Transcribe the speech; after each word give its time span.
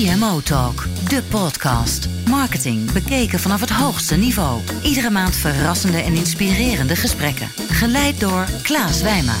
CMO 0.00 0.40
Talk, 0.40 0.86
de 1.08 1.22
podcast. 1.30 2.08
Marketing 2.28 2.92
bekeken 2.92 3.38
vanaf 3.38 3.60
het 3.60 3.70
hoogste 3.70 4.16
niveau. 4.16 4.60
Iedere 4.82 5.10
maand 5.10 5.36
verrassende 5.36 5.98
en 5.98 6.12
inspirerende 6.12 6.96
gesprekken. 6.96 7.48
Geleid 7.68 8.20
door 8.20 8.46
Klaas 8.62 9.02
Wijma. 9.02 9.34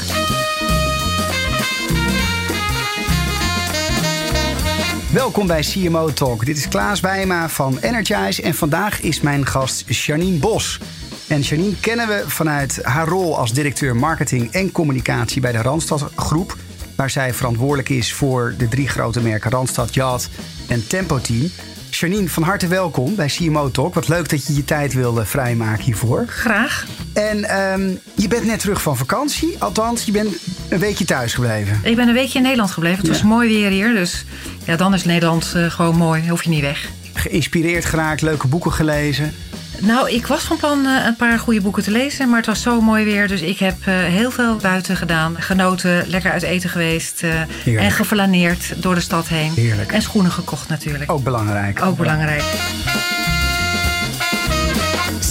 Welkom 5.12 5.46
bij 5.46 5.60
CMO 5.60 6.12
Talk. 6.12 6.44
Dit 6.44 6.56
is 6.56 6.68
Klaas 6.68 7.00
Wijma 7.00 7.48
van 7.48 7.78
Energize 7.78 8.42
en 8.42 8.54
vandaag 8.54 9.00
is 9.00 9.20
mijn 9.20 9.46
gast 9.46 9.84
Janine 9.86 10.38
Bos. 10.38 10.80
En 11.28 11.40
Janine 11.40 11.76
kennen 11.80 12.08
we 12.08 12.24
vanuit 12.26 12.78
haar 12.82 13.08
rol 13.08 13.38
als 13.38 13.52
directeur 13.52 13.96
marketing 13.96 14.52
en 14.52 14.72
communicatie 14.72 15.40
bij 15.40 15.52
de 15.52 15.62
Randstad 15.62 16.10
Groep, 16.16 16.56
waar 17.00 17.10
zij 17.10 17.34
verantwoordelijk 17.34 17.88
is 17.88 18.12
voor 18.12 18.54
de 18.58 18.68
drie 18.68 18.88
grote 18.88 19.20
merken 19.20 19.50
Randstad, 19.50 19.94
Yacht 19.94 20.28
en 20.68 20.86
Tempo 20.86 21.18
Team. 21.20 21.50
Janine, 21.90 22.28
van 22.28 22.42
harte 22.42 22.66
welkom 22.66 23.14
bij 23.14 23.26
CMO 23.26 23.70
Talk. 23.70 23.94
Wat 23.94 24.08
leuk 24.08 24.28
dat 24.28 24.46
je 24.46 24.54
je 24.54 24.64
tijd 24.64 24.92
wilde 24.92 25.24
vrijmaken 25.24 25.84
hiervoor. 25.84 26.24
Graag. 26.28 26.86
En 27.12 27.44
ehm, 27.44 27.90
je 28.14 28.28
bent 28.28 28.44
net 28.44 28.58
terug 28.60 28.82
van 28.82 28.96
vakantie. 28.96 29.56
Althans, 29.58 30.04
je 30.04 30.12
bent 30.12 30.36
een 30.68 30.78
weekje 30.78 31.04
thuis 31.04 31.34
gebleven. 31.34 31.80
Ik 31.82 31.96
ben 31.96 32.08
een 32.08 32.14
weekje 32.14 32.36
in 32.38 32.42
Nederland 32.42 32.70
gebleven. 32.70 32.98
Het 32.98 33.06
Ja. 33.06 33.12
was 33.12 33.22
mooi 33.22 33.48
weer 33.48 33.70
hier. 33.70 33.92
Dus 33.94 34.24
ja, 34.64 34.76
dan 34.76 34.94
is 34.94 35.04
Nederland 35.04 35.52
eh, 35.54 35.70
gewoon 35.70 35.96
mooi. 35.96 36.28
Hoef 36.28 36.42
je 36.42 36.50
niet 36.50 36.60
weg. 36.60 36.88
Geïnspireerd 37.14 37.84
geraakt, 37.84 38.20
leuke 38.22 38.46
boeken 38.46 38.72
gelezen. 38.72 39.34
Nou, 39.80 40.10
ik 40.10 40.26
was 40.26 40.42
van 40.42 40.56
plan 40.56 40.86
eh, 40.86 41.04
een 41.06 41.16
paar 41.16 41.38
goede 41.38 41.60
boeken 41.60 41.82
te 41.82 41.90
lezen. 41.90 42.28
Maar 42.28 42.36
het 42.36 42.46
was 42.46 42.62
zo 42.62 42.80
mooi 42.80 43.04
weer. 43.04 43.28
Dus 43.28 43.40
ik 43.40 43.58
heb 43.58 43.76
eh, 43.84 43.94
heel 43.94 44.30
veel 44.30 44.56
buiten 44.56 44.96
gedaan. 44.96 45.36
Genoten, 45.42 46.04
lekker 46.08 46.30
uit 46.32 46.42
eten 46.42 46.70
geweest. 46.70 47.22
eh, 47.22 47.30
Heerlijk. 47.64 47.84
en 47.86 47.90
geflaneerd 47.92 48.82
door 48.82 48.94
de 48.94 49.00
stad 49.00 49.28
heen. 49.28 49.52
Heerlijk. 49.52 49.92
En 49.92 50.02
schoenen 50.02 50.32
gekocht 50.32 50.68
natuurlijk. 50.68 51.10
Ook 51.10 51.24
belangrijk. 51.24 51.82
Ook 51.82 51.96
belangrijk. 51.96 52.42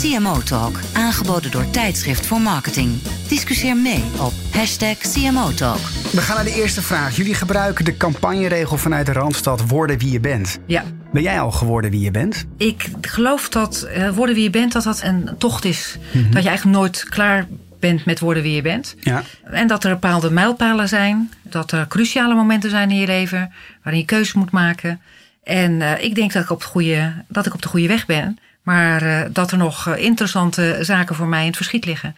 CMO 0.02 0.42
Talk, 0.44 0.80
aangeboden 0.94 1.52
door 1.52 1.70
Tijdschrift 1.70 2.26
voor 2.26 2.42
Marketing. 2.42 3.02
Discussieer 3.28 3.78
mee 3.78 4.04
op 4.18 4.34
hashtag 4.52 4.98
CMO 4.98 5.54
Talk. 5.54 5.80
We 6.12 6.22
gaan 6.22 6.36
naar 6.36 6.46
de 6.46 6.62
eerste 6.62 6.82
vraag. 6.82 7.16
Jullie 7.16 7.34
gebruiken 7.34 7.86
de 7.86 7.98
campagneregel 7.98 8.78
vanuit 8.78 9.06
de 9.06 9.12
Randstad 9.12 9.68
worden 9.68 9.98
wie 9.98 10.12
je 10.12 10.20
bent. 10.20 10.60
Ja. 10.66 10.84
Ben 11.12 11.22
jij 11.22 11.40
al 11.40 11.52
geworden 11.52 11.92
wie 11.92 12.00
je 12.00 12.12
bent? 12.12 12.46
Ik 12.58 12.90
geloof 13.02 13.50
dat 13.50 13.82
eh, 13.82 14.10
worden 14.10 14.36
wie 14.36 14.44
je 14.44 14.50
bent, 14.50 14.72
dat 14.72 14.84
dat 14.84 15.02
een 15.04 15.30
tocht 15.38 15.66
is. 15.66 15.98
Mhm. 16.12 16.32
Dat 16.32 16.44
je 16.44 16.50
eigenlijk 16.50 16.78
nooit 16.78 17.06
klaar 17.10 17.48
bent 17.80 18.06
met 18.06 18.20
worden 18.20 18.44
wie 18.44 18.56
je 18.56 18.62
bent. 18.62 18.96
Ja. 19.00 19.24
En 19.44 19.68
dat 19.68 19.84
er 19.84 19.90
bepaalde 19.90 20.32
mijlpalen 20.32 20.88
zijn. 20.88 21.34
Dat 21.42 21.72
er 21.72 21.88
cruciale 21.88 22.36
momenten 22.36 22.70
zijn 22.70 22.92
in 22.92 22.98
je 22.98 23.08
leven. 23.08 23.54
Waarin 23.84 24.02
je 24.02 24.08
keuzes 24.08 24.34
moet 24.34 24.52
maken. 24.52 25.02
En 25.44 25.82
eh, 25.82 26.04
ik 26.04 26.16
denk 26.16 26.34
dat 26.34 26.44
ik, 26.44 26.50
op 26.50 26.60
het 26.60 26.70
goede, 26.70 27.14
dat 27.28 27.46
ik 27.46 27.54
op 27.54 27.62
de 27.62 27.68
goede 27.68 27.88
weg 27.88 28.06
ben. 28.06 28.40
Maar 28.62 29.02
eh, 29.02 29.30
dat 29.32 29.52
er 29.52 29.58
nog 29.58 29.96
interessante 29.96 30.78
zaken 30.82 31.16
voor 31.16 31.28
mij 31.28 31.42
in 31.42 31.48
het 31.48 31.56
verschiet 31.56 31.86
liggen. 31.86 32.16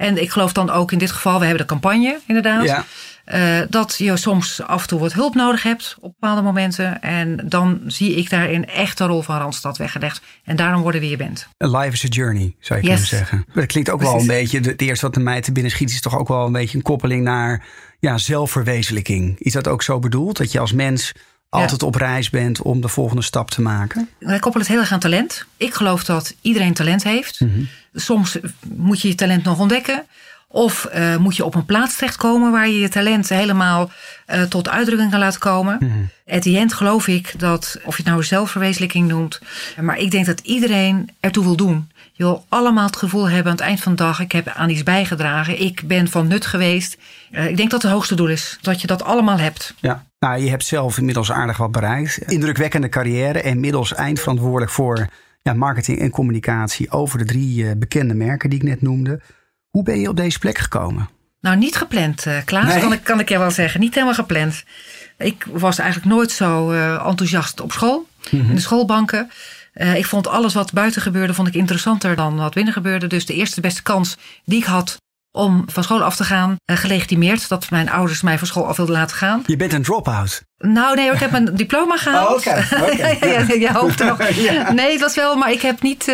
En 0.00 0.22
ik 0.22 0.30
geloof 0.30 0.52
dan 0.52 0.70
ook 0.70 0.92
in 0.92 0.98
dit 0.98 1.10
geval, 1.10 1.38
we 1.38 1.46
hebben 1.46 1.66
de 1.66 1.72
campagne 1.72 2.18
inderdaad. 2.26 2.64
Ja. 2.64 2.84
Eh, 3.30 3.60
dat 3.68 3.94
je 3.98 4.16
soms 4.16 4.62
af 4.62 4.82
en 4.82 4.88
toe 4.88 5.00
wat 5.00 5.12
hulp 5.12 5.34
nodig 5.34 5.62
hebt 5.62 5.96
op 6.00 6.14
bepaalde 6.20 6.42
momenten. 6.42 7.00
En 7.02 7.44
dan 7.48 7.80
zie 7.86 8.14
ik 8.14 8.30
daarin 8.30 8.66
echt 8.66 8.98
de 8.98 9.04
rol 9.04 9.22
van 9.22 9.38
Randstad 9.38 9.78
weggelegd. 9.78 10.20
En 10.44 10.56
daarom 10.56 10.82
worden 10.82 11.00
wie 11.00 11.10
je 11.10 11.16
bent. 11.16 11.48
A 11.64 11.66
life 11.78 11.92
is 11.92 12.04
a 12.04 12.08
journey, 12.08 12.54
zou 12.60 12.80
je 12.80 12.86
Yes. 12.86 12.94
kunnen 12.94 13.26
zeggen. 13.26 13.44
Dat 13.54 13.66
klinkt 13.66 13.90
ook 13.90 14.00
wel 14.02 14.20
een 14.20 14.26
beetje, 14.26 14.60
het 14.60 14.80
eerste 14.82 15.06
wat 15.06 15.16
er 15.16 15.22
mij 15.22 15.40
te 15.40 15.52
binnen 15.52 15.72
schiet... 15.72 15.90
is 15.90 16.00
toch 16.00 16.18
ook 16.18 16.28
wel 16.28 16.46
een 16.46 16.52
beetje 16.52 16.76
een 16.76 16.82
koppeling 16.82 17.24
naar 17.24 17.64
ja, 17.98 18.18
zelfverwezenlijking. 18.18 19.38
Is 19.38 19.52
dat 19.52 19.68
ook 19.68 19.82
zo 19.82 19.98
bedoeld? 19.98 20.36
Dat 20.36 20.52
je 20.52 20.58
als 20.58 20.72
mens 20.72 21.12
altijd 21.48 21.82
op 21.82 21.94
reis 21.94 22.30
bent 22.30 22.62
om 22.62 22.80
de 22.80 22.88
volgende 22.88 23.22
stap 23.22 23.50
te 23.50 23.62
maken? 23.62 24.08
Wij 24.18 24.38
koppelen 24.38 24.66
het 24.66 24.74
heel 24.74 24.82
erg 24.82 24.92
aan 24.92 24.98
talent. 25.00 25.46
Ik 25.56 25.74
geloof 25.74 26.04
dat 26.04 26.34
iedereen 26.40 26.74
talent 26.74 27.02
heeft. 27.04 27.40
Mhm. 27.40 27.60
Soms 27.94 28.38
moet 28.68 29.00
je 29.00 29.08
je 29.08 29.14
talent 29.14 29.44
nog 29.44 29.58
ontdekken. 29.58 30.04
Of 30.52 30.84
eh, 30.84 31.16
moet 31.16 31.36
je 31.36 31.44
op 31.44 31.54
een 31.54 31.64
plaats 31.64 31.96
terechtkomen 31.96 32.52
waar 32.52 32.68
je 32.68 32.78
je 32.78 32.88
talent 32.88 33.28
helemaal 33.28 33.90
eh, 34.26 34.42
tot 34.42 34.68
uitdrukking 34.68 35.10
kan 35.10 35.20
laten 35.20 35.40
komen. 35.40 35.76
Mhm. 35.80 36.36
At 36.36 36.42
the 36.42 36.58
end 36.58 36.72
geloof 36.72 37.08
ik 37.08 37.34
dat, 37.38 37.78
of 37.84 37.96
je 37.96 38.02
het 38.02 38.12
nou 38.12 38.24
zelfverwezenlijking 38.24 39.08
noemt. 39.08 39.40
Maar 39.80 39.98
ik 39.98 40.10
denk 40.10 40.26
dat 40.26 40.40
iedereen 40.40 41.10
ertoe 41.20 41.44
wil 41.44 41.56
doen. 41.56 41.90
Je 42.12 42.26
wil 42.26 42.44
allemaal 42.48 42.86
het 42.86 42.96
gevoel 42.96 43.28
hebben 43.28 43.52
aan 43.52 43.58
het 43.58 43.66
eind 43.66 43.80
van 43.80 43.94
de 43.94 44.02
dag. 44.02 44.20
Ik 44.20 44.32
heb 44.32 44.48
aan 44.48 44.70
iets 44.70 44.82
bijgedragen. 44.82 45.60
Ik 45.60 45.82
ben 45.84 46.08
van 46.08 46.26
nut 46.26 46.46
geweest. 46.46 46.98
Eh, 47.30 47.48
ik 47.48 47.56
denk 47.56 47.70
dat 47.70 47.82
het 47.82 47.92
hoogste 47.92 48.14
doel 48.14 48.28
is. 48.28 48.58
Dat 48.60 48.80
je 48.80 48.86
dat 48.86 49.02
allemaal 49.02 49.38
hebt. 49.38 49.74
Ja. 49.80 50.04
Nou, 50.18 50.42
je 50.42 50.50
hebt 50.50 50.64
zelf 50.64 50.98
inmiddels 50.98 51.32
aardig 51.32 51.56
wat 51.56 51.72
bereikt. 51.72 52.18
Indrukwekkende 52.18 52.88
carrière 52.88 53.40
en 53.40 53.50
inmiddels 53.50 53.94
eindverantwoordelijk 53.94 54.70
voor 54.70 55.08
ja, 55.42 55.52
marketing 55.52 55.98
en 55.98 56.10
communicatie 56.10 56.90
over 56.90 57.18
de 57.18 57.24
drie 57.24 57.68
eh, 57.68 57.76
bekende 57.76 58.14
merken 58.14 58.50
die 58.50 58.58
ik 58.58 58.64
net 58.64 58.82
noemde. 58.82 59.20
Hoe 59.70 59.82
ben 59.82 60.00
je 60.00 60.08
op 60.08 60.16
deze 60.16 60.38
plek 60.38 60.58
gekomen? 60.58 61.08
Nou, 61.40 61.56
niet 61.56 61.76
gepland, 61.76 62.26
eh 62.26 62.36
Klaas, 62.44 62.66
Nee? 62.66 62.80
kan, 62.80 62.92
ik, 62.92 63.04
kan 63.04 63.20
ik 63.20 63.28
je 63.28 63.38
wel 63.38 63.50
zeggen. 63.50 63.80
Niet 63.80 63.94
helemaal 63.94 64.14
gepland. 64.14 64.64
Ik 65.18 65.46
was 65.52 65.78
eigenlijk 65.78 66.14
nooit 66.14 66.30
zo 66.30 66.70
eh, 66.70 67.06
enthousiast 67.06 67.60
op 67.60 67.72
school, 67.72 68.06
in 68.30 68.54
de 68.54 68.60
schoolbanken. 68.60 69.30
Eh, 69.72 69.94
ik 69.96 70.06
vond 70.06 70.26
alles 70.26 70.54
wat 70.54 70.72
buiten 70.72 71.02
gebeurde 71.02 71.34
vond 71.34 71.48
ik 71.48 71.54
interessanter 71.54 72.16
dan 72.16 72.36
wat 72.36 72.54
binnen 72.54 72.72
gebeurde. 72.72 73.06
Dus 73.06 73.26
de 73.26 73.34
eerste 73.34 73.60
beste 73.60 73.82
kans 73.82 74.16
die 74.44 74.58
ik 74.58 74.64
had 74.64 74.96
om 75.32 75.64
van 75.66 75.82
school 75.82 76.02
af 76.02 76.16
te 76.16 76.24
gaan, 76.24 76.56
gelegitimeerd. 76.64 77.48
Dat 77.48 77.70
mijn 77.70 77.90
ouders 77.90 78.22
mij 78.22 78.38
van 78.38 78.46
school 78.46 78.66
af 78.66 78.76
wilden 78.76 78.94
laten 78.94 79.16
gaan. 79.16 79.42
Je 79.46 79.56
bent 79.56 79.72
een 79.72 79.82
drop-out. 79.82 80.42
Nou, 80.58 80.96
nee, 80.96 81.10
ik 81.12 81.18
heb 81.18 81.30
mijn 81.30 81.56
diploma 81.64 81.96
gehaald. 81.96 82.46
Oh, 82.46 82.52
oké, 82.52 82.66
oké. 82.82 83.06
ja, 83.26 83.26
ja, 83.38 83.54
je 83.54 83.72
hoopt 83.72 83.98
nog. 84.04 84.28
Ja. 84.34 84.72
Nee, 84.72 84.98
dat 84.98 85.14
wel, 85.14 85.36
maar 85.36 85.50
ik 85.50 85.62
heb 85.62 85.82
niet. 85.82 86.12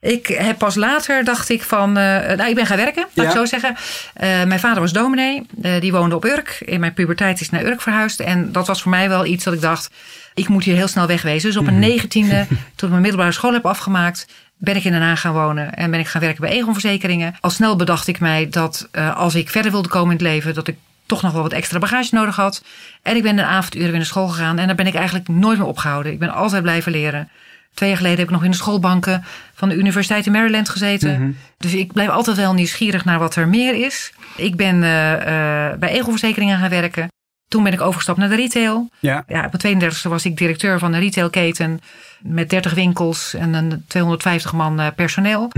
Ik 0.00 0.26
heb 0.26 0.58
pas 0.58 0.74
later 0.74 1.24
dacht 1.24 1.48
ik 1.48 1.62
van. 1.62 1.96
eh, 1.96 2.36
nou, 2.36 2.48
ik 2.48 2.54
ben 2.54 2.66
gaan 2.66 2.76
werken, 2.76 3.06
laat 3.14 3.26
Ja. 3.26 3.32
ik 3.32 3.36
zo 3.38 3.44
zeggen. 3.44 3.76
Eh, 4.14 4.28
mijn 4.44 4.60
vader 4.60 4.80
was 4.80 4.92
dominee. 4.92 5.46
eh, 5.62 5.80
die 5.80 5.92
woonde 5.92 6.14
op 6.14 6.24
Urk. 6.24 6.56
In 6.64 6.80
mijn 6.80 6.94
puberteit 6.94 7.40
is 7.40 7.50
naar 7.50 7.64
Urk 7.64 7.80
verhuisd. 7.80 8.20
En 8.20 8.52
dat 8.52 8.66
was 8.66 8.82
voor 8.82 8.90
mij 8.90 9.08
wel 9.08 9.26
iets 9.26 9.44
dat 9.44 9.54
ik 9.54 9.60
dacht. 9.60 9.90
Ik 10.34 10.48
moet 10.48 10.64
hier 10.64 10.76
heel 10.76 10.88
snel 10.88 11.06
wegwezen. 11.06 11.48
Dus 11.48 11.58
op 11.58 11.64
mijn 11.64 11.78
negentiende, 11.78 12.46
toen 12.48 12.58
ik 12.88 12.88
mijn 12.88 13.00
middelbare 13.00 13.32
school 13.32 13.52
heb 13.52 13.66
afgemaakt. 13.66 14.26
Ben 14.60 14.76
ik 14.76 14.84
in 14.84 14.92
Den 14.92 15.02
Haag 15.02 15.20
gaan 15.20 15.32
wonen 15.32 15.74
en 15.74 15.90
ben 15.90 16.00
ik 16.00 16.06
gaan 16.08 16.20
werken 16.20 16.40
bij 16.40 16.50
Egon 16.50 16.72
Verzekeringen. 16.72 17.36
Al 17.40 17.50
snel 17.50 17.76
bedacht 17.76 18.06
ik 18.06 18.20
mij 18.20 18.48
dat 18.50 18.88
als 19.14 19.34
ik 19.34 19.48
verder 19.50 19.70
wilde 19.70 19.88
komen 19.88 20.10
in 20.18 20.24
het 20.24 20.34
leven, 20.34 20.54
dat 20.54 20.68
ik 20.68 20.76
toch 21.06 21.22
nog 21.22 21.32
wel 21.32 21.42
wat 21.42 21.52
extra 21.52 21.78
bagage 21.78 22.14
nodig 22.14 22.36
had. 22.36 22.62
En 23.02 23.16
ik 23.16 23.22
ben 23.22 23.36
de 23.36 23.44
avonduren 23.44 23.88
weer 23.88 23.96
naar 23.96 24.06
school 24.06 24.28
gegaan. 24.28 24.58
En 24.58 24.66
daar 24.66 24.76
ben 24.76 24.86
ik 24.86 24.94
eigenlijk 24.94 25.28
nooit 25.28 25.58
meer 25.58 25.66
opgehouden. 25.66 26.12
Ik 26.12 26.18
ben 26.18 26.30
altijd 26.32 26.62
blijven 26.62 26.92
leren. 26.92 27.28
Twee 27.78 27.90
jaar 27.90 27.98
geleden 27.98 28.18
heb 28.18 28.28
ik 28.28 28.34
nog 28.34 28.44
in 28.44 28.50
de 28.50 28.56
schoolbanken 28.56 29.24
van 29.54 29.68
de 29.68 29.74
Universiteit 29.74 30.26
in 30.26 30.32
Maryland 30.32 30.68
gezeten. 30.68 31.36
Dus 31.58 31.74
ik 31.74 31.92
blijf 31.92 32.08
altijd 32.08 32.36
wel 32.36 32.54
nieuwsgierig 32.54 33.04
naar 33.04 33.18
wat 33.18 33.36
er 33.36 33.48
meer 33.48 33.84
is. 33.84 34.12
Ik 34.36 34.56
ben 34.56 34.82
eh, 34.82 35.12
eh, 35.12 35.78
bij 35.78 35.90
Egon 35.90 36.10
Verzekeringen 36.10 36.58
gaan 36.58 36.68
werken. 36.68 37.08
Toen 37.48 37.62
ben 37.62 37.72
ik 37.72 37.80
overgestapt 37.80 38.18
naar 38.18 38.28
de 38.28 38.36
retail. 38.36 38.90
Ja. 38.98 39.24
Ja, 39.26 39.44
op 39.52 39.62
mijn 39.62 39.92
32e 39.92 40.08
was 40.08 40.24
ik 40.24 40.36
directeur 40.36 40.78
van 40.78 40.92
een 40.92 41.00
retailketen 41.00 41.80
met 42.20 42.50
30 42.50 42.74
winkels 42.74 43.34
en 43.34 43.54
een 43.54 43.84
250 43.86 44.52
man 44.52 44.80
eh, 44.80 44.86
personeel. 44.96 45.52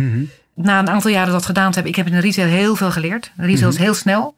Na 0.54 0.78
een 0.78 0.90
aantal 0.90 1.10
jaren 1.10 1.32
dat 1.32 1.46
gedaan 1.46 1.68
te 1.68 1.74
hebben, 1.74 1.92
ik 1.92 1.98
heb 1.98 2.06
in 2.06 2.12
de 2.12 2.26
retail 2.26 2.48
heel 2.48 2.76
veel 2.76 2.90
geleerd. 2.90 3.32
De 3.36 3.46
retail 3.46 3.70
is 3.70 3.78
heel 3.78 3.94
snel. 3.94 4.34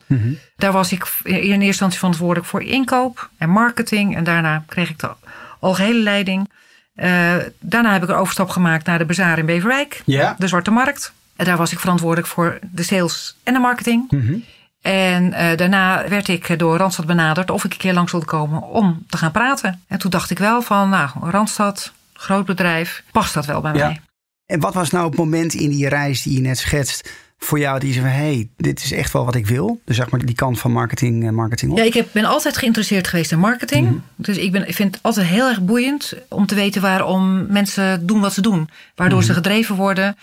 Daar 0.56 0.72
was 0.72 0.92
ik 0.92 1.06
in 1.22 1.34
eerste 1.34 1.64
instantie 1.64 1.98
verantwoordelijk 1.98 2.46
voor 2.46 2.62
inkoop 2.62 3.30
en 3.38 3.50
marketing. 3.50 4.16
En 4.16 4.24
daarna 4.24 4.64
kreeg 4.66 4.90
ik 4.90 4.98
de 4.98 5.10
algehele 5.60 6.02
leiding. 6.02 6.48
Eh, 6.94 7.34
daarna 7.60 7.92
heb 7.92 8.02
ik 8.02 8.08
een 8.08 8.14
overstap 8.14 8.48
gemaakt 8.48 8.86
naar 8.86 8.98
de 8.98 9.04
bazaar 9.04 9.38
in 9.38 9.46
Beverwijk. 9.46 10.02
Ja. 10.04 10.34
De 10.38 10.48
Zwarte 10.48 10.70
Markt. 10.70 11.12
En 11.36 11.44
daar 11.44 11.56
was 11.56 11.72
ik 11.72 11.78
verantwoordelijk 11.78 12.28
voor 12.28 12.58
de 12.70 12.82
sales 12.82 13.36
en 13.42 13.52
de 13.54 13.58
marketing. 13.60 14.10
En 14.80 15.32
eh, 15.32 15.56
daarna 15.56 16.08
werd 16.08 16.28
ik 16.28 16.58
door 16.58 16.76
Randstad 16.76 17.06
benaderd 17.06 17.50
of 17.50 17.64
ik 17.64 17.72
een 17.72 17.78
keer 17.78 17.92
langs 17.94 18.12
wilde 18.12 18.26
komen 18.26 18.62
om 18.62 19.04
te 19.08 19.16
gaan 19.16 19.30
praten. 19.32 19.82
En 19.88 19.98
toen 19.98 20.10
dacht 20.10 20.30
ik 20.30 20.38
wel 20.38 20.62
van, 20.62 20.88
nou, 20.88 21.10
Randstad, 21.20 21.92
groot 22.12 22.46
bedrijf, 22.46 23.02
past 23.12 23.34
dat 23.34 23.46
wel 23.46 23.60
bij 23.60 23.72
Ja. 23.74 23.86
mij? 23.86 24.00
En 24.46 24.60
wat 24.60 24.74
was 24.74 24.90
nou 24.90 25.06
het 25.06 25.16
moment 25.16 25.54
in 25.54 25.70
die 25.70 25.88
reis 25.88 26.22
die 26.22 26.34
je 26.34 26.40
net 26.40 26.58
schetst 26.58 27.10
voor 27.44 27.58
jou 27.58 27.78
die 27.78 27.92
zei 27.92 28.04
van 28.04 28.14
hey, 28.14 28.48
dit 28.56 28.84
is 28.84 28.92
echt 28.92 29.12
wel 29.12 29.24
wat 29.24 29.34
ik 29.34 29.46
wil? 29.46 29.80
Dus 29.84 29.96
zeg 29.96 30.10
maar 30.10 30.24
die 30.24 30.34
kant 30.34 30.58
van 30.58 30.72
marketing, 30.72 31.26
eh, 31.26 31.30
marketing 31.30 31.72
op. 31.72 31.78
Ja, 31.78 31.84
ik 31.84 31.94
heb, 31.94 32.08
ben 32.12 32.24
altijd 32.24 32.56
geïnteresseerd 32.56 33.08
geweest 33.08 33.32
in 33.32 33.38
marketing. 33.38 34.00
Dus 34.16 34.36
ik, 34.36 34.52
ben, 34.52 34.68
ik 34.68 34.74
vind 34.74 34.94
het 34.94 35.02
altijd 35.02 35.26
heel 35.26 35.48
erg 35.48 35.60
boeiend 35.60 36.12
om 36.28 36.46
te 36.46 36.54
weten 36.54 36.82
waarom 36.82 37.46
mensen 37.46 38.06
doen 38.06 38.20
wat 38.20 38.32
ze 38.32 38.40
doen. 38.40 38.68
Waardoor 38.94 39.22
ze 39.22 39.34
gedreven 39.34 39.76
worden, 39.76 40.16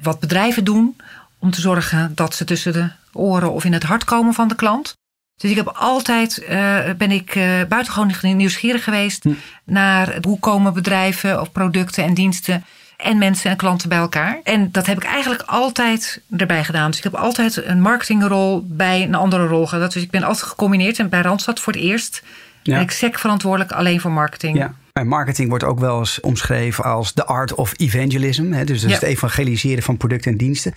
wat 0.00 0.20
bedrijven 0.20 0.64
doen. 0.64 0.96
Om 1.38 1.50
te 1.50 1.60
zorgen 1.60 2.12
dat 2.14 2.34
ze 2.34 2.44
tussen 2.44 2.72
de 2.72 2.90
oren 3.12 3.52
of 3.52 3.64
in 3.64 3.72
het 3.72 3.82
hart 3.82 4.04
komen 4.04 4.34
van 4.34 4.48
de 4.48 4.54
klant. 4.54 4.96
Dus 5.36 5.50
ik 5.50 5.56
heb 5.56 5.68
altijd, 5.68 6.38
eh, 6.38 6.78
ben 6.98 7.10
ik 7.10 7.34
eh, 7.34 7.44
buitengewoon 7.68 8.36
nieuwsgierig 8.36 8.84
geweest 8.84 9.24
naar 9.64 10.18
hoe 10.20 10.38
komen 10.38 10.74
bedrijven 10.74 11.40
of 11.40 11.52
producten 11.52 12.04
en 12.04 12.14
diensten 12.14 12.64
en 12.96 13.18
mensen 13.18 13.50
en 13.50 13.56
klanten 13.56 13.88
bij 13.88 13.98
elkaar. 13.98 14.40
En 14.42 14.68
dat 14.72 14.86
heb 14.86 14.96
ik 14.96 15.04
eigenlijk 15.04 15.42
altijd 15.46 16.20
erbij 16.36 16.64
gedaan. 16.64 16.88
Dus 16.88 16.98
ik 16.98 17.04
heb 17.04 17.14
altijd 17.14 17.66
een 17.66 17.80
marketingrol 17.80 18.64
bij 18.68 19.02
een 19.02 19.14
andere 19.14 19.46
rol 19.46 19.66
gehad. 19.66 19.92
Dus 19.92 20.02
ik 20.02 20.10
ben 20.10 20.22
altijd 20.22 20.46
gecombineerd 20.48 20.98
en 20.98 21.08
bij 21.08 21.20
Randstad 21.20 21.60
voor 21.60 21.72
het 21.72 21.82
eerst 21.82 22.22
Ja. 22.62 22.72
ben 22.74 22.82
ik 22.82 22.90
sec 22.90 23.18
verantwoordelijk 23.18 23.72
alleen 23.72 24.00
voor 24.00 24.10
marketing. 24.12 24.56
Ja. 24.58 24.74
En 24.92 25.06
marketing 25.08 25.48
wordt 25.48 25.64
ook 25.64 25.78
wel 25.78 25.98
eens 25.98 26.20
omschreven 26.20 26.84
als 26.84 27.12
the 27.12 27.24
art 27.26 27.54
of 27.54 27.72
evangelism. 27.76 28.52
Hè? 28.52 28.64
Dus 28.64 28.80
dat 28.80 28.90
is 28.90 28.96
Ja. 28.98 29.02
het 29.06 29.14
evangeliseren 29.16 29.82
van 29.82 29.96
producten 29.96 30.30
en 30.32 30.36
diensten. 30.38 30.74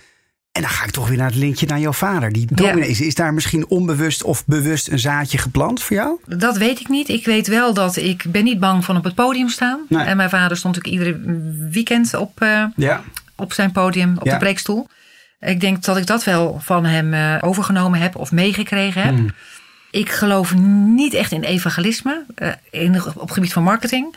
En 0.52 0.60
dan 0.62 0.70
ga 0.70 0.84
ik 0.84 0.90
toch 0.90 1.08
weer 1.08 1.16
naar 1.16 1.26
het 1.26 1.36
linkje 1.36 1.66
naar 1.66 1.78
jouw 1.78 1.92
vader. 1.92 2.32
Die 2.32 2.46
dominee 2.54 2.88
is. 2.88 3.00
Is 3.00 3.14
daar 3.14 3.34
misschien 3.34 3.66
onbewust 3.68 4.22
of 4.22 4.46
bewust 4.46 4.88
een 4.88 4.98
zaadje 4.98 5.38
geplant 5.38 5.82
voor 5.82 5.96
jou? 5.96 6.18
Dat 6.26 6.56
weet 6.56 6.80
ik 6.80 6.88
niet. 6.88 7.08
Ik 7.08 7.24
weet 7.24 7.46
wel 7.46 7.74
dat 7.74 7.96
ik 7.96 8.24
ben 8.28 8.44
niet 8.44 8.60
bang 8.60 8.84
van 8.84 8.96
op 8.96 9.04
het 9.04 9.14
podium 9.14 9.48
staan. 9.48 9.80
Nee. 9.88 10.04
En 10.04 10.16
mijn 10.16 10.30
vader 10.30 10.56
stond 10.56 10.76
ook 10.76 10.86
iedere 10.86 11.20
weekend 11.70 12.14
op, 12.14 12.40
eh, 12.40 12.64
Ja. 12.76 13.02
op 13.36 13.52
zijn 13.52 13.72
podium, 13.72 14.16
op 14.18 14.26
Ja. 14.26 14.32
de 14.32 14.38
preekstoel. 14.38 14.88
Ik 15.40 15.60
denk 15.60 15.84
dat 15.84 15.96
ik 15.96 16.06
dat 16.06 16.24
wel 16.24 16.58
van 16.62 16.84
hem 16.84 17.14
eh, 17.14 17.36
overgenomen 17.48 18.00
heb 18.00 18.16
of 18.16 18.32
meegekregen 18.32 19.02
heb. 19.02 19.14
Hmm. 19.14 19.30
Ik 19.90 20.10
geloof 20.10 20.54
niet 20.86 21.14
echt 21.14 21.32
in 21.32 21.42
evangelisme 21.42 22.24
eh, 22.34 22.48
in, 22.70 23.02
op 23.04 23.20
het 23.20 23.32
gebied 23.32 23.52
van 23.52 23.62
marketing. 23.62 24.14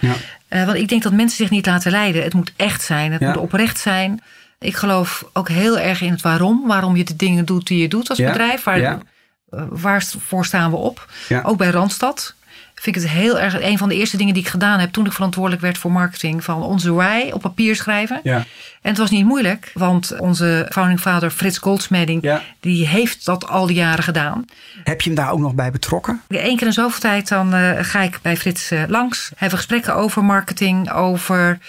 Want 0.50 0.74
ik 0.77 0.88
denk 0.88 1.03
dat 1.03 1.13
mensen 1.13 1.38
zich 1.38 1.50
niet 1.50 1.65
laten 1.65 1.91
leiden. 1.91 2.24
Het 2.24 2.33
moet 2.33 2.53
echt 2.56 2.83
zijn, 2.83 3.12
het 3.12 3.21
moet 3.21 3.38
oprecht 3.38 3.79
zijn. 3.79 4.21
Ik 4.63 4.75
geloof 4.75 5.25
ook 5.33 5.50
heel 5.50 5.80
erg 5.80 6.01
in 6.01 6.12
het 6.12 6.21
waarom. 6.21 6.68
Waarom 6.68 6.95
je 6.95 7.04
de 7.04 7.15
dingen 7.15 7.45
doet 7.45 7.68
die 7.68 7.81
je 7.81 7.88
doet 7.88 8.10
als 8.10 8.18
Ja. 8.18 8.27
bedrijf. 8.31 8.63
Waar, 8.63 8.80
Ja. 8.80 9.00
eh, 9.50 9.63
waarvoor 9.69 10.45
staan 10.45 10.69
we 10.71 10.77
op? 10.77 11.10
Ja. 11.30 11.42
Ook 11.45 11.57
bij 11.57 11.69
Randstad 11.69 12.36
vind 12.75 12.95
ik 12.95 13.01
het 13.01 13.12
heel 13.12 13.39
erg 13.39 13.62
een 13.62 13.77
van 13.77 13.89
de 13.89 13.95
eerste 13.95 14.18
dingen 14.18 14.33
die 14.33 14.44
ik 14.44 14.50
gedaan 14.50 14.80
heb 14.80 14.92
toen 14.92 15.06
ik 15.06 15.12
verantwoordelijk 15.12 15.62
werd 15.62 15.77
voor 15.77 15.92
marketing. 15.92 16.44
Van 16.44 16.62
onze 16.63 16.94
why 16.94 17.30
op 17.33 17.42
papier 17.42 17.75
schrijven. 17.75 18.19
Ja. 18.24 18.36
En 18.81 18.89
het 18.89 18.98
was 18.98 19.10
niet 19.10 19.25
moeilijk, 19.25 19.71
want 19.74 20.19
onze 20.19 20.68
founding 20.71 21.00
father 21.00 21.30
Frits 21.30 21.57
Goldsmeding, 21.57 22.24
Ja. 22.24 22.42
die 22.60 22.88
heeft 22.88 23.25
dat 23.25 23.48
al 23.48 23.65
die 23.65 23.75
jaren 23.75 24.04
gedaan. 24.04 24.45
Heb 24.83 25.01
je 25.01 25.10
hem 25.10 25.18
daar 25.18 25.31
ook 25.31 25.39
nog 25.39 25.54
bij 25.54 25.71
betrokken? 25.71 26.21
Eén 26.27 26.57
keer 26.57 26.68
in 26.68 26.74
zoveel 26.74 27.00
tijd 27.00 27.27
dan 27.27 27.54
eh, 27.54 27.71
ga 27.81 28.01
ik 28.01 28.19
bij 28.21 28.38
Frits 28.38 28.71
eh, 28.71 28.83
langs. 28.88 29.30
Hebben 29.30 29.50
we 29.50 29.56
gesprekken 29.56 29.95
over 29.95 30.24
marketing, 30.24 30.92
over 30.92 31.60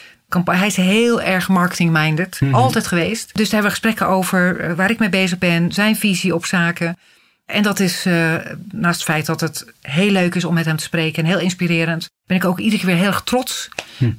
Hij 0.45 0.67
is 0.67 0.77
heel 0.77 1.23
erg 1.23 1.49
marketing-minded, 1.49 2.41
altijd 2.53 2.87
geweest. 2.87 3.31
Dus 3.35 3.51
daar 3.51 3.63
hebben 3.63 3.71
we 3.71 3.77
gesprekken 3.77 4.07
over 4.09 4.61
eh, 4.61 4.73
waar 4.73 4.91
ik 4.91 4.99
mee 4.99 5.09
bezig 5.09 5.39
ben, 5.39 5.73
zijn 5.73 5.97
visie 5.97 6.35
op 6.35 6.45
zaken. 6.47 6.99
En 7.47 7.63
dat 7.63 7.81
is, 7.81 8.07
eh, 8.07 8.35
naast 8.73 8.95
het 9.01 9.05
feit 9.11 9.27
dat 9.27 9.41
het 9.41 9.67
heel 9.81 10.11
leuk 10.11 10.35
is 10.35 10.45
om 10.45 10.55
met 10.55 10.65
hem 10.65 10.77
te 10.77 10.85
spreken 10.85 11.23
en 11.23 11.29
heel 11.29 11.39
inspirerend, 11.39 12.11
ben 12.27 12.37
ik 12.37 12.45
ook 12.45 12.59
iedere 12.59 12.77
keer 12.77 12.87
weer 12.87 12.97
heel 12.97 13.07
erg 13.07 13.23
trots 13.23 13.69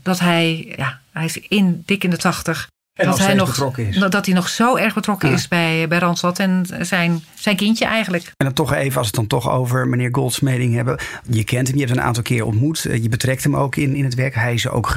dat 0.03 0.19
hij, 0.19 0.73
ja, 0.77 1.00
hij 1.12 1.25
is 1.25 1.39
in, 1.39 1.83
dik 1.85 2.03
in 2.03 2.09
de 2.09 2.17
tachtig. 2.17 2.67
En 2.94 3.06
dat 3.06 3.19
hij 3.19 3.33
nog 3.33 3.50
betrokken 3.50 3.88
is. 3.88 3.97
Dat 3.97 4.25
hij 4.25 4.35
nog 4.35 4.50
zo 4.50 4.75
erg 4.75 4.94
betrokken 4.94 5.29
Ja. 5.29 5.35
is 5.35 5.47
bij, 5.47 5.88
bij 5.88 5.97
Randstad 5.97 6.39
en 6.39 6.65
zijn, 6.81 7.23
zijn 7.33 7.56
kindje 7.56 7.85
eigenlijk. 7.85 8.23
En 8.25 8.45
dan 8.45 8.53
toch 8.53 8.73
even, 8.73 8.97
als 8.97 9.12
we 9.12 9.17
het 9.17 9.29
dan 9.29 9.39
toch 9.39 9.50
over 9.50 9.88
meneer 9.88 10.09
Goldsmeding 10.12 10.73
hebben. 10.75 11.00
Je 11.29 11.44
kent 11.44 11.67
hem, 11.67 11.75
je 11.75 11.81
hebt 11.81 11.91
hem 11.94 12.01
een 12.01 12.07
aantal 12.07 12.23
keer 12.23 12.45
ontmoet. 12.45 12.85
Eh, 12.85 13.03
Je 13.03 13.09
betrekt 13.09 13.44
hem 13.44 13.56
ook 13.56 13.75
in, 13.75 13.95
in 13.95 14.03
het 14.03 14.15
werk. 14.15 14.35
Hij 14.35 14.53
is 14.53 14.67
ook 14.67 14.94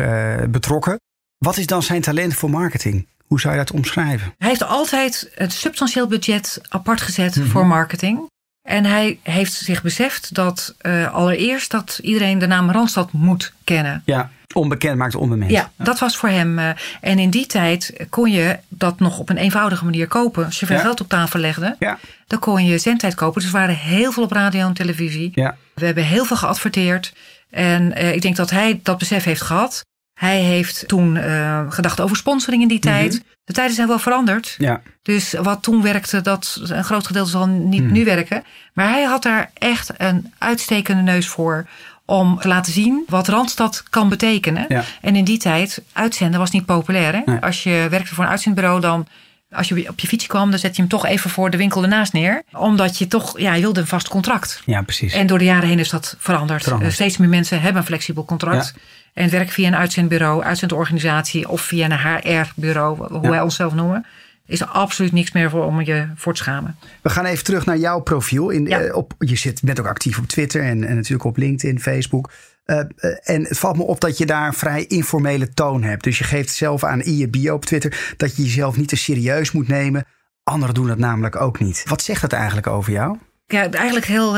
betrokken. 0.51 0.99
Wat 1.39 1.57
is 1.57 1.67
dan 1.67 1.83
zijn 1.83 2.01
talent 2.01 2.35
voor 2.35 2.51
marketing? 2.51 3.07
Hoe 3.27 3.41
zou 3.41 3.53
je 3.55 3.59
dat 3.61 3.71
omschrijven? 3.73 4.35
Hij 4.39 4.49
heeft 4.49 4.63
altijd 4.65 5.31
een 5.35 5.51
substantieel 5.51 6.07
budget 6.07 6.61
apart 6.69 7.01
gezet 7.01 7.37
Mhm. 7.37 7.47
voor 7.49 7.67
marketing. 7.67 8.21
En 8.69 8.85
hij 8.85 9.19
heeft 9.23 9.53
zich 9.53 9.83
beseft 9.83 10.35
dat 10.35 10.75
eh, 10.79 11.15
allereerst 11.15 11.71
dat 11.71 11.99
iedereen 12.03 12.39
de 12.39 12.47
naam 12.47 12.71
Randstad 12.71 13.13
moet 13.13 13.53
kennen. 13.65 14.03
Ja, 14.05 14.31
onbekend 14.55 14.97
maakt 14.99 15.15
onbemind. 15.15 15.51
Ja, 15.51 15.71
dat 15.77 15.99
was 15.99 16.17
voor 16.17 16.29
hem. 16.29 16.59
eh, 16.59 16.69
en 17.01 17.19
in 17.19 17.31
die 17.31 17.47
tijd 17.47 17.93
kon 18.11 18.31
je 18.31 18.59
dat 18.69 18.99
nog 19.01 19.19
op 19.19 19.29
een 19.29 19.37
eenvoudige 19.37 19.85
manier 19.85 20.07
kopen. 20.09 20.45
Als 20.45 20.61
je 20.61 20.67
veel 20.67 20.77
Ja. 20.77 20.83
geld 20.83 21.01
op 21.01 21.09
tafel 21.09 21.41
legde, 21.41 21.77
Ja, 21.79 21.99
dan 22.27 22.39
kon 22.39 22.65
je 22.65 22.79
zendtijd 22.79 23.15
kopen. 23.15 23.41
Dus 23.43 23.51
we 23.51 23.59
waren 23.59 23.77
heel 23.77 24.13
veel 24.13 24.23
op 24.23 24.33
radio 24.33 24.67
en 24.67 24.73
televisie. 24.73 25.31
ja. 25.35 25.57
We 25.75 25.85
hebben 25.87 26.05
heel 26.05 26.25
veel 26.25 26.37
geadverteerd. 26.37 27.13
En 27.51 27.93
eh, 27.95 28.15
ik 28.15 28.23
denk 28.23 28.37
dat 28.37 28.51
hij 28.51 28.81
dat 28.83 28.99
besef 28.99 29.25
heeft 29.25 29.43
gehad. 29.43 29.85
Hij 30.19 30.41
heeft 30.41 30.89
toen 30.89 31.17
eh, 31.17 31.65
gedacht 31.69 32.01
over 32.01 32.17
sponsoring 32.17 32.63
in 32.63 32.69
die 32.69 32.79
tijd. 32.79 33.23
De 33.45 33.53
tijden 33.53 33.75
zijn 33.75 33.89
wel 33.89 33.99
veranderd. 33.99 34.55
ja. 34.59 34.81
Dus 35.03 35.33
wat 35.33 35.63
toen 35.63 35.83
werkte, 35.83 36.21
dat 36.21 36.61
een 36.63 36.85
groot 36.85 37.07
gedeelte 37.07 37.31
zal 37.31 37.47
niet 37.47 37.81
Hmm. 37.83 37.93
nu 37.93 38.05
werken. 38.05 38.45
Maar 38.73 38.89
hij 38.89 39.03
had 39.03 39.23
daar 39.23 39.51
echt 39.55 39.91
een 39.97 40.33
uitstekende 40.39 41.03
neus 41.03 41.27
voor. 41.27 41.67
Om 42.05 42.39
te 42.41 42.49
laten 42.49 42.73
zien 42.73 43.05
wat 43.09 43.29
Randstad 43.29 43.83
kan 43.91 44.09
betekenen. 44.09 44.65
Ja. 44.69 44.85
En 45.01 45.17
in 45.17 45.25
die 45.25 45.39
tijd, 45.39 45.83
uitzenden 45.93 46.41
was 46.41 46.51
niet 46.51 46.65
populair. 46.67 47.13
Hè? 47.15 47.21
Nee. 47.25 47.39
Als 47.41 47.63
je 47.63 47.87
werkte 47.91 48.15
voor 48.15 48.25
een 48.25 48.31
uitzendbureau, 48.31 48.81
dan 48.81 49.07
als 49.51 49.69
je 49.69 49.89
op 49.89 50.01
je 50.01 50.07
fiets 50.07 50.27
kwam, 50.27 50.51
dan 50.51 50.59
zet 50.59 50.77
je 50.77 50.83
hem 50.83 50.91
toch 50.91 51.07
even 51.07 51.31
voor 51.31 51.51
de 51.51 51.57
winkel 51.57 51.83
ernaast 51.83 52.13
neer. 52.13 52.43
Omdat 52.53 52.99
je 52.99 53.07
toch, 53.07 53.39
ja, 53.39 53.55
je 53.55 53.61
wilde 53.61 53.81
een 53.81 53.87
vast 53.87 54.09
contract. 54.09 54.63
Ja, 54.67 54.83
precies. 54.83 55.13
En 55.13 55.27
door 55.27 55.39
de 55.39 55.45
jaren 55.45 55.69
heen 55.69 55.79
is 55.79 55.89
dat 55.91 56.17
veranderd. 56.19 56.63
Veranderd. 56.63 56.91
Eh, 56.91 56.97
steeds 56.97 57.17
meer 57.17 57.29
mensen 57.29 57.61
hebben 57.61 57.81
een 57.81 57.87
flexibel 57.87 58.25
contract. 58.25 58.75
En 59.19 59.31
werken 59.31 59.53
via 59.53 59.67
een 59.67 59.77
uitzendbureau, 59.77 60.43
uitzendorganisatie 60.43 61.49
of 61.49 61.61
via 61.61 61.85
een 61.91 61.99
HR-bureau, 61.99 62.97
hoe 63.13 63.23
Ja. 63.23 63.31
wij 63.31 63.41
onszelf 63.41 63.75
noemen. 63.75 64.07
Is 64.47 64.61
er 64.61 64.67
absoluut 64.67 65.13
niks 65.13 65.33
meer 65.33 65.51
voor 65.51 65.65
om 65.65 65.81
je 65.81 66.07
voor 66.17 66.33
te 66.35 66.39
schamen. 66.43 66.77
We 67.03 67.11
gaan 67.11 67.25
even 67.25 67.45
terug 67.45 67.67
naar 67.67 67.77
jouw 67.77 68.01
profiel. 68.01 68.51
In, 68.51 68.67
Ja. 68.67 68.81
eh, 68.81 68.95
op, 68.97 69.15
je 69.19 69.37
zit, 69.37 69.63
bent 69.63 69.81
ook 69.81 69.87
actief 69.87 70.19
op 70.19 70.27
Twitter 70.27 70.63
en, 70.63 70.85
en 70.85 70.95
natuurlijk 70.95 71.25
op 71.25 71.37
LinkedIn, 71.37 71.81
Facebook. 71.81 72.31
Eh, 72.65 72.79
eh, 72.79 72.87
en 73.23 73.43
het 73.45 73.59
valt 73.59 73.77
me 73.77 73.83
op 73.83 74.01
dat 74.01 74.19
je 74.19 74.27
daar 74.27 74.47
een 74.47 74.53
vrij 74.53 74.85
informele 74.87 75.55
toon 75.55 75.83
hebt. 75.83 76.05
Dus 76.05 76.19
je 76.19 76.25
geeft 76.25 76.55
zelf 76.55 76.85
aan 76.85 77.01
in 77.03 77.17
je 77.17 77.29
bio 77.29 77.55
op 77.55 77.65
Twitter 77.65 78.15
dat 78.17 78.37
je 78.37 78.43
jezelf 78.43 78.77
niet 78.77 78.89
te 78.89 78.97
serieus 78.97 79.53
moet 79.53 79.69
nemen. 79.69 80.05
Anderen 80.45 80.75
doen 80.75 80.87
dat 80.87 80.99
namelijk 80.99 81.41
ook 81.41 81.61
niet. 81.61 81.83
Wat 81.89 82.03
zegt 82.03 82.21
dat 82.21 82.33
eigenlijk 82.33 82.67
over 82.67 82.93
jou? 82.93 83.17
Ja, 83.47 83.71
eigenlijk 83.71 84.07
heel, 84.07 84.37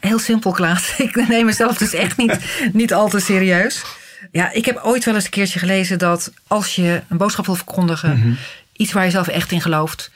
heel 0.00 0.18
simpel, 0.18 0.52
Klaas. 0.52 0.94
Ik 0.98 1.28
neem 1.28 1.44
mezelf 1.46 1.78
dus 1.78 1.94
echt 1.94 2.16
niet, 2.16 2.38
niet 2.72 2.94
al 2.94 3.08
te 3.08 3.18
serieus. 3.20 3.84
Ja, 4.30 4.50
ik 4.50 4.64
heb 4.64 4.80
ooit 4.82 5.04
wel 5.04 5.14
eens 5.14 5.24
een 5.24 5.30
keertje 5.30 5.58
gelezen 5.58 5.98
dat 5.98 6.32
als 6.46 6.74
je 6.74 7.02
een 7.08 7.16
boodschap 7.16 7.46
wil 7.46 7.54
verkondigen, 7.54 8.38
iets 8.72 8.92
waar 8.92 9.04
je 9.04 9.10
zelf 9.10 9.28
echt 9.28 9.52
in 9.52 9.60
gelooft, 9.60 10.10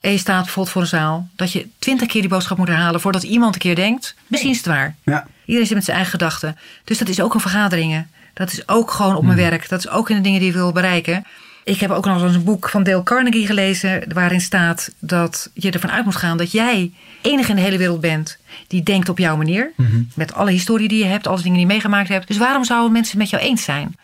en 0.00 0.10
je 0.10 0.18
staat 0.18 0.42
bijvoorbeeld 0.42 0.72
voor 0.74 0.82
een 0.82 0.88
zaal, 0.88 1.28
dat 1.36 1.52
je 1.52 1.66
twintig 1.78 2.08
keer 2.08 2.20
die 2.20 2.30
boodschap 2.30 2.58
moet 2.58 2.68
herhalen 2.68 3.00
voordat 3.00 3.22
iemand 3.22 3.54
een 3.54 3.60
keer 3.60 3.74
denkt, 3.74 4.14
misschien 4.26 4.50
is 4.50 4.56
het 4.56 4.66
waar. 4.66 4.96
Ja, 5.04 5.26
Iedereen 5.44 5.66
zit 5.66 5.76
met 5.76 5.84
zijn 5.84 5.96
eigen 5.96 6.18
gedachten. 6.18 6.58
Dus 6.84 6.98
dat 6.98 7.08
is 7.08 7.20
ook 7.20 7.34
in 7.34 7.40
vergaderingen. 7.40 8.10
Dat 8.34 8.52
is 8.52 8.68
ook 8.68 8.90
gewoon 8.90 9.16
op 9.16 9.24
mijn 9.24 9.36
werk. 9.36 9.68
Dat 9.68 9.78
is 9.78 9.88
ook 9.88 10.10
in 10.10 10.16
de 10.16 10.22
dingen 10.22 10.38
die 10.38 10.48
je 10.48 10.54
wil 10.54 10.72
bereiken. 10.72 11.26
Ik 11.64 11.80
heb 11.80 11.90
ook 11.90 12.04
nog 12.04 12.22
eens 12.22 12.34
een 12.34 12.44
boek 12.44 12.68
van 12.68 12.82
Dale 12.82 13.02
Carnegie 13.02 13.46
gelezen. 13.46 14.04
waarin 14.14 14.40
staat 14.40 14.94
dat 14.98 15.50
je 15.54 15.70
ervan 15.70 15.90
uit 15.90 16.04
moet 16.04 16.16
gaan 16.16 16.36
dat 16.36 16.52
jij 16.52 16.92
enige 17.20 17.50
in 17.50 17.56
de 17.56 17.62
hele 17.62 17.78
wereld 17.78 18.00
bent. 18.00 18.38
die 18.66 18.82
denkt 18.82 19.08
op 19.08 19.18
jouw 19.18 19.36
manier. 19.36 19.72
Met 20.14 20.34
alle 20.34 20.50
historie 20.50 20.88
die 20.88 20.98
je 20.98 21.10
hebt, 21.10 21.26
alle 21.26 21.36
dingen 21.36 21.52
die 21.52 21.60
je 21.60 21.72
meegemaakt 21.72 22.08
hebt. 22.08 22.26
Dus 22.26 22.36
waarom 22.36 22.64
zouden 22.64 22.92
mensen 22.92 23.18
het 23.18 23.20
met 23.20 23.40
jou 23.40 23.50
eens 23.50 23.64
zijn? 23.64 23.96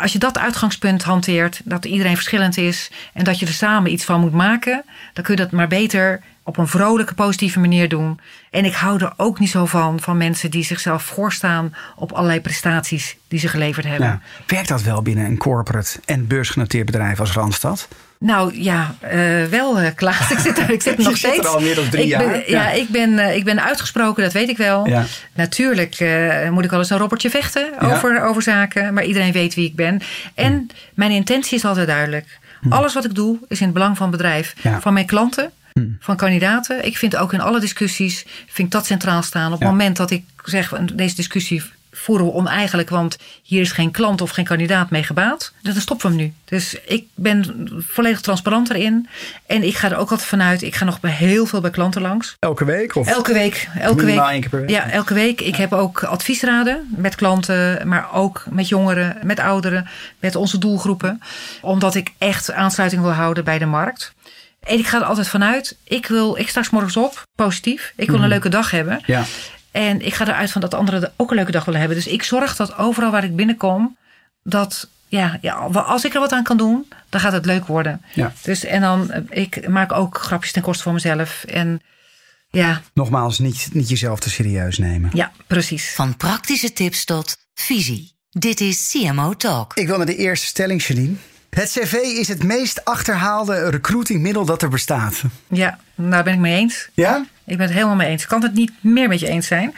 Als 0.00 0.12
je 0.12 0.18
dat 0.18 0.38
uitgangspunt 0.38 1.02
hanteert, 1.02 1.60
dat 1.64 1.84
iedereen 1.84 2.14
verschillend 2.14 2.56
is 2.56 2.90
en 3.12 3.24
dat 3.24 3.38
je 3.38 3.46
er 3.46 3.52
samen 3.52 3.92
iets 3.92 4.04
van 4.04 4.20
moet 4.20 4.32
maken, 4.32 4.84
dan 5.12 5.24
kun 5.24 5.34
je 5.34 5.42
dat 5.42 5.50
maar 5.50 5.68
beter 5.68 6.22
op 6.46 6.56
een 6.56 6.68
vrolijke, 6.68 7.14
positieve 7.14 7.60
manier 7.60 7.88
doen. 7.88 8.20
En 8.50 8.64
ik 8.64 8.74
hou 8.74 9.00
er 9.04 9.12
ook 9.16 9.38
niet 9.38 9.50
zo 9.50 9.66
van, 9.66 10.00
van 10.00 10.16
mensen 10.16 10.50
die 10.50 10.64
zichzelf 10.64 11.02
voorstaan 11.02 11.74
op 11.96 12.12
allerlei 12.12 12.40
prestaties 12.40 13.16
die 13.28 13.38
ze 13.38 13.48
geleverd 13.48 13.86
hebben. 13.86 14.06
ja. 14.06 14.20
Werkt 14.46 14.68
dat 14.68 14.82
wel 14.82 15.02
binnen 15.02 15.24
een 15.24 15.36
corporate 15.36 16.00
en 16.04 16.26
beursgenoteerd 16.26 16.86
bedrijf 16.86 17.20
als 17.20 17.32
Randstad? 17.32 17.88
Nou 18.18 18.62
ja, 18.62 18.94
eh, 19.00 19.44
wel 19.44 19.92
Klaas. 19.94 20.30
Ik 20.32 20.38
zit 20.38 20.58
ik 20.68 20.82
zit 20.82 20.98
er 20.98 21.04
nog 21.04 21.16
zit 21.16 21.24
er 21.30 21.32
steeds. 21.32 21.46
al 21.46 21.60
meer 21.60 21.74
dan 21.74 21.88
drie 21.88 22.02
ik 22.02 22.08
jaar. 22.08 22.26
Ben, 22.28 22.30
ja, 22.38 22.42
Ja. 22.46 22.70
ik, 22.70 22.88
ben, 22.88 23.18
eh, 23.18 23.36
ik 23.36 23.44
ben 23.44 23.62
uitgesproken, 23.64 24.22
dat 24.22 24.32
weet 24.32 24.48
ik 24.48 24.56
wel. 24.56 24.86
Ja. 24.88 25.04
Natuurlijk 25.34 26.00
moet 26.50 26.64
ik 26.64 26.70
wel 26.70 26.78
eens 26.78 26.90
een 26.90 26.98
robbertje 26.98 27.30
vechten 27.30 27.66
Ja. 27.80 27.94
over, 27.94 28.22
over 28.22 28.42
zaken. 28.42 28.94
Maar 28.94 29.04
iedereen 29.04 29.32
weet 29.32 29.54
wie 29.54 29.66
ik 29.66 29.76
ben. 29.76 30.00
En 30.34 30.52
Hm. 30.52 30.74
mijn 30.94 31.10
intentie 31.10 31.56
is 31.56 31.64
altijd 31.64 31.86
duidelijk. 31.86 32.38
Alles 32.68 32.94
wat 32.94 33.04
ik 33.04 33.14
doe 33.14 33.38
is 33.48 33.58
in 33.58 33.64
het 33.64 33.74
belang 33.74 33.96
van 33.96 34.08
het 34.08 34.16
bedrijf. 34.16 34.54
Hm. 34.62 34.78
Van 34.80 34.92
mijn 34.92 35.06
klanten, 35.06 35.50
van 36.00 36.16
kandidaten. 36.16 36.84
Ik 36.86 36.96
vind 36.98 37.16
ook 37.16 37.32
in 37.32 37.40
alle 37.40 37.60
discussies 37.60 38.24
vind 38.46 38.66
ik 38.68 38.70
dat 38.70 38.86
centraal 38.86 39.22
staan. 39.22 39.52
Op 39.52 39.60
Ja. 39.60 39.64
het 39.66 39.74
moment 39.74 39.96
dat 39.96 40.10
ik 40.10 40.24
zeg, 40.44 40.68
deze 40.92 41.14
discussie 41.14 41.62
voeren 41.92 42.26
we 42.26 42.32
oneigenlijk, 42.32 42.90
want 42.90 43.16
hier 43.42 43.60
is 43.60 43.72
geen 43.72 43.90
klant 43.90 44.20
of 44.20 44.30
geen 44.30 44.44
kandidaat 44.44 44.90
mee 44.90 45.02
gebaat. 45.02 45.52
Dan 45.62 45.74
stoppen 45.74 46.10
we 46.10 46.16
hem 46.16 46.24
nu. 46.24 46.32
Dus 46.44 46.76
ik 46.86 47.04
ben 47.14 47.68
volledig 47.88 48.20
transparant 48.20 48.70
erin. 48.70 49.08
En 49.46 49.62
ik 49.62 49.76
ga 49.76 49.90
er 49.90 49.96
ook 49.96 50.10
altijd 50.10 50.28
vanuit, 50.28 50.62
ik 50.62 50.74
ga 50.74 50.84
nog 50.84 51.00
bij 51.00 51.10
heel 51.10 51.46
veel 51.46 51.60
bij 51.60 51.70
klanten 51.70 52.02
langs. 52.02 52.36
Elke 52.38 52.64
week? 52.64 52.94
Of? 52.96 53.08
Elke 53.08 53.32
week. 53.32 53.68
Elke 53.78 54.04
week. 54.04 54.18
één 54.18 54.40
keer 54.40 54.50
per 54.50 54.60
week? 54.60 54.70
Ja, 54.70 54.90
elke 54.90 55.14
week. 55.14 55.40
Ik 55.40 55.56
heb 55.56 55.72
ook 55.72 56.02
adviesraden 56.04 56.88
met 56.96 57.14
klanten, 57.14 57.88
maar 57.88 58.12
ook 58.12 58.44
met 58.50 58.68
jongeren, 58.68 59.16
met 59.22 59.38
ouderen, 59.38 59.88
met 60.18 60.36
onze 60.36 60.58
doelgroepen. 60.58 61.20
Omdat 61.60 61.94
ik 61.94 62.12
echt 62.18 62.52
aansluiting 62.52 63.02
wil 63.02 63.12
houden 63.12 63.44
bij 63.44 63.58
de 63.58 63.66
markt. 63.66 64.14
En 64.64 64.78
ik 64.78 64.86
ga 64.86 64.98
er 64.98 65.04
altijd 65.04 65.28
vanuit, 65.28 65.76
ik, 65.84 66.06
wil, 66.06 66.36
ik 66.36 66.48
sta 66.48 66.62
's 66.62 66.70
morgens 66.70 66.96
op, 66.96 67.22
positief. 67.34 67.92
Ik 67.96 68.10
wil 68.10 68.22
een 68.22 68.28
leuke 68.28 68.48
dag 68.48 68.70
hebben. 68.70 68.98
Mhm. 69.00 69.10
Ja. 69.10 69.24
En 69.70 70.06
ik 70.06 70.14
ga 70.14 70.26
eruit 70.26 70.50
van 70.50 70.60
dat 70.60 70.74
anderen 70.74 71.12
ook 71.16 71.30
een 71.30 71.36
leuke 71.36 71.52
dag 71.52 71.64
willen 71.64 71.80
hebben. 71.80 71.98
Dus 71.98 72.06
ik 72.06 72.22
zorg 72.22 72.56
dat 72.56 72.78
overal 72.78 73.10
waar 73.10 73.24
ik 73.24 73.36
binnenkom, 73.36 73.96
dat 74.42 74.88
ja, 75.08 75.38
ja, 75.40 75.52
als 75.72 76.04
ik 76.04 76.14
er 76.14 76.20
wat 76.20 76.32
aan 76.32 76.42
kan 76.42 76.56
doen, 76.56 76.88
dan 77.08 77.20
gaat 77.20 77.32
het 77.32 77.46
leuk 77.46 77.66
worden. 77.66 78.02
Ja. 78.14 78.32
Dus 78.42 78.64
en 78.64 78.80
dan, 78.80 79.10
eh, 79.10 79.42
ik 79.42 79.68
maak 79.68 79.92
ook 79.92 80.18
grapjes 80.18 80.52
ten 80.52 80.62
koste 80.62 80.82
van 80.82 80.92
mezelf. 80.92 81.44
En 81.44 81.80
ja, 82.50 82.82
Nogmaals, 82.94 83.38
niet, 83.38 83.68
niet 83.72 83.88
jezelf 83.88 84.20
te 84.20 84.30
serieus 84.30 84.78
nemen. 84.78 85.10
ja, 85.12 85.32
precies. 85.46 85.92
Van 85.94 86.16
praktische 86.16 86.72
tips 86.72 87.04
tot 87.04 87.36
visie. 87.54 88.12
Dit 88.30 88.60
is 88.60 88.90
CMO 88.90 89.34
Talk. 89.34 89.74
Ik 89.74 89.86
wil 89.86 89.96
naar 89.96 90.06
de 90.06 90.16
eerste 90.16 90.46
stelling, 90.46 90.82
Janine. 90.82 91.14
Het 91.54 91.70
cv 91.70 91.92
is 91.92 92.28
het 92.28 92.42
meest 92.42 92.84
achterhaalde 92.84 93.70
recruitingmiddel 93.70 94.44
dat 94.44 94.62
er 94.62 94.68
bestaat. 94.68 95.22
Ja, 95.48 95.78
daar 95.94 96.24
ben 96.24 96.32
ik 96.32 96.38
mee 96.38 96.56
eens. 96.56 96.88
Ja? 96.94 97.24
Ik 97.44 97.56
ben 97.56 97.66
het 97.66 97.74
helemaal 97.74 97.96
mee 97.96 98.08
eens. 98.08 98.22
Ik 98.22 98.28
kan 98.28 98.42
het 98.42 98.54
niet 98.54 98.72
meer 98.80 99.08
met 99.08 99.20
je 99.20 99.28
eens 99.28 99.46
zijn. 99.46 99.74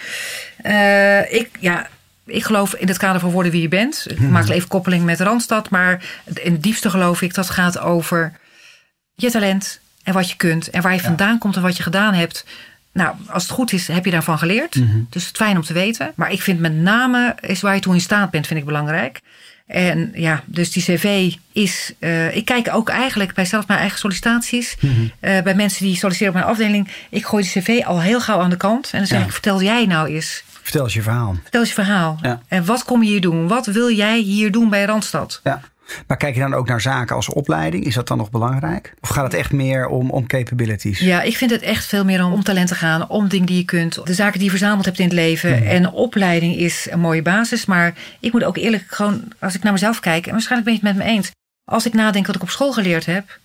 Uh, 0.62 1.32
ik, 1.32 1.48
ja, 1.60 1.86
ik 2.24 2.44
geloof 2.44 2.74
in 2.74 2.88
het 2.88 2.96
kader 2.96 3.20
van 3.20 3.30
worden 3.30 3.52
wie 3.52 3.62
je 3.62 3.68
bent. 3.68 4.04
Ik 4.08 4.20
maak 4.20 4.48
even 4.48 4.68
koppeling 4.68 5.04
met 5.04 5.20
Randstad. 5.20 5.70
Maar 5.70 6.04
in 6.34 6.52
het 6.52 6.62
diepste 6.62 6.90
geloof 6.90 7.22
ik 7.22 7.34
dat 7.34 7.50
gaat 7.50 7.78
over 7.78 8.32
je 9.14 9.30
talent 9.30 9.80
en 10.02 10.12
wat 10.12 10.30
je 10.30 10.36
kunt. 10.36 10.70
En 10.70 10.82
waar 10.82 10.94
je 10.94 11.00
vandaan 11.00 11.38
komt 11.38 11.56
en 11.56 11.62
wat 11.62 11.76
je 11.76 11.82
gedaan 11.82 12.14
hebt. 12.14 12.44
Nou, 12.92 13.16
als 13.28 13.42
het 13.42 13.52
goed 13.52 13.72
is, 13.72 13.88
heb 13.88 14.04
je 14.04 14.10
daarvan 14.10 14.38
geleerd. 14.38 14.72
Dus 14.72 15.26
het 15.26 15.34
is 15.34 15.40
fijn 15.44 15.56
om 15.56 15.62
te 15.62 15.72
weten. 15.72 16.12
Maar 16.14 16.32
ik 16.32 16.42
vind 16.42 16.60
met 16.60 16.74
name 16.74 17.36
is 17.40 17.60
waar 17.60 17.74
je 17.74 17.80
toe 17.80 17.94
in 17.94 18.00
staat 18.00 18.30
bent, 18.30 18.46
vind 18.46 18.60
ik 18.60 18.66
belangrijk. 18.66 19.20
En 19.66 20.10
ja, 20.14 20.42
dus 20.46 20.72
die 20.72 20.82
cv 20.82 21.32
is. 21.52 21.92
Uh, 21.98 22.36
ik 22.36 22.44
kijk 22.44 22.68
ook 22.74 22.88
eigenlijk 22.88 23.34
bij 23.34 23.44
zelfs 23.44 23.66
mijn 23.66 23.80
eigen 23.80 23.98
sollicitaties. 23.98 24.76
Mm 24.80 24.94
-hmm. 24.94 25.12
uh, 25.20 25.42
bij 25.42 25.54
mensen 25.54 25.84
die 25.84 25.96
solliciteren 25.96 26.34
op 26.34 26.40
mijn 26.40 26.52
afdeling. 26.52 26.88
Ik 27.10 27.26
gooi 27.26 27.42
de 27.42 27.48
cv 27.48 27.82
al 27.84 28.00
heel 28.00 28.20
gauw 28.20 28.40
aan 28.40 28.50
de 28.50 28.56
kant. 28.56 28.88
En 28.92 28.98
dan 28.98 29.06
zeg 29.06 29.18
ja. 29.18 29.24
ik: 29.24 29.32
vertel 29.32 29.62
jij 29.62 29.86
nou 29.86 30.08
eens. 30.08 30.44
Vertel 30.62 30.84
eens 30.84 30.94
je 30.94 31.02
verhaal. 31.02 31.36
Vertel 31.42 31.60
eens 31.60 31.68
je 31.68 31.74
verhaal. 31.74 32.18
Ja. 32.22 32.42
En 32.48 32.64
wat 32.64 32.84
kom 32.84 33.02
je 33.02 33.08
hier 33.08 33.20
doen? 33.20 33.48
Wat 33.48 33.66
wil 33.66 33.90
jij 33.90 34.18
hier 34.18 34.52
doen 34.52 34.70
bij 34.70 34.84
Randstad? 34.84 35.40
Ja. 35.44 35.60
Maar 36.06 36.16
kijk 36.16 36.34
je 36.34 36.40
dan 36.40 36.54
ook 36.54 36.68
naar 36.68 36.80
zaken 36.80 37.16
als 37.16 37.28
opleiding? 37.28 37.84
Is 37.84 37.94
dat 37.94 38.08
dan 38.08 38.18
nog 38.18 38.30
belangrijk? 38.30 38.94
Of 39.00 39.08
gaat 39.08 39.24
het 39.24 39.34
echt 39.34 39.52
meer 39.52 39.86
om, 39.86 40.10
om 40.10 40.26
capabilities? 40.26 40.98
Ja, 40.98 41.22
ik 41.22 41.36
vind 41.36 41.50
het 41.50 41.62
echt 41.62 41.86
veel 41.86 42.04
meer 42.04 42.24
om, 42.24 42.32
om 42.32 42.42
talent 42.42 42.68
te 42.68 42.74
gaan. 42.74 43.08
Om 43.08 43.28
dingen 43.28 43.46
die 43.46 43.56
je 43.56 43.64
kunt. 43.64 44.06
De 44.06 44.14
zaken 44.14 44.34
die 44.34 44.44
je 44.44 44.50
verzameld 44.50 44.84
hebt 44.84 44.98
in 44.98 45.04
het 45.04 45.14
leven. 45.14 45.56
Mm. 45.56 45.66
En 45.66 45.90
opleiding 45.90 46.56
is 46.56 46.86
een 46.90 47.00
mooie 47.00 47.22
basis. 47.22 47.66
Maar 47.66 47.94
ik 48.20 48.32
moet 48.32 48.44
ook 48.44 48.56
eerlijk 48.56 48.84
gewoon, 48.86 49.32
als 49.38 49.54
ik 49.54 49.62
naar 49.62 49.72
mezelf 49.72 50.00
kijk. 50.00 50.26
En 50.26 50.32
waarschijnlijk 50.32 50.70
ben 50.70 50.80
je 50.80 50.86
het 50.86 50.96
met 50.96 51.06
me 51.06 51.12
eens. 51.12 51.30
Als 51.64 51.86
ik 51.86 51.92
nadenk 51.92 52.26
wat 52.26 52.36
ik 52.36 52.42
op 52.42 52.50
school 52.50 52.72
geleerd 52.72 53.06
heb. 53.06 53.38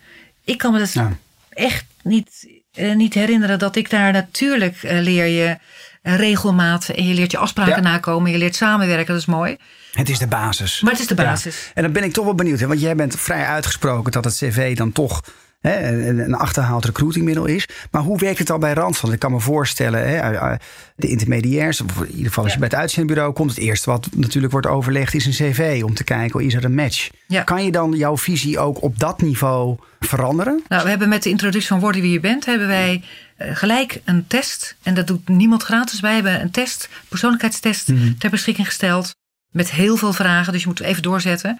Ik 0.43 0.57
kan 0.57 0.71
me 0.71 0.79
dat 0.79 0.93
ja. 0.93 1.11
echt 1.49 1.85
niet, 2.03 2.47
uh, 2.77 2.95
niet 2.95 3.13
herinneren 3.13 3.59
dat 3.59 3.75
ik 3.75 3.89
daar 3.89 4.11
natuurlijk 4.11 4.83
uh, 4.83 4.99
leer 4.99 5.25
je 5.25 5.57
regelmaat. 6.01 6.89
En 6.89 7.07
je 7.07 7.13
leert 7.13 7.31
je 7.31 7.37
afspraken 7.37 7.83
ja. 7.83 7.89
nakomen. 7.89 8.31
Je 8.31 8.37
leert 8.37 8.55
samenwerken. 8.55 9.13
Dat 9.13 9.21
is 9.21 9.25
mooi. 9.25 9.57
Het 9.91 10.09
is 10.09 10.19
de 10.19 10.27
basis. 10.27 10.81
Maar 10.81 10.91
het 10.91 11.01
is 11.01 11.07
de 11.07 11.15
basis. 11.15 11.55
Ja. 11.55 11.71
En 11.73 11.83
dan 11.83 11.91
ben 11.91 12.03
ik 12.03 12.13
toch 12.13 12.25
wel 12.25 12.35
benieuwd. 12.35 12.59
Hè? 12.59 12.67
Want 12.67 12.81
jij 12.81 12.95
bent 12.95 13.15
vrij 13.19 13.45
uitgesproken 13.45 14.11
dat 14.11 14.23
het 14.23 14.35
cv 14.35 14.75
dan 14.75 14.91
toch 14.91 15.21
hè, 15.61 16.09
een 16.23 16.33
achterhaald 16.33 16.85
recruitingmiddel 16.85 17.45
is. 17.45 17.67
Maar 17.91 18.01
hoe 18.01 18.17
werkt 18.17 18.39
het 18.39 18.49
al 18.49 18.57
bij 18.57 18.73
Randstad? 18.73 19.13
Ik 19.13 19.19
kan 19.19 19.31
me 19.31 19.39
voorstellen, 19.39 20.09
hè, 20.09 20.55
de 20.95 21.07
intermediairs, 21.07 21.81
of 21.81 22.01
in 22.01 22.11
ieder 22.11 22.25
geval 22.25 22.43
als 22.43 22.53
je 22.53 22.59
ja. 22.59 22.67
bij 22.67 22.77
het 22.77 22.79
uitzendbureau 22.79 23.33
komt, 23.33 23.49
het 23.49 23.59
eerste 23.59 23.89
wat 23.89 24.07
natuurlijk 24.15 24.51
wordt 24.51 24.67
overlegd 24.67 25.13
is 25.13 25.25
een 25.25 25.31
cv 25.31 25.81
om 25.85 25.93
te 25.93 26.03
kijken, 26.03 26.39
is 26.39 26.53
er 26.53 26.65
een 26.65 26.75
match? 26.75 27.09
Ja. 27.27 27.43
Kan 27.43 27.63
je 27.63 27.71
dan 27.71 27.91
jouw 27.91 28.17
visie 28.17 28.59
ook 28.59 28.81
op 28.81 28.99
dat 28.99 29.21
niveau 29.21 29.77
veranderen? 29.99 30.63
Nou, 30.67 30.83
we 30.83 30.89
hebben 30.89 31.09
met 31.09 31.23
de 31.23 31.29
introductie 31.29 31.69
van 31.69 31.79
Worden 31.79 32.01
wie 32.01 32.11
je 32.11 32.19
bent, 32.19 32.45
hebben 32.45 32.67
wij 32.67 33.03
gelijk 33.37 34.01
een 34.05 34.27
test. 34.27 34.75
En 34.83 34.93
dat 34.93 35.07
doet 35.07 35.29
niemand 35.29 35.63
gratis. 35.63 35.99
Wij 35.99 36.13
hebben 36.13 36.41
een 36.41 36.51
test, 36.51 36.89
persoonlijkheidstest, 37.07 37.87
mm 37.87 37.97
-hmm. 37.97 38.17
ter 38.17 38.29
beschikking 38.29 38.67
gesteld. 38.67 39.15
Met 39.51 39.71
heel 39.71 39.97
veel 39.97 40.13
vragen, 40.13 40.53
dus 40.53 40.61
je 40.61 40.67
moet 40.67 40.79
even 40.79 41.03
doorzetten. 41.03 41.59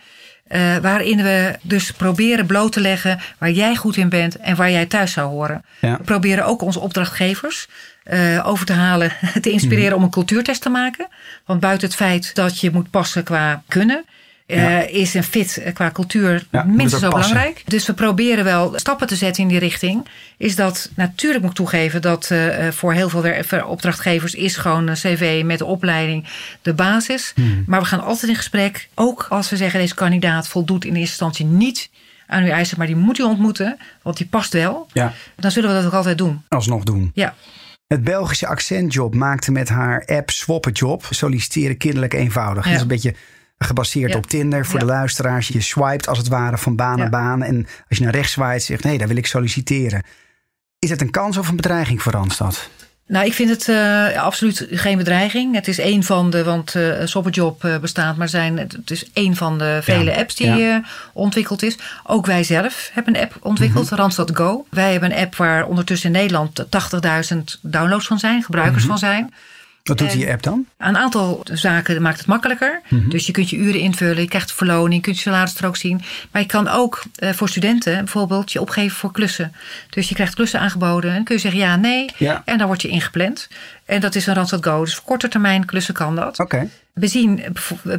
Uh, 0.53 0.77
waarin 0.77 1.23
we 1.23 1.55
dus 1.61 1.91
proberen 1.91 2.45
bloot 2.45 2.71
te 2.71 2.79
leggen 2.79 3.19
waar 3.37 3.51
jij 3.51 3.75
goed 3.75 3.97
in 3.97 4.09
bent 4.09 4.35
en 4.35 4.55
waar 4.55 4.71
jij 4.71 4.85
thuis 4.85 5.11
zou 5.11 5.29
horen. 5.29 5.63
Ja. 5.79 5.97
We 5.97 6.03
proberen 6.03 6.45
ook 6.45 6.61
onze 6.61 6.79
opdrachtgevers 6.79 7.67
uh, 8.11 8.47
over 8.47 8.65
te 8.65 8.73
halen, 8.73 9.11
te 9.41 9.51
inspireren 9.51 9.83
mm-hmm. 9.83 9.97
om 9.97 10.03
een 10.03 10.09
cultuurtest 10.09 10.61
te 10.61 10.69
maken. 10.69 11.07
Want 11.45 11.59
buiten 11.59 11.87
het 11.87 11.97
feit 11.97 12.35
dat 12.35 12.59
je 12.59 12.71
moet 12.71 12.89
passen 12.89 13.23
qua 13.23 13.63
kunnen. 13.67 14.05
Ja. 14.45 14.83
Uh, 14.83 14.93
is 14.93 15.13
een 15.13 15.23
fit 15.23 15.63
qua 15.73 15.91
cultuur 15.91 16.47
ja, 16.51 16.63
minstens 16.63 17.01
zo 17.01 17.09
belangrijk. 17.09 17.63
Dus 17.65 17.85
we 17.85 17.93
proberen 17.93 18.43
wel 18.43 18.73
stappen 18.75 19.07
te 19.07 19.15
zetten 19.15 19.43
in 19.43 19.49
die 19.49 19.59
richting. 19.59 20.07
Is 20.37 20.55
dat 20.55 20.89
natuurlijk 20.95 21.41
moet 21.41 21.51
ik 21.51 21.57
toegeven 21.57 22.01
dat 22.01 22.29
uh, 22.31 22.67
voor 22.67 22.93
heel 22.93 23.09
veel 23.09 23.65
opdrachtgevers 23.67 24.33
is 24.33 24.55
gewoon 24.55 24.87
een 24.87 24.95
cv 24.95 25.41
met 25.45 25.57
de 25.57 25.65
opleiding 25.65 26.27
de 26.61 26.73
basis. 26.73 27.31
Hmm. 27.35 27.63
Maar 27.67 27.79
we 27.79 27.85
gaan 27.85 28.03
altijd 28.03 28.31
in 28.31 28.37
gesprek. 28.37 28.89
Ook 28.95 29.25
als 29.29 29.49
we 29.49 29.57
zeggen 29.57 29.79
deze 29.79 29.95
kandidaat 29.95 30.47
voldoet 30.47 30.85
in 30.85 30.95
eerste 30.95 31.09
instantie 31.09 31.45
niet 31.45 31.89
aan 32.27 32.43
uw 32.43 32.49
eisen, 32.49 32.77
maar 32.77 32.87
die 32.87 32.95
moet 32.95 33.19
u 33.19 33.23
ontmoeten, 33.23 33.77
want 34.01 34.17
die 34.17 34.27
past 34.27 34.53
wel. 34.53 34.87
Ja. 34.93 35.13
Dan 35.35 35.51
zullen 35.51 35.69
we 35.69 35.75
dat 35.75 35.85
ook 35.85 35.93
altijd 35.93 36.17
doen. 36.17 36.43
Alsnog 36.47 36.83
doen. 36.83 37.11
Ja. 37.13 37.35
Het 37.87 38.03
Belgische 38.03 38.47
accentjob 38.47 39.15
maakte 39.15 39.51
met 39.51 39.69
haar 39.69 40.05
app 40.05 40.29
Swappenjob 40.29 41.07
solliciteren 41.09 41.77
kinderlijk 41.77 42.13
eenvoudig. 42.13 42.63
Ja. 42.63 42.69
Dat 42.69 42.75
is 42.75 42.81
een 42.81 42.87
beetje 42.87 43.15
gebaseerd 43.65 44.11
Ja. 44.11 44.17
op 44.17 44.25
Tinder 44.27 44.65
voor 44.65 44.79
Ja. 44.79 44.85
de 44.85 44.91
luisteraars. 44.91 45.47
Je 45.47 45.61
swipet 45.61 46.07
als 46.07 46.17
het 46.17 46.27
ware 46.27 46.57
van 46.57 46.75
baan 46.75 46.97
naar 46.97 47.09
baan. 47.09 47.43
En 47.43 47.67
als 47.89 47.97
je 47.97 48.03
naar 48.03 48.13
rechts 48.13 48.31
zwaait, 48.31 48.63
zegt 48.63 48.83
nee, 48.83 48.97
daar 48.97 49.07
wil 49.07 49.17
ik 49.17 49.25
solliciteren. 49.27 50.03
Is 50.79 50.89
het 50.89 51.01
een 51.01 51.11
kans 51.11 51.37
of 51.37 51.47
een 51.49 51.55
bedreiging 51.55 52.01
voor 52.01 52.11
Randstad? 52.11 52.69
Nou, 53.07 53.25
ik 53.25 53.33
vind 53.33 53.49
het 53.49 53.67
uh, 53.67 54.23
absoluut 54.23 54.67
geen 54.71 54.97
bedreiging. 54.97 55.55
Het 55.55 55.67
is 55.67 55.79
één 55.79 56.03
van 56.03 56.29
de, 56.29 56.43
want 56.43 56.75
uh, 56.75 56.93
Sopperjob 57.05 57.63
uh, 57.63 57.77
bestaat, 57.77 58.17
maar 58.17 58.29
zijn, 58.29 58.57
het 58.57 58.91
is 58.91 59.09
één 59.13 59.35
van 59.35 59.57
de 59.57 59.79
vele 59.83 60.11
Ja, 60.11 60.17
apps 60.17 60.35
die 60.35 60.47
ja. 60.47 60.83
ontwikkeld 61.13 61.63
is. 61.63 61.77
Ook 62.03 62.25
wij 62.25 62.43
zelf 62.43 62.89
hebben 62.93 63.15
een 63.15 63.21
app 63.21 63.37
ontwikkeld, 63.41 63.85
Mhm. 63.89 63.95
Randstad 63.99 64.31
Go. 64.33 64.65
Wij 64.69 64.91
hebben 64.91 65.11
een 65.11 65.17
app 65.17 65.35
waar 65.35 65.65
ondertussen 65.65 66.13
in 66.13 66.19
Nederland 66.21 66.65
80.000 66.69 67.59
downloads 67.61 68.07
van 68.07 68.19
zijn, 68.19 68.43
gebruikers 68.43 68.81
Mhm. 68.83 68.89
van 68.91 68.99
zijn. 68.99 69.33
Wat 69.83 69.97
doet 69.97 70.11
die 70.11 70.31
app 70.31 70.43
dan? 70.43 70.65
Een 70.77 70.97
aantal 70.97 71.41
zaken 71.43 72.01
maakt 72.01 72.17
het 72.17 72.27
makkelijker. 72.27 72.81
Mhm. 72.89 73.09
Dus 73.09 73.25
je 73.25 73.31
kunt 73.31 73.49
je 73.49 73.57
uren 73.57 73.79
invullen, 73.79 74.21
je 74.21 74.27
krijgt 74.27 74.53
verloning, 74.53 74.93
je 74.93 75.01
kunt 75.01 75.15
je 75.15 75.21
salarisstrook 75.21 75.75
zien. 75.75 76.01
Maar 76.31 76.41
je 76.41 76.47
kan 76.47 76.67
ook 76.67 77.03
eh, 77.15 77.33
voor 77.33 77.49
studenten 77.49 77.95
bijvoorbeeld 77.95 78.51
je 78.51 78.61
opgeven 78.61 78.97
voor 78.97 79.11
klussen. 79.11 79.53
Dus 79.89 80.09
je 80.09 80.15
krijgt 80.15 80.35
klussen 80.35 80.59
aangeboden 80.59 81.09
en 81.09 81.15
dan 81.15 81.25
kun 81.25 81.35
je 81.35 81.41
zeggen 81.41 81.59
ja, 81.59 81.75
nee. 81.75 82.09
Ja. 82.17 82.41
En 82.45 82.57
dan 82.57 82.67
word 82.67 82.81
je 82.81 82.87
ingepland. 82.87 83.47
En 83.85 84.01
dat 84.01 84.15
is 84.15 84.27
een 84.27 84.33
Randstad 84.33 84.65
Go. 84.65 84.83
Dus 84.83 84.95
voor 84.95 85.03
korte 85.03 85.27
termijn 85.27 85.65
klussen 85.65 85.93
kan 85.93 86.15
dat. 86.15 86.39
Oké. 86.39 86.69
We 86.93 87.07
zien, 87.07 87.43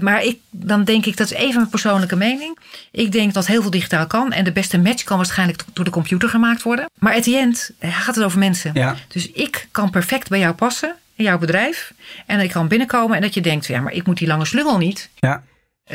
maar 0.01 0.25
ik, 0.25 0.39
dan 0.51 0.85
denk 0.85 1.07
ik, 1.07 1.17
dat 1.17 1.31
is 1.31 1.37
even 1.37 1.57
mijn 1.57 1.69
persoonlijke 1.69 2.17
mening. 2.17 2.59
Ik 2.91 3.13
denk 3.13 3.33
dat 3.35 3.47
heel 3.47 3.63
veel 3.63 3.71
digitaal 3.71 4.07
kan. 4.07 4.33
En 4.33 4.45
de 4.45 4.53
beste 4.53 4.79
match 4.79 5.03
kan 5.03 5.17
waarschijnlijk 5.17 5.65
door 5.73 5.85
de 5.85 5.91
computer 5.91 6.29
gemaakt 6.29 6.63
worden. 6.63 6.91
Maar 6.99 7.15
at 7.15 7.23
the 7.23 7.37
end 7.37 7.71
gaat 7.81 8.15
het 8.15 8.25
over 8.25 8.39
mensen. 8.39 8.71
Ja. 8.75 8.97
Dus 9.09 9.31
ik 9.31 9.69
kan 9.71 9.91
perfect 9.91 10.29
bij 10.29 10.39
jou 10.39 10.55
passen, 10.55 10.95
in 11.23 11.29
jouw 11.29 11.39
bedrijf. 11.39 11.93
En 12.27 12.41
ik 12.41 12.51
kan 12.51 12.69
binnenkomen 12.69 13.17
en 13.17 13.23
dat 13.23 13.35
je 13.35 13.41
denkt, 13.41 13.67
ja, 13.67 13.81
maar 13.81 13.93
ik 13.93 14.07
moet 14.07 14.19
die 14.19 14.27
lange 14.29 14.45
slungel 14.45 14.79
niet. 14.79 15.09
Ja. 15.15 15.43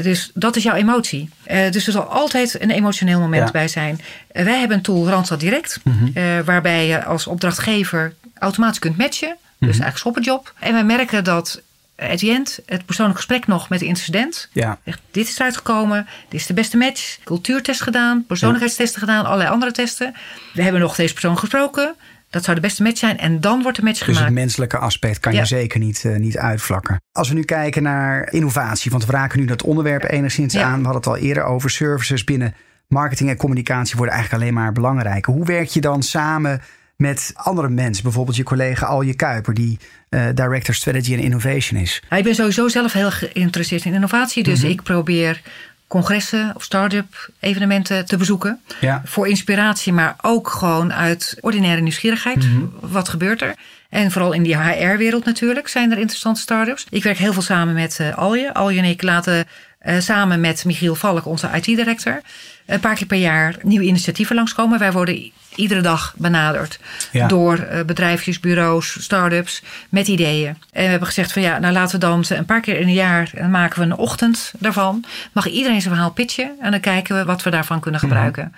Dus 0.02 0.32
dat 0.34 0.56
is 0.56 0.64
jouw 0.64 0.76
emotie. 0.76 1.30
Eh, 1.44 1.72
dus 1.72 1.86
er 1.86 1.92
zal 1.92 2.04
altijd 2.04 2.62
een 2.62 2.70
emotioneel 2.72 3.20
moment 3.20 3.46
Ja. 3.46 3.52
bij 3.52 3.68
zijn. 3.68 4.00
Eh, 4.32 4.44
wij 4.44 4.60
hebben 4.60 4.78
een 4.78 4.84
tool 4.84 5.10
Randstad 5.10 5.40
Direct. 5.40 5.80
Mhm. 5.84 6.08
eh, 6.14 6.40
waarbij 6.40 6.88
je 6.88 7.04
als 7.04 7.28
opdrachtgever 7.28 8.14
automatisch 8.40 8.80
kunt 8.80 8.98
matchen. 8.98 9.28
Dus 9.60 9.76
Mhm. 9.76 9.82
eigenlijk 9.84 9.98
shopperjob. 9.98 10.54
En 10.60 10.74
wij 10.74 10.84
merken 10.84 11.24
dat 11.24 11.62
at 11.98 12.18
the 12.18 12.32
end 12.32 12.60
het 12.66 12.86
persoonlijk 12.86 13.18
gesprek 13.18 13.48
nog 13.48 13.70
met 13.70 13.80
de 13.80 13.86
incident. 13.86 14.50
Ja. 14.54 14.80
Zegt, 14.86 15.00
dit 15.12 15.28
is 15.28 15.36
eruit 15.40 15.58
gekomen. 15.58 16.08
Dit 16.30 16.40
is 16.40 16.46
de 16.46 16.54
beste 16.54 16.78
match. 16.78 17.18
Cultuurtest 17.24 17.82
gedaan. 17.82 18.26
Persoonlijkheidstesten 18.28 19.00
gedaan. 19.00 19.26
Allerlei 19.26 19.50
andere 19.50 19.72
testen. 19.72 20.16
We 20.54 20.62
hebben 20.64 20.82
nog 20.82 20.96
deze 20.96 21.14
persoon 21.14 21.38
gesproken. 21.38 21.96
Dat 22.30 22.44
zou 22.44 22.56
de 22.56 22.62
beste 22.62 22.84
match 22.84 22.98
zijn. 22.98 23.18
En 23.18 23.42
dan 23.42 23.62
wordt 23.62 23.78
de 23.78 23.84
match 23.84 23.98
Dus 23.98 24.08
het 24.08 24.16
gemaakt. 24.16 24.34
menselijke 24.34 24.78
aspect 24.78 25.20
kan 25.20 25.34
je 25.34 25.46
zeker 25.46 25.80
niet, 25.80 26.06
eh, 26.06 26.16
niet 26.16 26.38
uitvlakken. 26.38 27.02
Als 27.12 27.30
we 27.30 27.34
nu 27.36 27.44
kijken 27.44 27.84
naar 27.84 28.32
innovatie, 28.34 28.92
want 28.92 29.06
we 29.06 29.12
raken 29.12 29.40
nu 29.40 29.46
dat 29.46 29.64
onderwerp 29.64 30.04
enigszins 30.04 30.54
Ja. 30.54 30.64
aan. 30.64 30.78
We 30.80 30.84
hadden 30.88 30.96
het 30.96 31.08
al 31.08 31.18
eerder 31.18 31.44
over 31.44 31.70
services 31.70 32.24
binnen 32.24 32.54
marketing 32.88 33.30
en 33.30 33.38
communicatie 33.38 33.96
worden 33.98 34.16
eigenlijk 34.16 34.44
alleen 34.44 34.56
maar 34.56 34.72
belangrijker. 34.72 35.34
Hoe 35.34 35.46
werk 35.46 35.68
je 35.68 35.82
dan 35.82 36.04
samen 36.04 36.62
met 36.98 37.32
andere 37.36 37.70
mensen? 37.70 38.04
Bijvoorbeeld 38.04 38.36
je 38.38 38.44
collega 38.44 38.86
Alje 38.86 39.16
Kuiper, 39.16 39.54
die 39.54 39.80
eh, 40.10 40.26
Director 40.34 40.76
Strategy 40.76 41.14
and 41.14 41.22
Innovation 41.24 41.82
is. 41.82 42.02
Ja, 42.10 42.18
Ik 42.18 42.24
ben 42.24 42.36
sowieso 42.36 42.68
zelf 42.68 42.94
heel 42.94 43.12
geïnteresseerd 43.12 43.86
in 43.86 43.94
innovatie. 43.94 44.44
Dus 44.44 44.62
Mhm. 44.62 44.72
ik 44.72 44.84
probeer 44.84 45.42
congressen 45.88 46.52
of 46.56 46.64
start-up 46.64 47.30
evenementen 47.40 48.06
te 48.06 48.18
bezoeken. 48.18 48.62
Ja. 48.80 49.02
Voor 49.06 49.28
inspiratie, 49.28 49.94
maar 49.94 50.16
ook 50.22 50.50
gewoon 50.50 50.94
uit 50.94 51.38
ordinaire 51.42 51.82
nieuwsgierigheid. 51.82 52.38
Mhm. 52.38 52.66
Wat 52.80 53.10
gebeurt 53.10 53.42
er? 53.42 53.56
En 53.90 54.12
vooral 54.12 54.32
in 54.32 54.44
die 54.44 54.58
HR-wereld 54.58 55.26
natuurlijk 55.26 55.68
zijn 55.68 55.92
er 55.92 55.98
interessante 55.98 56.42
start-ups. 56.42 56.86
Ik 56.90 57.04
werk 57.04 57.18
heel 57.18 57.34
veel 57.34 57.42
samen 57.42 57.74
met 57.74 58.00
eh, 58.00 58.18
Alje. 58.18 58.54
Alje 58.54 58.80
en 58.80 58.86
ik 58.86 59.02
laten 59.02 59.48
eh, 59.80 60.00
samen 60.00 60.40
met 60.40 60.66
Michiel 60.66 60.96
Valk, 60.96 61.26
onze 61.26 61.50
IT-director... 61.54 62.22
een 62.66 62.80
paar 62.80 62.96
keer 62.96 63.08
per 63.08 63.18
jaar 63.18 63.56
nieuwe 63.62 63.86
initiatieven 63.86 64.36
langskomen. 64.36 64.80
Wij 64.80 64.92
worden 64.92 65.32
iedere 65.58 65.82
dag 65.82 66.14
benaderd 66.18 66.80
Ja. 67.12 67.28
door 67.28 67.58
eh, 67.58 67.84
bedrijfjes, 67.84 68.40
bureaus, 68.40 69.04
start-ups 69.04 69.64
met 69.90 70.08
ideeën. 70.08 70.48
En 70.72 70.84
we 70.84 70.90
hebben 70.90 71.08
gezegd 71.08 71.32
van 71.34 71.42
ja, 71.42 71.60
nou 71.60 71.74
laten 71.74 72.00
we 72.00 72.06
dan 72.06 72.26
een 72.30 72.46
paar 72.46 72.62
keer 72.62 72.80
in 72.80 72.88
een 72.88 72.94
jaar 72.94 73.32
maken 73.50 73.80
we 73.80 73.86
een 73.86 73.98
ochtend 73.98 74.54
daarvan. 74.60 75.04
Mag 75.32 75.48
iedereen 75.48 75.82
zijn 75.82 75.94
verhaal 75.94 76.12
pitchen 76.12 76.52
en 76.62 76.72
dan 76.72 76.80
kijken 76.80 77.18
we 77.18 77.26
wat 77.26 77.44
we 77.44 77.50
daarvan 77.50 77.80
kunnen 77.80 78.00
gebruiken. 78.00 78.54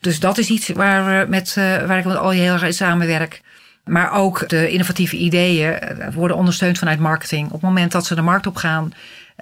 Dus 0.00 0.20
dat 0.20 0.38
is 0.38 0.48
iets 0.48 0.68
waar, 0.68 1.04
we 1.06 1.26
met, 1.28 1.54
eh, 1.56 1.64
waar 1.86 1.98
ik 1.98 2.04
met 2.04 2.16
al 2.16 2.30
heel 2.30 2.52
erg 2.52 2.62
in 2.62 2.74
samenwerk. 2.74 3.40
Maar 3.84 4.12
ook 4.12 4.48
de 4.48 4.70
innovatieve 4.70 5.16
ideeën 5.16 5.78
eh, 5.78 6.14
worden 6.14 6.36
ondersteund 6.36 6.78
vanuit 6.78 6.98
marketing. 6.98 7.46
Op 7.46 7.52
het 7.52 7.62
moment 7.62 7.92
dat 7.92 8.06
ze 8.06 8.14
de 8.14 8.22
markt 8.22 8.46
op 8.46 8.56
gaan, 8.56 8.92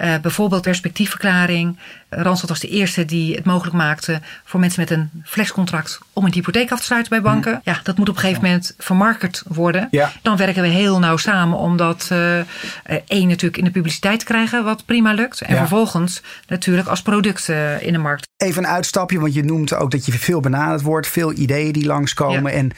Uh, 0.03 0.15
bijvoorbeeld 0.23 0.63
perspectiefverklaring. 0.63 1.79
Randstad 2.09 2.49
was 2.49 2.61
de 2.61 2.69
eerste 2.69 3.05
die 3.05 3.35
het 3.35 3.45
mogelijk 3.45 3.77
maakte 3.77 4.21
voor 4.45 4.61
mensen 4.61 4.81
met 4.81 4.91
een 4.91 5.11
flexcontract 5.25 5.99
om 6.13 6.25
een 6.25 6.33
hypotheek 6.33 6.71
af 6.73 6.79
te 6.79 6.85
sluiten 6.85 7.11
bij 7.11 7.21
banken. 7.23 7.53
Mm. 7.53 7.61
Ja, 7.65 7.81
dat 7.83 7.97
moet 7.97 8.09
op 8.09 8.15
een 8.15 8.21
gegeven 8.21 8.43
moment 8.43 8.75
vermarkt 8.79 9.43
worden. 9.47 9.89
Ja. 9.91 10.13
Dan 10.23 10.37
werken 10.37 10.63
we 10.63 10.69
heel 10.69 10.99
nauw 10.99 11.17
samen 11.17 11.59
om 11.59 11.77
dat 11.77 12.09
uh, 12.13 12.39
één 13.07 13.29
natuurlijk 13.29 13.57
in 13.57 13.65
de 13.65 13.71
publiciteit 13.71 14.19
te 14.19 14.25
krijgen, 14.25 14.65
wat 14.65 14.85
prima 14.85 15.13
lukt. 15.13 15.41
En 15.41 15.55
Ja. 15.55 15.61
vervolgens 15.61 16.23
natuurlijk 16.47 16.89
als 16.89 17.03
product 17.03 17.49
in 17.81 17.93
de 17.93 17.99
markt. 17.99 18.29
Even 18.37 18.65
een 18.65 18.71
uitstapje, 18.71 19.21
want 19.21 19.35
je 19.35 19.45
noemt 19.45 19.75
ook 19.75 19.91
dat 19.91 20.07
je 20.07 20.13
veel 20.13 20.41
benaderd 20.41 20.83
wordt, 20.83 21.07
veel 21.09 21.33
ideeën 21.33 21.73
die 21.73 21.87
langskomen. 21.87 22.53
Ja. 22.53 22.59
En 22.59 22.71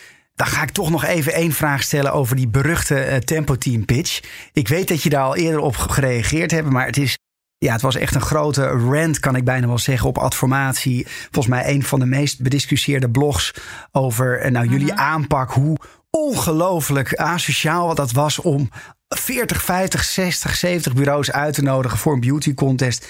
dan 0.43 0.51
ga 0.51 0.63
ik 0.63 0.71
toch 0.71 0.91
nog 0.91 1.05
even 1.05 1.33
één 1.33 1.53
vraag 1.53 1.83
stellen 1.83 2.13
over 2.13 2.37
die 2.37 2.49
beruchte 2.49 3.07
uh, 3.11 3.17
tempo 3.17 3.57
team 3.57 3.85
pitch. 3.85 4.21
Ik 4.53 4.69
weet 4.69 4.89
dat 4.89 5.03
je 5.03 5.09
daar 5.09 5.23
al 5.23 5.37
eerder 5.37 5.61
op 5.61 5.77
gereageerd 5.77 6.51
hebt, 6.51 6.71
maar 6.71 6.87
het 6.87 6.97
is. 6.97 7.19
Ja, 7.59 7.73
het 7.73 7.83
was 7.83 7.95
echt 7.95 8.15
een 8.15 8.21
grote 8.21 8.67
rant, 8.67 9.21
kan 9.21 9.37
ik 9.37 9.45
bijna 9.45 9.67
wel 9.67 9.79
zeggen, 9.79 10.09
op 10.09 10.19
Adformatie. 10.19 11.07
Volgens 11.07 11.55
mij 11.55 11.75
een 11.75 11.83
van 11.83 12.01
de 12.01 12.07
meest 12.07 12.43
bediscussieerde 12.43 13.11
blogs 13.11 13.55
over 13.93 14.45
uh, 14.45 14.51
nou, 14.51 14.69
jullie 14.69 14.93
Mhm. 14.93 15.01
aanpak. 15.01 15.51
Hoe 15.51 15.77
ongelooflijk 16.11 17.15
asociaal 17.15 17.95
dat 17.95 18.13
was 18.13 18.39
om 18.39 18.71
40, 19.09 19.63
50, 19.63 20.05
60, 20.05 20.55
70 20.55 20.95
bureaus 20.95 21.33
uit 21.33 21.55
te 21.55 21.63
nodigen 21.63 21.99
voor 21.99 22.13
een 22.13 22.21
beauty 22.21 22.55
contest. 22.55 23.09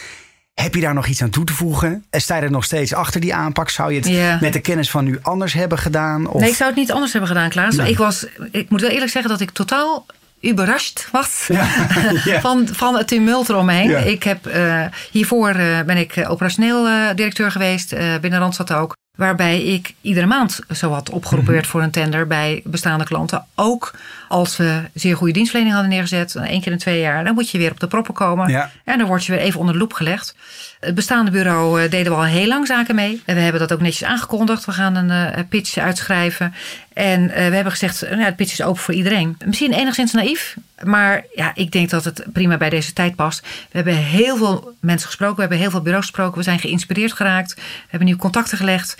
Heb 0.54 0.74
je 0.74 0.80
daar 0.80 0.94
nog 0.94 1.06
iets 1.06 1.22
aan 1.22 1.30
toe 1.30 1.44
te 1.44 1.52
voegen? 1.52 2.04
En 2.10 2.20
sta 2.20 2.36
je 2.36 2.42
er 2.42 2.50
nog 2.50 2.64
steeds 2.64 2.94
achter 2.94 3.20
die 3.20 3.34
aanpak? 3.34 3.70
Zou 3.70 3.92
je 3.92 3.98
het 3.98 4.08
Ja. 4.08 4.38
met 4.40 4.52
de 4.52 4.60
kennis 4.60 4.90
van 4.90 5.04
nu 5.04 5.18
anders 5.22 5.52
hebben 5.52 5.78
gedaan? 5.78 6.26
Of... 6.26 6.40
Nee, 6.40 6.50
ik 6.50 6.56
zou 6.56 6.70
het 6.70 6.78
niet 6.78 6.92
anders 6.92 7.12
hebben 7.12 7.30
gedaan, 7.30 7.48
Klaas. 7.48 7.74
Nee. 7.76 7.90
Ik, 7.90 7.96
was, 7.98 8.26
ik 8.50 8.70
moet 8.70 8.80
wel 8.80 8.90
eerlijk 8.90 9.10
zeggen 9.10 9.30
dat 9.30 9.40
ik 9.40 9.50
totaal 9.50 10.06
überrascht 10.46 11.08
was 11.12 11.44
Ja, 11.48 11.66
ja. 12.24 12.40
van, 12.40 12.68
van 12.72 12.96
het 12.96 13.08
tumult 13.08 13.48
eromheen. 13.48 13.88
Ja. 13.90 13.98
Ik 13.98 14.22
heb, 14.22 14.46
uh, 14.46 14.84
hiervoor 15.10 15.56
uh, 15.56 15.80
ben 15.80 15.96
ik 15.96 16.24
operationeel 16.28 16.88
uh, 16.88 17.08
directeur 17.14 17.50
geweest, 17.50 17.94
binnen 18.20 18.38
Randstad 18.40 18.72
ook. 18.72 18.96
Waarbij 19.22 19.62
ik 19.62 19.94
iedere 20.00 20.26
maand 20.26 20.60
zo 20.74 20.90
had 20.92 21.10
opgeroepen 21.10 21.44
Mhm. 21.44 21.52
werd 21.52 21.66
voor 21.66 21.82
een 21.82 21.90
tender 21.90 22.26
bij 22.26 22.60
bestaande 22.64 23.04
klanten. 23.04 23.44
Ook 23.54 23.94
als 24.28 24.56
we 24.56 24.80
zeer 24.94 25.16
goede 25.16 25.32
dienstverlening 25.32 25.74
hadden 25.76 25.94
neergezet, 25.94 26.34
één 26.34 26.60
keer 26.60 26.72
in 26.72 26.78
twee 26.78 27.00
jaar, 27.00 27.24
dan 27.24 27.34
moet 27.34 27.50
je 27.50 27.58
weer 27.58 27.70
op 27.70 27.80
de 27.80 27.86
proppen 27.86 28.14
komen. 28.14 28.48
Ja. 28.50 28.70
En 28.84 28.98
dan 28.98 29.06
word 29.06 29.24
je 29.24 29.32
weer 29.32 29.40
even 29.40 29.58
onder 29.58 29.74
de 29.74 29.80
loep 29.80 29.92
gelegd. 29.92 30.34
Het 30.80 30.94
bestaande 30.94 31.30
bureau 31.30 31.82
eh, 31.82 31.90
deden 31.90 32.12
we 32.12 32.18
al 32.18 32.24
heel 32.24 32.46
lang 32.46 32.66
zaken 32.66 32.94
mee. 32.94 33.22
En 33.24 33.34
we 33.34 33.40
hebben 33.40 33.60
dat 33.60 33.72
ook 33.72 33.80
netjes 33.80 34.08
aangekondigd. 34.08 34.64
We 34.64 34.72
gaan 34.72 34.94
een 34.96 35.34
uh, 35.38 35.44
pitch 35.48 35.76
uitschrijven. 35.76 36.54
En 36.92 37.20
uh, 37.22 37.28
we 37.34 37.40
hebben 37.40 37.70
gezegd, 37.72 38.00
nou, 38.10 38.24
de 38.24 38.34
pitch 38.34 38.52
is 38.52 38.62
open 38.62 38.82
voor 38.82 38.94
iedereen. 38.94 39.36
Misschien 39.46 39.72
enigszins 39.72 40.12
naïef, 40.12 40.56
maar 40.84 41.24
ja, 41.34 41.52
ik 41.54 41.70
denk 41.70 41.90
dat 41.90 42.04
het 42.04 42.24
prima 42.32 42.56
bij 42.56 42.70
deze 42.70 42.92
tijd 42.92 43.14
past. 43.16 43.40
We 43.40 43.48
hebben 43.76 43.96
heel 43.96 44.36
veel 44.36 44.74
mensen 44.80 45.06
gesproken, 45.06 45.34
we 45.34 45.40
hebben 45.40 45.58
heel 45.58 45.70
veel 45.70 45.82
bureaus 45.82 46.06
gesproken. 46.06 46.38
We 46.38 46.42
zijn 46.42 46.58
geïnspireerd 46.58 47.12
geraakt, 47.12 47.54
we 47.54 47.62
hebben 47.80 48.04
nieuwe 48.04 48.20
contacten 48.20 48.58
gelegd. 48.58 48.96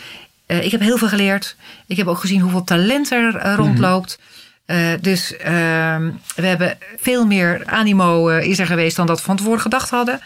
Uh, 0.46 0.64
ik 0.64 0.70
heb 0.70 0.80
heel 0.80 0.98
veel 0.98 1.08
geleerd. 1.08 1.56
Ik 1.86 1.96
heb 1.96 2.06
ook 2.06 2.18
gezien 2.18 2.40
hoeveel 2.40 2.64
talent 2.64 3.10
er 3.10 3.34
uh, 3.36 3.54
rondloopt. 3.54 4.18
Uh, 4.66 4.92
dus 5.00 5.32
uh, 5.32 5.38
we 6.36 6.46
hebben 6.46 6.78
veel 7.00 7.26
meer 7.26 7.62
animo 7.66 8.28
is 8.28 8.58
er 8.58 8.66
geweest 8.66 8.96
dan 8.96 9.06
dat 9.06 9.18
we 9.18 9.24
van 9.24 9.36
tevoren 9.36 9.60
gedacht 9.60 9.90
hadden. 9.90 10.20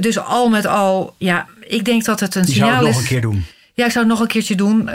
Dus 0.00 0.18
al 0.18 0.48
met 0.48 0.66
al, 0.66 1.14
ja, 1.18 1.46
ik 1.60 1.84
denk 1.84 2.04
dat 2.04 2.20
het 2.20 2.34
een 2.34 2.42
Je 2.42 2.52
signaal 2.52 2.70
zou 2.70 2.86
het 2.86 2.88
is. 2.88 2.94
nog 2.94 3.02
een 3.02 3.08
keer 3.08 3.20
doen. 3.20 3.44
Ja, 3.74 3.84
ik 3.84 3.90
zou 3.92 4.04
het 4.04 4.14
nog 4.14 4.22
een 4.22 4.28
keertje 4.32 4.54
doen. 4.54 4.80
Uh, 4.80 4.92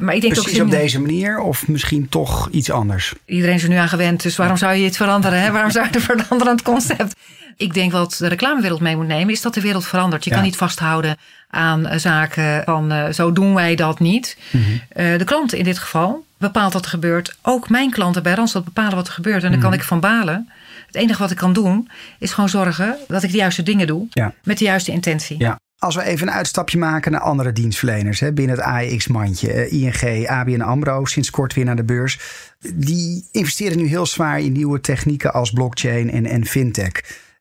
maar 0.00 0.14
ik 0.14 0.20
denk 0.20 0.32
Precies 0.32 0.58
ook 0.58 0.64
op 0.64 0.70
deze 0.70 1.00
manier 1.00 1.38
of 1.40 1.68
misschien 1.68 2.08
toch 2.08 2.48
iets 2.50 2.70
anders? 2.70 3.14
Iedereen 3.26 3.54
is 3.54 3.62
er 3.62 3.68
nu 3.68 3.76
aan 3.76 3.88
gewend, 3.88 4.22
dus 4.22 4.36
waarom 4.36 4.56
zou 4.56 4.74
je 4.74 4.84
het 4.84 4.96
veranderen? 4.96 5.40
Hè? 5.40 5.50
Waarom 5.50 5.70
zou 5.70 5.86
je 5.86 5.92
het 5.98 6.02
veranderen 6.02 6.46
aan 6.46 6.56
het 6.56 6.62
concept? 6.62 7.14
Ik 7.56 7.74
denk 7.74 7.92
wat 7.92 8.16
de 8.18 8.28
reclamewereld 8.28 8.80
mee 8.80 8.96
moet 8.96 9.06
nemen, 9.06 9.32
is 9.34 9.40
dat 9.42 9.54
de 9.54 9.60
wereld 9.60 9.86
verandert. 9.86 10.24
Je 10.24 10.30
Ja. 10.30 10.36
kan 10.36 10.44
niet 10.44 10.56
vasthouden 10.56 11.16
aan 11.50 11.86
uh, 11.86 11.92
zaken 11.98 12.62
van 12.64 12.92
uh, 12.92 13.08
zo 13.08 13.32
doen 13.32 13.54
wij 13.54 13.74
dat 13.74 13.98
niet. 14.00 14.36
Mhm. 14.50 14.62
Uh, 14.70 15.18
de 15.18 15.24
klant 15.24 15.52
in 15.52 15.64
dit 15.64 15.78
geval 15.78 16.24
bepaalt 16.38 16.72
wat 16.72 16.84
er 16.84 16.90
gebeurt. 16.90 17.36
Ook 17.42 17.68
mijn 17.68 17.90
klanten 17.90 18.22
bij 18.22 18.34
Randstad 18.34 18.64
bepalen 18.64 18.94
wat 18.94 19.06
er 19.06 19.12
gebeurt. 19.12 19.42
En 19.44 19.50
daar 19.50 19.60
kan 19.60 19.70
Mhm. 19.70 19.78
ik 19.78 19.84
van 19.86 20.00
balen. 20.00 20.48
Het 20.86 20.96
enige 20.96 21.18
wat 21.22 21.30
ik 21.30 21.36
kan 21.36 21.52
doen, 21.52 21.88
is 22.18 22.32
gewoon 22.32 22.48
zorgen 22.48 22.96
dat 23.08 23.22
ik 23.22 23.30
de 23.30 23.36
juiste 23.36 23.62
dingen 23.62 23.86
doe. 23.86 24.06
Ja. 24.10 24.32
Met 24.42 24.58
de 24.58 24.64
juiste 24.64 24.92
intentie. 24.92 25.38
Ja. 25.38 25.58
Als 25.78 25.94
we 25.94 26.02
even 26.02 26.28
een 26.28 26.34
uitstapje 26.34 26.78
maken 26.78 27.12
naar 27.12 27.20
andere 27.20 27.52
dienstverleners 27.52 28.20
hè, 28.20 28.32
binnen 28.32 28.56
het 28.56 28.64
AEX-mandje, 28.64 29.52
eh, 29.52 29.72
ING, 29.72 30.28
ABN 30.28 30.60
AMRO, 30.60 31.04
sinds 31.04 31.30
kort 31.30 31.54
weer 31.54 31.64
naar 31.64 31.76
de 31.76 31.84
beurs. 31.84 32.20
Die 32.74 33.28
investeren 33.32 33.78
nu 33.78 33.86
heel 33.86 34.06
zwaar 34.06 34.40
in 34.40 34.52
nieuwe 34.52 34.80
technieken 34.80 35.32
als 35.32 35.50
blockchain 35.50 36.10
en, 36.10 36.26
en 36.26 36.46
fintech. 36.46 36.92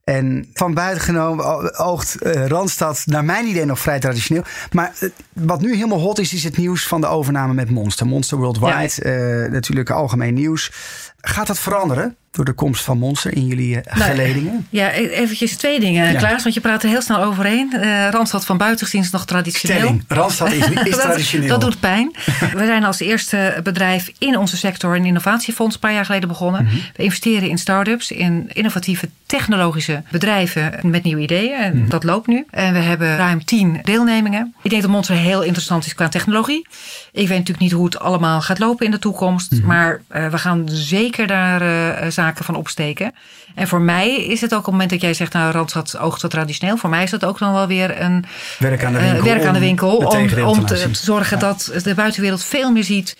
En 0.03 0.49
van 0.53 0.73
buiten 0.73 1.03
genomen 1.03 1.77
oogt 1.77 2.17
uh, 2.23 2.45
Randstad 2.45 3.03
naar 3.05 3.25
mijn 3.25 3.47
idee 3.47 3.65
nog 3.65 3.79
vrij 3.79 3.99
traditioneel. 3.99 4.43
Maar 4.71 4.93
uh, 4.99 5.09
wat 5.33 5.61
nu 5.61 5.75
helemaal 5.75 5.99
hot 5.99 6.19
is, 6.19 6.33
is 6.33 6.43
het 6.43 6.57
nieuws 6.57 6.87
van 6.87 7.01
de 7.01 7.07
overname 7.07 7.53
met 7.53 7.69
Monster. 7.69 8.07
Monster 8.07 8.37
Worldwide, 8.37 8.91
ja. 8.95 9.43
uh, 9.43 9.51
natuurlijk 9.51 9.89
algemeen 9.89 10.33
nieuws. 10.33 10.71
Gaat 11.27 11.47
dat 11.47 11.59
veranderen 11.59 12.15
door 12.31 12.45
de 12.45 12.53
komst 12.53 12.83
van 12.83 12.97
Monster 12.97 13.33
in 13.33 13.45
jullie 13.45 13.75
uh, 13.75 13.81
nou, 13.83 14.11
geledingen? 14.11 14.67
Ja, 14.69 14.91
eventjes 14.91 15.55
twee 15.55 15.79
dingen, 15.79 16.11
ja. 16.11 16.19
Klaas. 16.19 16.43
Want 16.43 16.55
je 16.55 16.61
praat 16.61 16.83
er 16.83 16.89
heel 16.89 17.01
snel 17.01 17.23
overheen. 17.23 17.73
Uh, 17.73 18.09
Randstad 18.09 18.45
van 18.45 18.57
buiten 18.57 18.99
is 18.99 19.11
nog 19.11 19.25
traditioneel. 19.25 19.77
Stelling. 19.77 20.03
Randstad 20.07 20.51
is, 20.51 20.69
is 20.69 20.91
dat, 20.91 21.01
traditioneel. 21.01 21.47
Dat 21.47 21.61
doet 21.61 21.79
pijn. 21.79 22.15
We 22.53 22.65
zijn 22.65 22.83
als 22.83 22.99
eerste 22.99 23.59
bedrijf 23.63 24.11
in 24.17 24.37
onze 24.37 24.57
sector 24.57 24.95
een 24.95 25.05
innovatiefonds 25.05 25.73
een 25.75 25.81
paar 25.81 25.93
jaar 25.93 26.05
geleden 26.05 26.27
begonnen. 26.27 26.63
Mm 26.63 26.69
-hmm. 26.69 26.81
We 26.95 27.03
investeren 27.03 27.49
in 27.49 27.57
start-ups, 27.57 28.11
in 28.11 28.49
innovatieve 28.53 29.09
technologische 29.25 30.03
bedrijven 30.11 30.79
met 30.81 31.03
nieuwe 31.03 31.21
ideeën. 31.21 31.53
En 31.53 31.73
mm 31.73 31.79
-hmm. 31.79 31.89
dat 31.89 32.03
loopt 32.03 32.27
nu. 32.27 32.45
En 32.49 32.73
we 32.73 32.79
hebben 32.79 33.17
ruim 33.17 33.45
tien 33.45 33.79
deelnemingen. 33.83 34.53
Ik 34.61 34.69
denk 34.69 34.81
dat 34.81 34.91
Monster 34.91 35.15
heel 35.15 35.43
interessant 35.43 35.85
is 35.85 35.95
qua 35.95 36.09
technologie. 36.09 36.67
Ik 37.11 37.27
weet 37.27 37.37
natuurlijk 37.37 37.59
niet 37.59 37.71
hoe 37.71 37.85
het 37.85 37.99
allemaal 37.99 38.41
gaat 38.41 38.59
lopen 38.59 38.85
in 38.85 38.91
de 38.91 38.99
toekomst. 38.99 39.51
Mm 39.51 39.57
-hmm. 39.57 39.67
Maar 39.67 40.01
uh, 40.15 40.27
we 40.27 40.37
gaan 40.37 40.63
zeker 40.69 41.16
daar 41.25 41.61
uh, 41.61 42.11
zaken 42.11 42.45
van 42.45 42.55
opsteken. 42.55 43.13
En 43.55 43.67
voor 43.67 43.81
mij 43.81 44.25
is 44.25 44.41
het 44.41 44.53
ook 44.53 44.59
op 44.59 44.65
het 44.65 44.73
moment 44.73 44.89
dat 44.89 45.01
jij 45.01 45.13
zegt, 45.13 45.33
nou, 45.33 45.51
Randstad 45.51 45.97
oogt 45.97 46.21
wat 46.21 46.31
traditioneel. 46.31 46.77
Voor 46.77 46.89
mij 46.89 47.03
is 47.03 47.09
dat 47.09 47.25
ook 47.25 47.39
dan 47.39 47.53
wel 47.53 47.67
weer 47.67 48.01
een 48.01 48.25
werk 48.59 48.83
aan 48.83 48.93
de 48.93 48.99
winkel. 48.99 49.17
Uh, 49.17 49.23
werk 49.23 49.45
aan 49.45 49.53
de 49.53 49.59
winkel 49.59 49.97
om, 49.97 50.05
om, 50.05 50.43
om 50.43 50.65
te, 50.65 50.75
te, 50.75 50.91
te 50.91 51.03
zorgen 51.03 51.39
ja. 51.39 51.43
dat 51.43 51.71
de 51.83 51.93
buitenwereld 51.93 52.43
veel 52.43 52.71
meer 52.71 52.83
ziet 52.83 53.17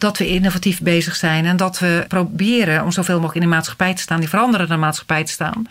dat 0.00 0.18
we 0.18 0.28
innovatief 0.28 0.80
bezig 0.80 1.16
zijn. 1.16 1.46
En 1.46 1.56
dat 1.56 1.78
we 1.78 2.04
proberen 2.08 2.82
om 2.82 2.90
zoveel 2.90 3.14
mogelijk 3.14 3.44
in 3.44 3.50
de 3.50 3.54
maatschappij 3.54 3.94
te 3.94 4.02
staan, 4.02 4.20
die 4.20 4.28
veranderende 4.28 4.76
maatschappij 4.76 5.24
te 5.24 5.32
staan. 5.32 5.66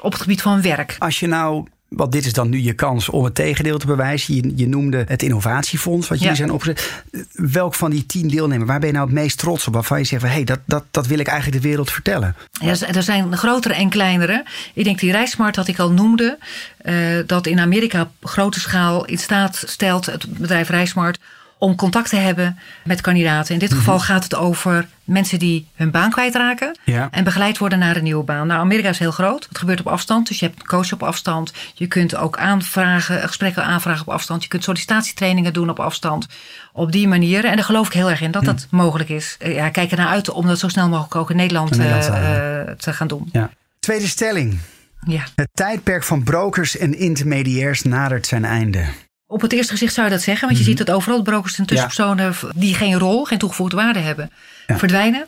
Op 0.00 0.12
het 0.12 0.20
gebied 0.20 0.42
van 0.42 0.62
werk. 0.62 0.96
Als 0.98 1.20
je 1.20 1.26
nou 1.26 1.66
want 1.88 2.12
dit 2.12 2.26
is 2.26 2.32
dan 2.32 2.48
nu 2.48 2.58
je 2.58 2.72
kans 2.72 3.08
om 3.08 3.24
het 3.24 3.34
tegendeel 3.34 3.78
te 3.78 3.86
bewijzen. 3.86 4.34
Je, 4.34 4.52
je 4.56 4.68
noemde 4.68 5.04
het 5.08 5.22
innovatiefonds 5.22 6.08
wat 6.08 6.18
jullie 6.18 6.32
ja. 6.32 6.38
zijn 6.38 6.52
opgezet. 6.52 7.02
Welk 7.32 7.74
van 7.74 7.90
die 7.90 8.06
tien 8.06 8.28
deelnemers, 8.28 8.68
waar 8.68 8.78
ben 8.78 8.88
je 8.88 8.94
nou 8.94 9.06
het 9.06 9.14
meest 9.14 9.38
trots 9.38 9.66
op? 9.66 9.74
Waarvan 9.74 9.98
je 9.98 10.04
zegt 10.04 10.20
van 10.20 10.30
hé, 10.30 10.36
hey, 10.36 10.44
dat, 10.44 10.60
dat, 10.64 10.84
dat 10.90 11.06
wil 11.06 11.18
ik 11.18 11.26
eigenlijk 11.26 11.62
de 11.62 11.68
wereld 11.68 11.90
vertellen. 11.90 12.36
Ja, 12.50 12.74
er 12.94 13.02
zijn 13.02 13.36
grotere 13.36 13.74
en 13.74 13.88
kleinere. 13.88 14.44
Ik 14.74 14.84
denk 14.84 14.98
die 14.98 15.12
Rijsmart 15.12 15.54
dat 15.54 15.68
ik 15.68 15.78
al 15.78 15.90
noemde. 15.90 16.38
Uh, 16.84 17.18
dat 17.26 17.46
in 17.46 17.60
Amerika 17.60 18.00
op 18.00 18.28
grote 18.28 18.60
schaal 18.60 19.04
in 19.04 19.18
staat 19.18 19.62
stelt 19.66 20.06
het 20.06 20.38
bedrijf 20.38 20.68
Rijsmart 20.68 21.18
om 21.58 21.74
contact 21.76 22.08
te 22.08 22.16
hebben 22.16 22.58
met 22.84 23.00
kandidaten. 23.00 23.52
In 23.54 23.60
dit 23.60 23.68
Mhm. 23.68 23.78
geval 23.78 23.94
mm 23.94 24.00
-hmm. 24.00 24.08
gaat 24.08 24.24
het 24.24 24.34
over 24.34 24.88
mensen 25.04 25.38
die 25.38 25.66
hun 25.74 25.90
baan 25.90 26.10
kwijtraken 26.10 26.78
ja. 26.84 27.08
en 27.10 27.24
begeleid 27.24 27.58
worden 27.58 27.78
naar 27.78 27.96
een 27.96 28.02
nieuwe 28.02 28.24
baan. 28.24 28.46
Nou, 28.46 28.60
Amerika 28.60 28.88
is 28.88 28.98
heel 28.98 29.10
groot. 29.10 29.46
Het 29.48 29.58
gebeurt 29.58 29.80
op 29.80 29.86
afstand, 29.86 30.28
dus 30.28 30.38
je 30.38 30.46
hebt 30.46 30.66
coach 30.66 30.92
op 30.92 31.02
afstand. 31.02 31.52
Je 31.74 31.86
kunt 31.86 32.16
ook 32.16 32.38
aanvragen, 32.38 33.20
gesprekken 33.20 33.64
aanvragen 33.64 34.06
op 34.06 34.12
afstand. 34.12 34.42
Je 34.42 34.48
kunt 34.48 34.64
sollicitatietrainingen 34.64 35.52
doen 35.52 35.70
op 35.70 35.80
afstand. 35.80 36.26
Op 36.72 36.92
die 36.92 37.08
manier. 37.08 37.44
En 37.44 37.56
daar 37.56 37.64
geloof 37.64 37.86
ik 37.86 37.92
heel 37.92 38.10
erg 38.10 38.20
in 38.20 38.30
dat 38.30 38.44
dat 38.44 38.66
mogelijk 38.70 39.08
is. 39.08 39.36
Ja, 39.38 39.68
kijk 39.68 39.90
er 39.90 39.96
naar 39.96 40.08
uit 40.08 40.30
om 40.30 40.46
dat 40.46 40.58
zo 40.58 40.68
snel 40.68 40.88
mogelijk 40.88 41.14
ook 41.16 41.30
in 41.30 41.36
Nederland, 41.36 41.70
in 41.72 41.78
Nederland 41.78 42.08
uh, 42.08 42.74
te 42.74 42.92
gaan 42.92 43.06
doen. 43.06 43.28
Ja. 43.32 43.50
Tweede 43.80 44.06
stelling. 44.06 44.58
Ja. 45.06 45.22
Het 45.34 45.48
tijdperk 45.54 46.02
van 46.02 46.22
brokers 46.22 46.76
en 46.76 46.98
intermediairs 46.98 47.82
nadert 47.82 48.26
zijn 48.26 48.44
einde. 48.44 48.84
Op 49.28 49.40
het 49.40 49.52
eerste 49.52 49.72
gezicht 49.72 49.94
zou 49.94 50.06
je 50.06 50.12
dat 50.12 50.22
zeggen, 50.22 50.46
want 50.46 50.58
je 50.58 50.64
-hmm. 50.64 50.76
ziet 50.76 50.86
dat 50.86 50.96
overal 50.96 51.22
brokers 51.22 51.58
en 51.58 51.66
tussenpersonen 51.66 52.24
ja. 52.24 52.48
die 52.54 52.74
geen 52.74 52.98
rol, 52.98 53.24
geen 53.24 53.38
toegevoegde 53.38 53.76
waarde 53.76 53.98
hebben, 53.98 54.30
ja. 54.66 54.78
verdwijnen. 54.78 55.26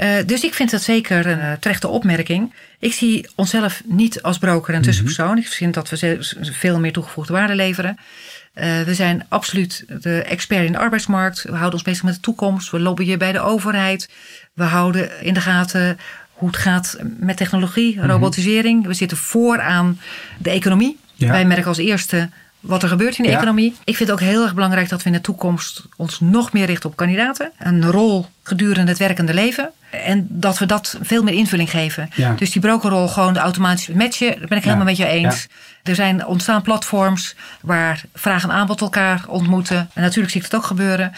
Uh, 0.00 0.10
dus 0.26 0.44
ik 0.44 0.54
vind 0.54 0.70
dat 0.70 0.82
zeker 0.82 1.26
een 1.26 1.38
uh, 1.38 1.52
terechte 1.52 1.88
opmerking. 1.88 2.54
Ik 2.78 2.92
zie 2.92 3.28
onszelf 3.34 3.82
niet 3.84 4.22
als 4.22 4.38
broker 4.38 4.74
en 4.74 4.82
tussenpersoon. 4.82 5.26
Mm 5.26 5.34
-hmm. 5.34 5.42
Ik 5.42 5.48
vind 5.48 5.74
dat 5.74 5.88
we 5.88 6.18
veel 6.40 6.80
meer 6.80 6.92
toegevoegde 6.92 7.32
waarde 7.32 7.54
leveren. 7.54 7.98
Uh, 8.54 8.82
we 8.82 8.94
zijn 8.94 9.26
absoluut 9.28 9.84
de 10.00 10.22
expert 10.22 10.66
in 10.66 10.72
de 10.72 10.78
arbeidsmarkt. 10.78 11.42
We 11.42 11.50
houden 11.50 11.72
ons 11.72 11.82
bezig 11.82 12.02
met 12.02 12.14
de 12.14 12.20
toekomst. 12.20 12.70
We 12.70 12.80
lobbyen 12.80 13.18
bij 13.18 13.32
de 13.32 13.40
overheid. 13.40 14.08
We 14.52 14.64
houden 14.64 15.22
in 15.22 15.34
de 15.34 15.40
gaten 15.40 15.98
hoe 16.32 16.48
het 16.48 16.56
gaat 16.56 16.98
met 17.18 17.36
technologie, 17.36 17.98
-hmm. 17.98 18.10
robotisering. 18.10 18.86
We 18.86 18.94
zitten 18.94 19.16
vooraan 19.16 20.00
de 20.38 20.50
economie. 20.50 20.98
Ja. 21.14 21.30
Wij 21.30 21.44
merken 21.44 21.66
als 21.66 21.78
eerste 21.78 22.28
wat 22.60 22.82
er 22.82 22.88
gebeurt 22.88 23.18
in 23.18 23.24
de 23.24 23.30
ja. 23.30 23.36
economie. 23.36 23.76
Ik 23.84 23.96
vind 23.96 24.10
het 24.10 24.20
ook 24.20 24.26
heel 24.26 24.42
erg 24.42 24.54
belangrijk 24.54 24.88
dat 24.88 25.02
we 25.02 25.06
in 25.06 25.14
de 25.14 25.20
toekomst 25.20 25.82
ons 25.96 26.20
nog 26.20 26.52
meer 26.52 26.66
richten 26.66 26.90
op 26.90 26.96
kandidaten. 26.96 27.52
Een 27.58 27.90
rol 27.90 28.26
gedurende 28.42 28.90
het 28.90 28.98
werkende 28.98 29.34
leven. 29.34 29.70
En 29.90 30.26
dat 30.30 30.58
we 30.58 30.66
dat 30.66 30.98
veel 31.02 31.22
meer 31.22 31.34
invulling 31.34 31.70
geven. 31.70 32.10
Ja. 32.14 32.34
Dus 32.34 32.50
die 32.50 32.62
brokerrol 32.62 33.08
gewoon 33.08 33.32
de 33.32 33.38
automatische 33.38 33.96
matchen, 33.96 34.38
daar 34.38 34.48
ben 34.48 34.58
ik 34.58 34.64
helemaal 34.64 34.84
met 34.84 34.96
je 34.96 35.06
eens. 35.06 35.46
Er 35.82 35.94
zijn 35.94 36.26
ontstaan 36.26 36.62
platforms 36.62 37.34
waar 37.60 38.02
vraag 38.14 38.42
en 38.42 38.50
aanbod 38.50 38.80
elkaar 38.80 39.24
ontmoeten. 39.26 39.90
En 39.94 40.02
natuurlijk 40.02 40.30
zie 40.30 40.40
ik 40.40 40.46
het 40.46 40.56
ook 40.56 40.66
gebeuren. 40.66 41.12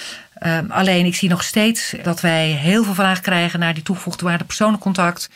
Um, 0.46 0.70
alleen 0.70 1.06
ik 1.06 1.14
zie 1.14 1.28
nog 1.28 1.42
steeds 1.42 1.94
dat 2.02 2.20
wij 2.20 2.46
heel 2.46 2.84
veel 2.84 2.94
vragen 2.94 3.22
krijgen 3.22 3.58
naar 3.58 3.74
die 3.74 3.82
toegevoegde 3.82 4.24
waarde 4.24 4.44
persoonlijk 4.44 4.82
contact. 4.82 5.28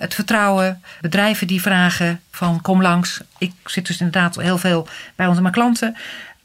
Het 0.00 0.14
vertrouwen, 0.14 0.82
bedrijven 1.00 1.46
die 1.46 1.60
vragen 1.60 2.20
van 2.30 2.60
kom 2.60 2.82
langs. 2.82 3.20
Ik 3.38 3.52
zit 3.64 3.86
dus 3.86 4.00
inderdaad 4.00 4.36
heel 4.36 4.58
veel 4.58 4.88
bij 5.16 5.26
onze 5.26 5.40
mijn 5.40 5.54
klanten. 5.54 5.96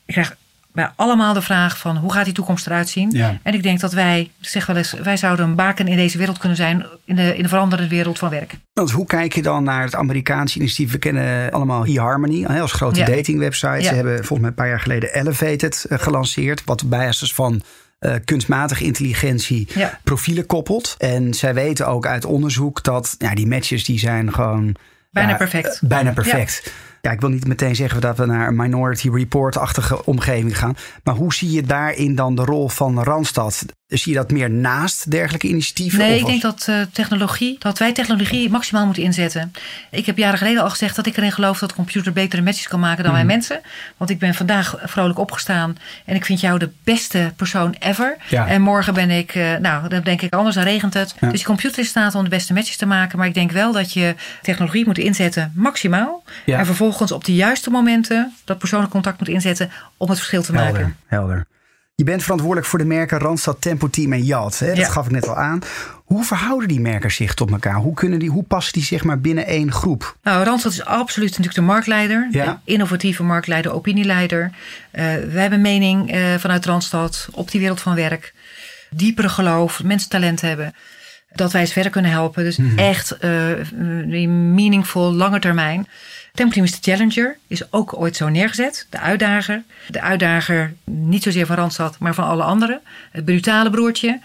Ik 0.06 0.13
krijg 0.13 0.36
bij 0.72 0.89
allemaal 0.96 1.34
de 1.34 1.41
vraag 1.41 1.78
van 1.78 1.98
hoe 1.98 2.12
gaat 2.13 2.26
die 2.26 2.34
toekomst 2.34 2.65
eruit 2.65 2.89
zien? 2.89 3.12
Ja. 3.12 3.38
En 3.44 3.54
ik 3.54 3.63
denk 3.63 3.80
dat 3.80 3.94
wij, 3.94 4.32
zeg 4.39 4.65
wel 4.65 4.76
eens, 4.76 4.94
wij 4.94 5.18
zouden 5.18 5.46
een 5.46 5.56
baken 5.56 5.88
in 5.88 5.96
deze 5.98 6.18
wereld 6.18 6.38
kunnen 6.38 6.58
zijn, 6.58 6.86
in 7.06 7.15
de, 7.15 7.36
in 7.36 7.44
de 7.44 7.50
veranderende 7.50 7.89
wereld 7.89 8.18
van 8.18 8.30
werk. 8.30 8.56
Want 8.74 8.91
hoe 8.91 9.06
kijk 9.06 9.34
je 9.34 9.41
dan 9.41 9.63
naar 9.63 9.84
het 9.84 9.96
Amerikaanse 9.96 10.60
initiatief? 10.60 10.91
We 10.91 10.98
kennen 10.98 11.52
allemaal 11.52 11.86
eHarmony 11.86 12.46
als 12.46 12.72
grote 12.72 13.00
Ja. 13.00 13.06
datingwebsite. 13.06 13.68
Ja. 13.68 13.82
Ze 13.82 13.96
hebben 13.96 14.15
volgens 14.15 14.39
mij 14.39 14.50
een 14.50 14.56
paar 14.56 14.68
jaar 14.68 14.80
geleden 14.80 15.13
Elevated 15.13 15.86
eh, 15.89 16.00
gelanceerd. 16.00 16.63
Wat 16.65 16.84
op 16.84 16.89
basis 16.89 17.34
van 17.34 17.62
eh, 17.99 18.15
kunstmatige 18.25 18.84
intelligentie 18.84 19.67
Ja. 19.73 19.99
profielen 20.03 20.45
koppelt. 20.45 20.95
En 20.97 21.34
zij 21.34 21.53
weten 21.53 21.88
ook 21.88 22.05
uit 22.08 22.25
onderzoek 22.25 22.84
dat 22.84 23.15
ja, 23.17 23.36
die 23.36 23.47
matches 23.47 23.84
die 23.86 23.99
zijn 23.99 24.34
gewoon... 24.34 24.75
Bijna 25.12 25.29
ja, 25.29 25.36
perfect. 25.38 25.79
eh, 25.81 25.89
bijna 25.89 26.12
perfect. 26.12 26.62
Ja. 26.63 26.71
Ik 27.13 27.20
wil 27.22 27.30
niet 27.30 27.48
meteen 27.48 27.76
zeggen 27.76 28.02
dat 28.02 28.18
we 28.18 28.26
naar 28.26 28.48
een 28.48 28.56
Minority 28.56 29.10
Report-achtige 29.10 30.06
omgeving 30.06 30.58
gaan. 30.58 30.76
Maar 31.04 31.15
hoe 31.15 31.34
zie 31.34 31.52
je 31.52 31.62
daarin 31.62 32.15
dan 32.15 32.36
de 32.36 32.44
rol 32.44 32.70
van 32.70 33.04
Randstad? 33.04 33.65
Zie 33.88 34.12
je 34.13 34.18
dat 34.18 34.32
meer 34.32 34.50
naast 34.52 35.12
dergelijke 35.12 35.48
initiatieven? 35.48 36.00
Nee, 36.00 36.13
Of 36.13 36.20
ik 36.20 36.26
denk 36.26 36.41
dat 36.41 36.65
eh, 36.70 36.76
technologie, 36.91 37.56
dat 37.60 37.78
wij 37.80 37.94
technologie 37.94 38.50
maximaal 38.50 38.86
moeten 38.86 39.04
inzetten. 39.04 39.54
Ik 39.91 40.06
heb 40.06 40.18
jaren 40.18 40.38
geleden 40.38 40.63
al 40.63 40.70
gezegd 40.70 40.96
dat 40.96 41.06
ik 41.06 41.18
erin 41.18 41.32
geloof 41.32 41.60
dat 41.60 41.74
computer 41.74 42.13
betere 42.13 42.41
matches 42.41 42.68
kan 42.68 42.80
maken 42.80 43.04
dan 43.04 43.13
Mhm. 43.13 43.26
wij 43.26 43.36
mensen. 43.36 43.62
Want 43.98 44.10
ik 44.10 44.20
ben 44.20 44.34
vandaag 44.34 44.76
vrolijk 44.84 45.20
opgestaan 45.20 45.78
en 46.06 46.15
ik 46.15 46.26
vind 46.26 46.39
jou 46.39 46.60
de 46.60 46.70
beste 46.84 47.34
persoon 47.36 47.76
ever. 47.80 48.18
Ja. 48.30 48.48
En 48.48 48.62
morgen 48.62 48.94
ben 48.94 49.10
ik, 49.10 49.36
eh, 49.36 49.56
nou, 49.56 49.88
dan 49.89 50.02
denk 50.02 50.22
ik 50.22 50.34
anders, 50.34 50.56
dan 50.56 50.63
regent 50.63 50.94
het. 50.94 51.15
Ja. 51.20 51.28
Dus 51.28 51.38
die 51.38 51.46
computer 51.48 51.80
is 51.80 51.84
in 51.86 51.89
staat 51.89 52.15
om 52.15 52.24
de 52.24 52.30
beste 52.30 52.54
matches 52.54 52.78
te 52.78 52.86
maken. 52.86 53.18
Maar 53.18 53.28
ik 53.28 53.34
denk 53.34 53.52
wel 53.52 53.72
dat 53.72 53.94
je 53.94 54.15
technologie 54.41 54.86
moet 54.86 54.98
inzetten 54.98 55.52
maximaal. 55.56 56.24
Ja. 56.46 56.58
En 56.60 56.65
vervolgens 56.65 56.94
op 57.01 57.23
de 57.25 57.36
juiste 57.36 57.69
momenten 57.69 58.34
dat 58.45 58.58
persoonlijk 58.58 58.91
contact 58.91 59.19
moet 59.19 59.27
inzetten 59.27 59.71
om 59.97 60.10
het 60.10 60.17
verschil 60.17 60.41
te 60.43 60.53
maken. 60.53 60.97
Helder. 61.05 61.45
Je 61.95 62.03
bent 62.03 62.21
verantwoordelijk 62.23 62.67
voor 62.67 62.79
de 62.79 62.86
merken 62.86 63.19
Randstad, 63.19 63.62
Tempo 63.62 63.89
Team 63.89 64.13
en 64.13 64.23
Jad. 64.23 64.60
Hè? 64.60 64.67
Dat 64.67 64.77
Ja. 64.77 64.89
gaf 64.89 65.05
ik 65.05 65.12
net 65.12 65.27
al 65.27 65.36
aan. 65.36 65.60
Hoe 66.05 66.23
verhouden 66.23 66.67
die 66.67 66.79
merken 66.79 67.12
zich 67.12 67.34
tot 67.34 67.51
elkaar? 67.51 67.75
Hoe, 67.75 67.93
kunnen 67.93 68.19
die, 68.19 68.29
hoe 68.29 68.43
passen 68.43 68.73
die 68.73 68.84
zich 68.84 69.03
maar 69.03 69.19
binnen 69.19 69.45
één 69.47 69.71
groep? 69.71 70.17
Nou, 70.23 70.43
Randstad 70.43 70.71
is 70.71 70.86
absoluut 70.86 71.29
natuurlijk 71.29 71.55
de 71.55 71.62
marktleider. 71.62 72.27
Ja. 72.31 72.45
De 72.65 72.71
innovatieve 72.71 73.23
marktleider, 73.23 73.73
opinieleider. 73.73 74.51
Eh 74.91 75.03
wij 75.03 75.41
hebben 75.41 75.62
mening 75.62 76.12
eh, 76.12 76.36
vanuit 76.36 76.65
Randstad 76.65 77.27
op 77.31 77.51
die 77.51 77.60
wereld 77.60 77.81
van 77.81 77.95
werk. 77.95 78.34
Diepere 78.89 79.29
geloof, 79.29 79.84
mensen 79.84 80.10
talent 80.10 80.41
hebben. 80.41 80.73
Dat 81.34 81.51
wij 81.51 81.65
ze 81.65 81.73
verder 81.73 81.91
kunnen 81.91 82.12
helpen. 82.12 82.43
Dus 82.43 82.58
Mhm. 82.58 82.77
echt 82.77 83.17
die 84.05 84.27
meaningful, 84.29 85.13
lange 85.13 85.39
termijn. 85.39 85.88
Tempoteam 86.36 86.65
is 86.65 86.80
de 86.80 86.91
challenger. 86.91 87.38
Is 87.48 87.71
ook 87.71 88.00
ooit 88.00 88.15
zo 88.15 88.30
neergezet. 88.30 88.88
De 88.89 89.00
uitdager. 89.00 89.63
De 89.88 90.02
uitdager 90.02 90.74
niet 90.84 91.24
zozeer 91.24 91.45
van 91.45 91.56
Randstad, 91.56 92.00
maar 92.00 92.13
van 92.13 92.26
alle 92.26 92.43
anderen. 92.43 92.80
Het 93.12 93.26
brutale 93.26 93.69
broertje. 93.69 94.19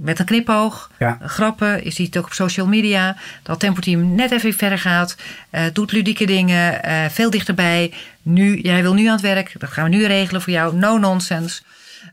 Met 0.00 0.18
een 0.18 0.24
knipoog. 0.24 0.90
Ja. 0.98 1.18
Grappen. 1.22 1.84
Je 1.84 1.90
ziet 1.90 2.06
het 2.06 2.16
ook 2.16 2.24
op 2.24 2.32
social 2.32 2.66
media. 2.66 3.16
Dat 3.42 3.60
Tempoteam 3.60 4.14
net 4.14 4.30
even 4.30 4.52
verder 4.52 4.78
gaat. 4.78 5.16
eh, 5.50 5.64
doet 5.72 5.92
ludieke 5.92 6.26
dingen. 6.26 6.82
eh, 6.82 7.04
veel 7.10 7.30
dichterbij. 7.30 7.92
Nu, 8.22 8.60
jij 8.60 8.82
wil 8.82 8.94
nu 8.94 9.06
aan 9.06 9.12
het 9.12 9.20
werk. 9.20 9.54
Dat 9.58 9.70
gaan 9.70 9.84
we 9.90 9.96
nu 9.96 10.06
regelen 10.06 10.42
voor 10.42 10.52
jou. 10.52 10.76
No 10.76 10.98
nonsense. 10.98 11.62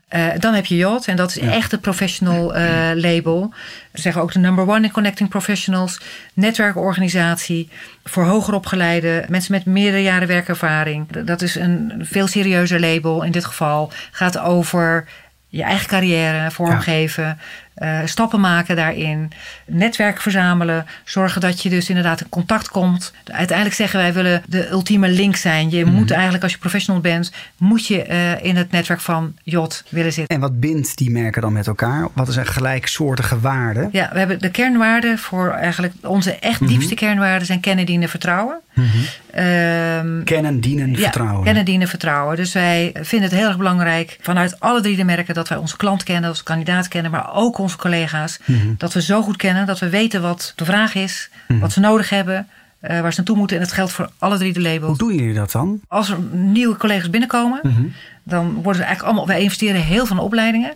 Eh, 0.08 0.26
dan 0.38 0.54
heb 0.54 0.66
je 0.66 0.76
Yacht 0.76 1.08
en 1.08 1.16
dat 1.16 1.30
is 1.30 1.38
echt 1.38 1.70
het 1.70 1.80
professional 1.80 2.54
eh, 2.54 2.90
label. 2.94 3.52
We 3.92 4.00
zeggen 4.00 4.22
ook 4.22 4.32
de 4.32 4.38
number 4.38 4.68
one 4.68 4.82
in 4.82 4.90
connecting 4.90 5.28
professionals. 5.28 6.00
Netwerkorganisatie 6.34 7.70
voor 8.04 8.24
hoger 8.24 8.54
opgeleide 8.54 9.24
mensen 9.28 9.52
met 9.52 9.64
meerdere 9.64 10.02
jaren 10.02 10.28
werkervaring. 10.28 11.10
Dat 11.24 11.42
is 11.42 11.54
een 11.54 11.92
veel 12.00 12.26
serieuzer 12.26 12.80
label. 12.80 13.22
In 13.22 13.32
dit 13.32 13.44
geval 13.44 13.92
gaat 14.10 14.38
over 14.38 15.08
je 15.48 15.62
eigen 15.62 15.88
carrière 15.88 16.50
vormgeven. 16.50 17.38
Eh, 17.76 17.98
stappen 18.04 18.40
maken 18.40 18.76
daarin. 18.76 19.30
Netwerk 19.66 20.20
verzamelen. 20.20 20.86
Zorgen 21.04 21.40
dat 21.40 21.62
je 21.62 21.68
dus 21.68 21.88
inderdaad 21.88 22.20
in 22.20 22.28
contact 22.28 22.68
komt. 22.68 23.12
Uiteindelijk 23.24 23.76
zeggen 23.76 23.98
wij 23.98 24.12
willen 24.12 24.42
de 24.46 24.70
ultieme 24.70 25.08
link 25.08 25.36
zijn. 25.36 25.70
Je 25.70 25.84
moet 25.84 26.10
eigenlijk 26.10 26.42
als 26.42 26.52
je 26.52 26.58
professional 26.58 27.00
bent, 27.00 27.32
moet 27.56 27.86
je 27.86 28.02
eh, 28.02 28.44
in 28.44 28.56
het 28.56 28.70
netwerk 28.70 29.00
van 29.00 29.34
Jot 29.42 29.84
willen 29.88 30.12
zitten. 30.12 30.34
En 30.36 30.40
wat 30.42 30.60
bindt 30.60 30.96
die 30.96 31.10
merken 31.10 31.42
dan 31.42 31.52
met 31.52 31.66
elkaar? 31.66 32.08
Wat 32.12 32.28
is 32.28 32.36
een 32.36 32.46
gelijksoortige 32.46 33.40
waarde? 33.40 33.88
Ja, 33.92 34.10
we 34.12 34.18
hebben 34.18 34.38
de 34.40 34.50
kernwaarden 34.50 35.18
voor 35.18 35.50
eigenlijk 35.50 35.92
onze 36.02 36.34
echt 36.38 36.68
diepste 36.68 36.94
kernwaarden 36.94 37.46
zijn 37.46 37.60
kennen, 37.60 37.86
dienen, 37.86 38.08
vertrouwen. 38.08 38.60
Ehm, 39.32 40.22
Kennen, 40.24 40.60
dienen, 40.60 40.90
ja, 40.90 40.96
vertrouwen. 40.96 41.44
kennen, 41.44 41.64
dienen, 41.64 41.88
vertrouwen. 41.88 42.36
Dus 42.36 42.52
wij 42.52 42.90
vinden 43.00 43.28
het 43.28 43.38
heel 43.38 43.48
erg 43.48 43.56
belangrijk 43.56 44.18
vanuit 44.20 44.60
alle 44.60 44.80
drie 44.80 44.96
de 44.96 45.04
merken 45.04 45.34
dat 45.34 45.48
wij 45.48 45.58
onze 45.58 45.76
klant 45.76 46.02
kennen, 46.02 46.30
onze 46.30 46.42
kandidaat 46.42 46.88
kennen, 46.88 47.10
maar 47.10 47.34
ook 47.34 47.58
onze 47.58 47.65
collega's. 47.74 48.38
Dat 48.76 48.92
we 48.92 49.02
zo 49.02 49.22
goed 49.22 49.36
kennen 49.36 49.66
dat 49.66 49.78
we 49.78 49.88
weten 49.88 50.22
wat 50.22 50.52
de 50.56 50.64
vraag 50.64 50.94
is, 50.94 51.30
wat 51.48 51.72
ze 51.72 51.80
nodig 51.80 52.10
hebben, 52.10 52.48
eh, 52.80 53.00
waar 53.00 53.10
ze 53.10 53.16
naartoe 53.16 53.36
moeten. 53.36 53.56
En 53.56 53.62
dat 53.62 53.72
geldt 53.72 53.92
voor 53.92 54.10
alle 54.18 54.38
drie 54.38 54.52
de 54.52 54.60
labels. 54.60 54.98
Hoe 54.98 55.08
doen 55.08 55.14
jullie 55.14 55.34
dat 55.34 55.52
dan? 55.52 55.80
Als 55.88 56.10
er 56.10 56.18
nieuwe 56.32 56.76
collega's 56.76 57.10
binnenkomen, 57.10 57.60
dan 58.22 58.52
worden 58.52 58.74
ze 58.74 58.82
eigenlijk 58.82 59.02
allemaal. 59.02 59.26
Wij 59.26 59.42
investeren 59.42 59.80
heel 59.80 60.06
veel 60.06 60.16
in 60.16 60.22
opleidingen. 60.22 60.74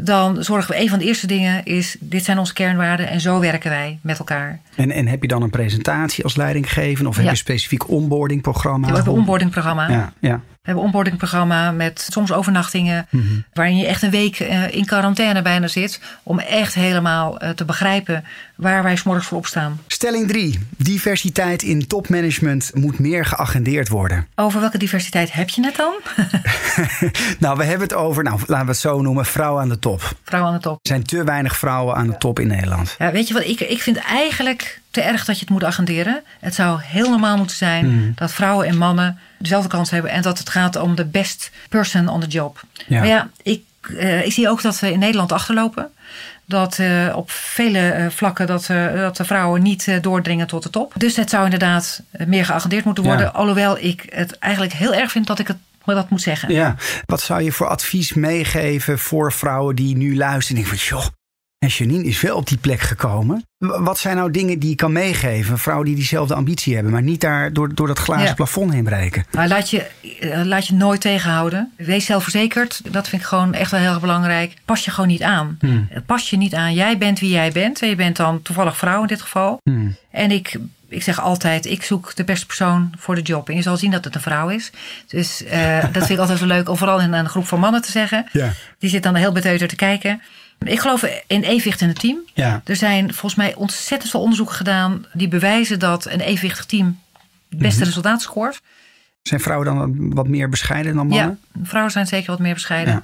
Dan 0.00 0.44
zorgen 0.44 0.70
we 0.74 0.80
een 0.80 0.88
van 0.88 0.98
de 0.98 1.04
eerste 1.04 1.26
dingen 1.26 1.64
is: 1.64 1.96
dit 2.00 2.24
zijn 2.24 2.38
onze 2.38 2.52
kernwaarden 2.52 3.08
en 3.08 3.20
zo 3.20 3.40
werken 3.40 3.70
wij 3.70 3.98
met 4.02 4.18
elkaar. 4.18 4.60
En, 4.74 4.90
en 4.90 5.06
heb 5.06 5.22
je 5.22 5.28
dan 5.28 5.42
een 5.42 5.50
presentatie 5.50 6.24
als 6.24 6.36
leidinggever? 6.36 7.06
Of 7.06 7.14
heb 7.14 7.24
Ja. 7.24 7.30
je 7.30 7.36
een 7.36 7.42
specifiek 7.42 7.88
onboardingprogramma? 7.88 8.88
We 8.88 8.94
hebben 8.94 9.12
een 9.12 9.18
onboardingprogramma. 9.18 9.88
Ja, 9.88 10.12
ja. 10.20 10.40
We 10.62 10.74
hebben 10.74 10.82
een 10.82 10.94
onboardingprogramma 10.94 11.70
met 11.72 12.08
soms 12.10 12.32
overnachtingen. 12.32 13.06
Waarin 13.52 13.76
je 13.76 13.86
echt 13.86 14.02
een 14.02 14.10
week 14.10 14.40
eh, 14.40 14.74
in 14.74 14.84
quarantaine 14.84 15.42
bijna 15.42 15.66
zit. 15.68 16.00
Om 16.22 16.38
echt 16.38 16.74
helemaal 16.74 17.38
eh, 17.38 17.50
te 17.50 17.64
begrijpen 17.64 18.24
waar 18.56 18.82
wij 18.82 18.96
's 18.96 19.02
morgens 19.02 19.26
voor 19.26 19.38
opstaan. 19.38 19.80
Stelling 19.86 20.28
3. 20.28 20.58
Diversiteit 20.76 21.62
in 21.62 21.86
topmanagement 21.86 22.70
moet 22.74 22.98
meer 22.98 23.24
geagendeerd 23.24 23.88
worden. 23.88 24.26
Over 24.34 24.60
welke 24.60 24.78
diversiteit 24.78 25.32
heb 25.32 25.48
je 25.48 25.64
het 25.64 25.76
dan? 25.76 25.92
nou, 27.38 27.56
we 27.56 27.64
hebben 27.64 27.88
het 27.88 27.96
over, 27.96 28.22
nou, 28.24 28.40
laten 28.46 28.64
we 28.66 28.70
het 28.70 28.80
zo 28.80 29.00
noemen, 29.02 29.24
vrouwen 29.24 29.62
aan 29.62 29.68
de 29.68 29.78
top. 29.78 29.87
Vrouwen 29.96 30.50
aan 30.50 30.56
de 30.56 30.62
top. 30.62 30.78
Er 30.82 30.88
zijn 30.88 31.04
te 31.04 31.24
weinig 31.24 31.56
vrouwen 31.56 31.94
aan 31.94 32.06
de 32.06 32.16
top 32.18 32.38
in 32.38 32.46
Nederland. 32.46 32.94
Ja, 32.98 33.12
weet 33.12 33.28
je 33.28 33.34
wat? 33.34 33.44
Ik, 33.44 33.60
ik 33.60 33.82
vind 33.82 33.96
eigenlijk 33.96 34.80
te 34.90 35.00
erg 35.00 35.24
dat 35.24 35.34
je 35.34 35.40
het 35.40 35.50
moet 35.50 35.64
agenderen. 35.64 36.22
Het 36.40 36.54
zou 36.54 36.80
heel 36.82 37.10
normaal 37.10 37.36
moeten 37.36 37.56
zijn 37.56 38.12
dat 38.14 38.32
vrouwen 38.32 38.66
en 38.66 38.76
mannen 38.76 39.18
dezelfde 39.38 39.68
kans 39.68 39.90
hebben. 39.90 40.10
En 40.10 40.22
dat 40.22 40.38
het 40.38 40.48
gaat 40.48 40.76
om 40.76 40.94
de 40.94 41.04
best 41.04 41.50
person 41.68 42.08
on 42.08 42.20
the 42.20 42.26
job. 42.26 42.60
Ja. 42.86 42.98
Maar 42.98 43.08
ja, 43.08 43.28
ik, 43.42 43.62
eh, 43.96 44.24
ik 44.24 44.32
zie 44.32 44.48
ook 44.48 44.62
dat 44.62 44.80
we 44.80 44.92
in 44.92 44.98
Nederland 44.98 45.32
achterlopen. 45.32 45.90
Dat 46.48 46.78
eh, 46.78 47.12
op 47.16 47.30
vele 47.30 47.90
eh, 47.90 48.06
vlakken 48.10 48.46
dat, 48.46 48.68
eh, 48.68 48.92
dat 48.94 49.16
de 49.16 49.24
vrouwen 49.24 49.62
niet 49.62 49.98
doordringen 50.00 50.46
tot 50.46 50.62
de 50.62 50.70
top. 50.70 50.92
Dus 50.96 51.16
het 51.16 51.30
zou 51.30 51.44
inderdaad 51.44 52.02
meer 52.26 52.44
geagendeerd 52.44 52.84
moeten 52.84 53.04
worden. 53.04 53.24
Ja. 53.24 53.32
Alhoewel 53.32 53.78
ik 53.78 54.06
het 54.08 54.38
eigenlijk 54.38 54.72
heel 54.72 54.94
erg 54.94 55.10
vind 55.10 55.26
dat 55.26 55.38
ik 55.38 55.46
het 55.46 55.56
dat 55.94 56.10
moet 56.10 56.22
zeggen. 56.22 56.52
Ja. 56.52 56.76
Wat 57.04 57.20
zou 57.20 57.42
je 57.42 57.52
voor 57.52 57.66
advies 57.66 58.14
meegeven 58.14 58.98
voor 58.98 59.32
vrouwen 59.32 59.76
die 59.76 59.96
nu 59.96 60.16
luisteren? 60.16 60.62
En 60.62 60.68
denken 60.68 60.86
van, 60.86 60.98
joh, 60.98 61.06
en 61.58 61.68
Janine 61.68 62.04
is 62.04 62.20
wel 62.20 62.36
op 62.36 62.46
die 62.46 62.58
plek 62.58 62.80
gekomen. 62.80 63.42
Wat 63.58 63.98
zijn 63.98 64.16
nou 64.16 64.30
dingen 64.30 64.58
die 64.58 64.68
je 64.68 64.74
kan 64.74 64.92
meegeven? 64.92 65.58
Vrouwen 65.58 65.86
die 65.86 65.94
diezelfde 65.94 66.34
ambitie 66.34 66.74
hebben, 66.74 66.92
maar 66.92 67.02
niet 67.02 67.20
daar 67.20 67.52
door, 67.52 67.74
door 67.74 67.86
dat 67.86 67.98
glazen 67.98 68.26
Ja. 68.26 68.34
plafond 68.34 68.72
heen 68.72 68.84
breken. 68.84 69.24
Maar 69.30 69.48
laat 69.48 69.70
je, 69.70 69.86
eh, 70.20 70.44
laat 70.44 70.66
je 70.66 70.74
nooit 70.74 71.00
tegenhouden. 71.00 71.72
Wees 71.76 72.04
zelfverzekerd. 72.06 72.80
Dat 72.92 73.08
vind 73.08 73.22
ik 73.22 73.28
gewoon 73.28 73.54
echt 73.54 73.70
wel 73.70 73.80
heel 73.80 73.90
erg 73.90 74.00
belangrijk. 74.00 74.54
Pas 74.64 74.84
je 74.84 74.90
gewoon 74.90 75.08
niet 75.08 75.22
aan. 75.22 75.56
Hmm. 75.60 75.88
Pas 76.06 76.30
je 76.30 76.36
niet 76.36 76.54
aan. 76.54 76.74
Jij 76.74 76.98
bent 76.98 77.18
wie 77.20 77.30
jij 77.30 77.52
bent. 77.52 77.82
En 77.82 77.88
je 77.88 77.96
bent 77.96 78.16
dan 78.16 78.42
toevallig 78.42 78.76
vrouw 78.76 79.00
in 79.00 79.06
dit 79.06 79.22
geval. 79.22 79.60
Hmm. 79.62 79.96
En 80.10 80.30
ik, 80.30 80.56
ik 80.88 81.02
zeg 81.02 81.20
altijd, 81.20 81.66
ik 81.66 81.82
zoek 81.82 82.16
de 82.16 82.24
beste 82.24 82.46
persoon 82.46 82.92
voor 82.98 83.14
de 83.14 83.22
job. 83.22 83.48
En 83.48 83.54
je 83.54 83.62
zal 83.62 83.76
zien 83.76 83.90
dat 83.90 84.04
het 84.04 84.14
een 84.14 84.20
vrouw 84.20 84.48
is. 84.48 84.70
Dus 85.06 85.44
eh, 85.44 85.82
dat 85.92 85.92
vind 85.92 86.10
ik 86.10 86.18
altijd 86.18 86.38
wel 86.38 86.48
leuk 86.48 86.68
om 86.68 86.76
vooral 86.76 87.00
in 87.00 87.12
een 87.12 87.28
groep 87.28 87.46
van 87.46 87.60
mannen 87.60 87.82
te 87.82 87.90
zeggen. 87.90 88.26
Ja. 88.32 88.52
Die 88.78 88.90
zit 88.90 89.02
dan 89.02 89.14
heel 89.14 89.32
beteuterd 89.32 89.70
te 89.70 89.76
kijken. 89.76 90.22
Ik 90.58 90.80
geloof 90.80 91.02
in 91.26 91.42
evenwicht 91.42 91.80
in 91.80 91.88
het 91.88 92.00
team. 92.00 92.18
Ja. 92.34 92.62
Er 92.64 92.76
zijn 92.76 93.04
volgens 93.04 93.34
mij 93.34 93.54
ontzettend 93.54 94.10
veel 94.10 94.20
onderzoeken 94.20 94.54
gedaan 94.54 95.06
die 95.12 95.28
bewijzen 95.28 95.78
dat 95.78 96.06
een 96.06 96.20
evenwichtig 96.20 96.64
team 96.64 97.00
het 97.48 97.58
beste 97.58 97.84
resultaat 97.84 98.22
scoort. 98.22 98.60
Zijn 99.28 99.40
vrouwen 99.40 99.66
dan 99.66 100.14
wat 100.14 100.28
meer 100.28 100.48
bescheiden 100.48 100.94
dan 100.94 101.06
mannen? 101.06 101.38
Ja, 101.54 101.60
vrouwen 101.64 101.92
zijn 101.92 102.06
zeker 102.06 102.30
wat 102.30 102.38
meer 102.38 102.54
bescheiden. 102.54 102.92
Ja. 102.94 103.02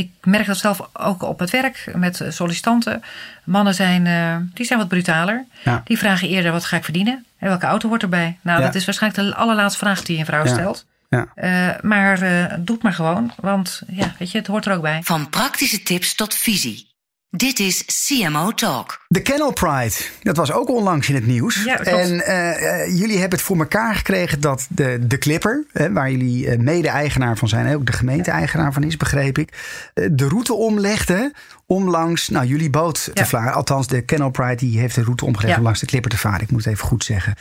Ik 0.00 0.10
merk 0.22 0.46
dat 0.46 0.56
zelf 0.58 0.88
ook 0.92 1.22
op 1.22 1.38
het 1.38 1.50
werk 1.50 1.92
met 1.94 2.24
sollicitanten. 2.28 3.02
Mannen 3.44 3.74
zijn, 3.74 4.06
eh, 4.06 4.36
die 4.54 4.66
zijn 4.66 4.78
wat 4.78 4.88
brutaler. 4.88 5.44
Ja. 5.64 5.80
Die 5.84 5.98
vragen 5.98 6.28
eerder 6.28 6.52
wat 6.52 6.64
ga 6.64 6.76
ik 6.76 6.84
verdienen 6.84 7.24
en 7.38 7.48
welke 7.48 7.66
auto 7.66 7.88
wordt 7.88 8.02
erbij. 8.02 8.38
Nou, 8.42 8.58
Ja. 8.60 8.66
dat 8.66 8.74
is 8.74 8.84
waarschijnlijk 8.84 9.28
de 9.28 9.34
allerlaatste 9.34 9.78
vraag 9.78 10.02
die 10.02 10.18
een 10.18 10.24
vrouw 10.24 10.44
Ja. 10.44 10.52
stelt. 10.52 10.86
Ja. 11.08 11.26
Eh, 11.34 11.68
maar 11.82 12.22
eh, 12.22 12.54
doe 12.58 12.74
het 12.74 12.82
maar 12.82 12.92
gewoon, 12.92 13.32
want 13.40 13.82
ja, 13.88 14.12
weet 14.18 14.30
je, 14.30 14.38
het 14.38 14.46
hoort 14.46 14.66
er 14.66 14.72
ook 14.74 14.82
bij. 14.82 15.00
Van 15.02 15.28
praktische 15.30 15.82
tips 15.82 16.14
tot 16.14 16.34
visie. 16.34 16.92
Dit 17.36 17.58
is 17.58 17.84
CMO 18.06 18.52
Talk. 18.52 19.04
De 19.08 19.22
Kennel 19.22 19.52
Pride, 19.52 19.94
dat 20.22 20.36
was 20.36 20.52
ook 20.52 20.68
onlangs 20.68 21.08
in 21.08 21.14
het 21.14 21.26
nieuws. 21.26 21.64
Ja, 21.64 21.78
en 21.78 22.26
eh, 22.26 22.82
eh, 22.82 22.98
jullie 22.98 23.18
hebben 23.18 23.38
het 23.38 23.46
voor 23.46 23.58
elkaar 23.58 23.94
gekregen 23.94 24.40
dat 24.40 24.66
de, 24.70 24.98
de 25.06 25.18
Clipper, 25.18 25.64
hè, 25.72 25.92
waar 25.92 26.10
jullie 26.10 26.48
eh, 26.48 26.58
mede-eigenaar 26.58 27.36
van 27.36 27.48
zijn, 27.48 27.66
en 27.66 27.74
ook 27.74 27.86
de 27.86 27.92
gemeente-eigenaar 27.92 28.72
van 28.72 28.82
is, 28.82 28.96
begreep 28.96 29.38
ik, 29.38 29.52
de 29.94 30.28
route 30.28 30.54
omlegde 30.54 31.32
om 31.66 31.90
langs 31.90 32.28
nou, 32.28 32.46
jullie 32.46 32.70
boot 32.70 33.10
te 33.14 33.26
varen. 33.26 33.52
Althans, 33.52 33.86
de 33.86 34.00
Kennel 34.00 34.30
Pride 34.30 34.56
die 34.56 34.78
heeft 34.78 34.94
de 34.94 35.02
route 35.02 35.24
omgelegd 35.24 35.52
Ja. 35.52 35.58
om 35.58 35.64
langs 35.64 35.80
de 35.80 35.86
Clipper 35.86 36.10
te 36.10 36.18
varen. 36.18 36.40
Ik 36.40 36.50
moet 36.50 36.64
het 36.64 36.74
even 36.74 36.86
goed 36.86 37.04
zeggen. 37.04 37.34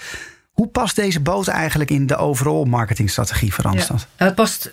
Hoe 0.51 0.67
past 0.67 0.95
deze 0.95 1.19
boot 1.19 1.47
eigenlijk 1.47 1.89
in 1.89 2.08
de 2.08 2.15
overall 2.15 2.65
marketingstrategie 2.65 3.53
van 3.53 3.63
Randstad? 3.63 3.99
Ja. 3.99 4.06
Nou, 4.17 4.29
het 4.29 4.36
past 4.36 4.71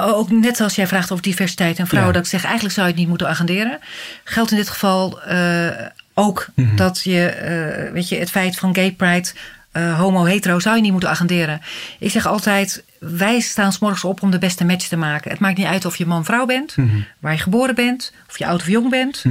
ook 0.00 0.30
net 0.30 0.60
als 0.60 0.74
jij 0.74 0.86
vraagt 0.86 1.10
over 1.12 1.24
diversiteit 1.24 1.78
en 1.78 1.86
vrouwen, 1.86 2.12
Ja. 2.12 2.18
dat 2.18 2.26
ik 2.32 2.38
zeg 2.38 2.44
eigenlijk 2.44 2.74
zou 2.74 2.86
je 2.86 2.92
het 2.92 3.00
niet 3.00 3.08
moeten 3.10 3.28
agenderen. 3.28 3.78
Geldt 4.24 4.50
in 4.50 4.56
dit 4.56 4.68
geval 4.68 5.22
eh, 5.22 5.68
ook 6.14 6.46
Mhm. 6.54 6.76
dat 6.76 7.00
je, 7.02 7.26
eh, 7.26 7.92
weet 7.92 8.08
je, 8.08 8.16
het 8.16 8.30
feit 8.30 8.56
van 8.58 8.74
gay 8.74 8.92
pride, 8.92 9.28
eh, 9.72 9.98
homo, 9.98 10.24
hetero, 10.24 10.58
zou 10.58 10.76
je 10.76 10.82
niet 10.82 10.92
moeten 10.92 11.10
agenderen. 11.10 11.60
Ik 11.98 12.10
zeg 12.10 12.26
altijd, 12.26 12.84
wij 12.98 13.40
staan 13.40 13.72
's 13.72 13.78
morgens 13.78 14.04
op 14.04 14.22
om 14.22 14.30
de 14.30 14.38
beste 14.38 14.64
match 14.64 14.88
te 14.88 14.96
maken. 14.96 15.30
Het 15.30 15.40
maakt 15.40 15.56
niet 15.56 15.66
uit 15.66 15.84
of 15.84 15.96
je 15.96 16.06
man, 16.06 16.24
vrouw 16.24 16.46
bent, 16.46 16.76
Mhm. 16.76 16.96
waar 17.18 17.32
je 17.32 17.38
geboren 17.38 17.74
bent, 17.74 18.12
of 18.28 18.38
je 18.38 18.46
oud 18.46 18.60
of 18.60 18.68
jong 18.68 18.90
bent, 18.90 19.24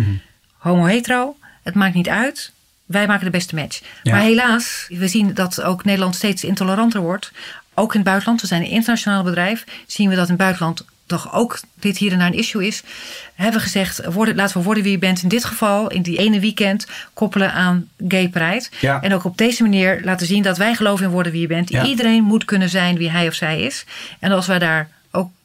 homo, 0.57 0.83
hetero. 0.85 1.35
Het 1.63 1.75
maakt 1.75 1.93
niet 1.93 2.09
uit. 2.09 2.51
Wij 2.85 3.07
maken 3.07 3.25
de 3.25 3.31
beste 3.31 3.55
match. 3.55 3.81
Ja. 4.03 4.11
Maar 4.11 4.21
helaas, 4.21 4.85
we 4.89 5.07
zien 5.07 5.33
dat 5.33 5.61
ook 5.61 5.83
Nederland 5.85 6.15
steeds 6.15 6.43
intoleranter 6.43 7.01
wordt. 7.01 7.31
Ook 7.79 7.93
in 7.93 7.99
het 7.99 8.09
buitenland, 8.09 8.41
we 8.41 8.47
zijn 8.47 8.61
een 8.61 8.69
internationaal 8.69 9.23
bedrijf. 9.23 9.63
Zien 9.87 10.09
we 10.09 10.15
dat 10.15 10.23
in 10.23 10.33
het 10.33 10.41
buitenland 10.41 10.85
toch 11.05 11.33
ook 11.33 11.59
dit 11.79 11.97
hier 11.97 12.11
en 12.11 12.19
daar 12.19 12.27
een 12.27 12.37
issue 12.37 12.67
is. 12.67 12.83
Hebben 13.35 13.55
we 13.55 13.61
gezegd, 13.61 14.05
worden, 14.05 14.35
laten 14.35 14.57
we 14.57 14.63
worden 14.63 14.83
wie 14.83 14.91
je 14.91 14.97
bent. 14.97 15.23
In 15.23 15.29
dit 15.29 15.45
geval, 15.45 15.89
in 15.89 16.01
die 16.01 16.17
ene 16.17 16.39
weekend, 16.39 16.87
koppelen 17.13 17.53
aan 17.53 17.89
gay 18.07 18.29
pride. 18.29 18.65
Ja. 18.79 19.01
En 19.01 19.13
ook 19.13 19.23
op 19.23 19.37
deze 19.37 19.63
manier 19.63 20.01
laten 20.03 20.27
zien 20.27 20.43
dat 20.43 20.57
wij 20.57 20.75
geloven 20.75 21.05
in 21.05 21.11
worden 21.11 21.31
wie 21.31 21.41
je 21.41 21.47
bent. 21.47 21.69
Ja. 21.69 21.85
Iedereen 21.85 22.23
moet 22.23 22.45
kunnen 22.45 22.69
zijn 22.69 22.97
wie 22.97 23.09
hij 23.09 23.27
of 23.27 23.33
zij 23.33 23.61
is. 23.61 23.85
En 24.19 24.31
als 24.31 24.47
wij 24.47 24.59
daar 24.59 24.89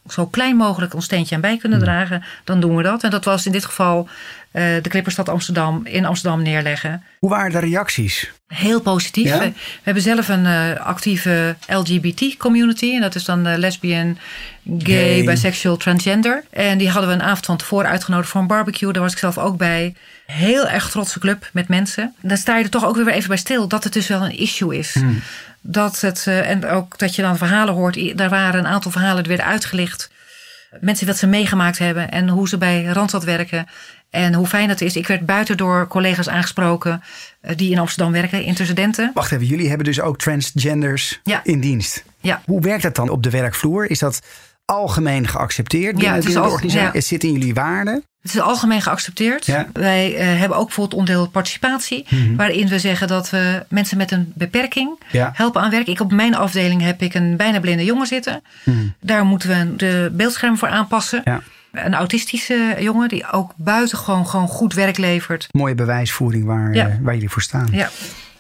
zo 0.09 0.27
klein 0.27 0.57
mogelijk 0.57 0.95
ons 0.95 1.05
steentje 1.05 1.35
aan 1.35 1.41
bij 1.41 1.57
kunnen 1.57 1.79
Hmm. 1.79 1.87
dragen, 1.87 2.25
dan 2.45 2.61
doen 2.61 2.77
we 2.77 2.83
dat. 2.83 3.03
En 3.03 3.11
dat 3.11 3.25
was 3.25 3.47
in 3.47 3.53
dit 3.53 3.65
geval 3.65 4.09
eh, 4.53 4.63
de 4.83 4.89
Clipperstad 4.89 5.29
Amsterdam 5.29 5.81
in 5.85 6.05
Amsterdam 6.05 6.43
neerleggen. 6.43 7.03
Hoe 7.19 7.31
waren 7.31 7.51
de 7.51 7.59
reacties? 7.59 8.33
Heel 8.47 8.81
positief. 8.81 9.29
Ja? 9.29 9.39
We, 9.39 9.53
hebben 9.83 10.03
zelf 10.03 10.29
een 10.29 10.47
eh, 10.47 10.81
actieve 10.81 11.57
LGBT-community. 11.69 12.95
En 12.95 13.01
dat 13.01 13.15
is 13.15 13.25
dan 13.25 13.47
eh, 13.47 13.59
lesbian, 13.59 14.19
gay, 14.79 15.15
Gay. 15.15 15.25
bisexual, 15.25 15.77
transgender. 15.77 16.45
En 16.51 16.79
die 16.79 16.91
hadden 16.91 17.09
we 17.09 17.15
een 17.15 17.23
avond 17.23 17.47
van 17.47 17.57
tevoren 17.57 17.91
uitgenodigd 17.91 18.29
voor 18.29 18.41
een 18.41 18.47
barbecue. 18.47 18.93
Daar 18.93 19.03
was 19.03 19.13
ik 19.13 19.19
zelf 19.19 19.39
ook 19.39 19.57
bij. 19.57 19.95
Heel 20.27 20.69
erg 20.69 20.91
trotse 20.91 21.19
club 21.19 21.51
met 21.53 21.69
mensen. 21.69 22.15
Dan 22.21 22.37
sta 22.37 22.57
je 22.57 22.65
er 22.65 22.71
toch 22.71 22.85
ook 22.85 22.97
weer 22.97 23.09
even 23.09 23.29
bij 23.29 23.37
stil 23.37 23.69
dat 23.69 23.85
het 23.85 23.93
dus 23.93 24.09
wel 24.09 24.25
een 24.25 24.39
issue 24.39 24.79
is. 24.79 24.97
Dat 25.63 26.01
het, 26.01 26.25
eh, 26.27 26.51
en 26.51 26.67
ook 26.67 26.99
dat 26.99 27.15
je 27.15 27.23
dan 27.23 27.37
verhalen 27.37 27.75
hoort. 27.75 28.17
Daar 28.19 28.29
waren 28.31 28.61
een 28.61 28.67
aantal 28.67 28.91
verhalen 28.91 29.23
die 29.23 29.33
werden 29.37 29.53
uitgelicht. 29.53 30.11
Mensen 30.81 31.07
wat 31.07 31.17
ze 31.17 31.27
meegemaakt 31.27 31.79
hebben 31.79 32.11
en 32.11 32.29
hoe 32.29 32.49
ze 32.49 32.59
bij 32.59 32.85
Randstad 32.85 33.25
werken. 33.25 33.67
En 34.11 34.35
hoe 34.35 34.47
fijn 34.47 34.69
dat 34.69 34.81
is. 34.81 34.97
Ik 34.97 35.07
werd 35.07 35.27
buiten 35.27 35.57
door 35.57 35.87
collega's 35.89 36.29
aangesproken 36.29 37.03
eh, 37.41 37.57
die 37.57 37.71
in 37.71 37.79
Amsterdam 37.79 38.13
werken, 38.13 38.45
intercedenten. 38.45 39.11
Wacht 39.15 39.33
even, 39.33 39.47
jullie 39.47 39.69
hebben 39.69 39.87
dus 39.87 40.01
ook 40.01 40.19
transgenders 40.19 41.21
Ja. 41.25 41.41
in 41.45 41.61
dienst. 41.61 42.05
Ja. 42.21 42.43
Hoe 42.45 42.61
werkt 42.61 42.83
dat 42.83 42.95
dan 42.95 43.09
op 43.09 43.23
de 43.23 43.31
werkvloer? 43.31 43.91
Is 43.91 43.99
dat 43.99 44.21
algemeen 44.65 45.29
geaccepteerd 45.29 45.95
binnen, 45.97 46.15
het 46.15 46.19
is 46.19 46.25
binnen 46.25 46.43
de 46.45 46.51
organisatie? 46.55 46.87
ja. 46.89 46.93
Het 46.95 47.05
zit 47.07 47.25
in 47.25 47.33
jullie 47.33 47.55
waarden? 47.55 48.05
Het 48.23 48.35
is 48.35 48.41
algemeen 48.41 48.83
geaccepteerd. 48.83 49.47
Ja. 49.47 49.59
Mhm. 49.73 49.81
Wij 49.81 50.17
eh, 50.17 50.39
hebben 50.39 50.59
ook 50.59 50.67
bijvoorbeeld 50.67 50.99
onderdeel 51.01 51.29
participatie. 51.29 52.07
Waarin 52.37 52.69
we 52.69 52.79
zeggen 52.79 53.09
dat 53.09 53.31
we 53.31 53.65
mensen 53.69 53.97
met 53.97 54.11
een 54.11 54.33
beperking 54.35 54.99
Ja. 55.11 55.31
helpen 55.35 55.61
aan 55.63 55.71
werk. 55.71 55.87
Ik 55.87 56.01
op 56.01 56.13
mijn 56.13 56.35
afdeling 56.35 56.83
heb 56.83 57.03
ik 57.03 57.15
een 57.15 57.37
bijna 57.37 57.61
blinde 57.61 57.85
jongen 57.85 58.07
zitten. 58.07 58.43
Daar 59.01 59.25
moeten 59.25 59.49
we 59.49 59.77
de 59.77 60.11
beeldscherm 60.13 60.59
voor 60.59 60.69
aanpassen. 60.69 61.21
Mhm. 61.25 61.31
Ja. 61.31 61.43
Een 61.85 61.95
autistische 61.95 62.77
jongen 62.79 63.09
die 63.09 63.31
ook 63.33 63.53
buitengewoon 63.57 64.27
gewoon 64.29 64.49
goed 64.49 64.75
werk 64.75 64.99
levert. 64.99 65.49
Mooie 65.51 65.75
bewijsvoering 65.75 66.45
waar, 66.45 66.75
Ja. 66.75 66.87
eh, 66.89 66.95
waar 67.03 67.15
jullie 67.15 67.31
voor 67.31 67.43
staan. 67.43 67.69
Ja. 67.71 67.91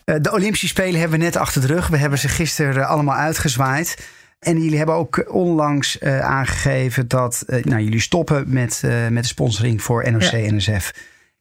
Eh, 0.04 0.14
de 0.20 0.32
Olympische 0.32 0.66
Spelen 0.66 1.00
hebben 1.00 1.18
we 1.18 1.24
net 1.24 1.37
achter 1.37 1.61
de 1.61 1.66
rug. 1.66 1.88
We 1.88 1.96
hebben 1.96 2.18
ze 2.18 2.28
gisteren 2.28 2.88
allemaal 2.88 3.16
uitgezwaaid. 3.16 4.06
En 4.42 4.62
jullie 4.62 4.76
hebben 4.76 4.94
ook 4.94 5.18
eh, 5.18 5.35
onlangs 5.35 5.98
eh, 5.98 6.20
aangegeven 6.20 7.09
dat 7.09 7.44
eh, 7.46 7.64
nou, 7.64 7.83
jullie 7.83 8.00
stoppen 8.00 8.44
met, 8.46 8.83
met 9.11 9.22
de 9.22 9.28
sponsoring 9.28 9.83
voor 9.83 10.11
NOC-NSF. 10.11 10.92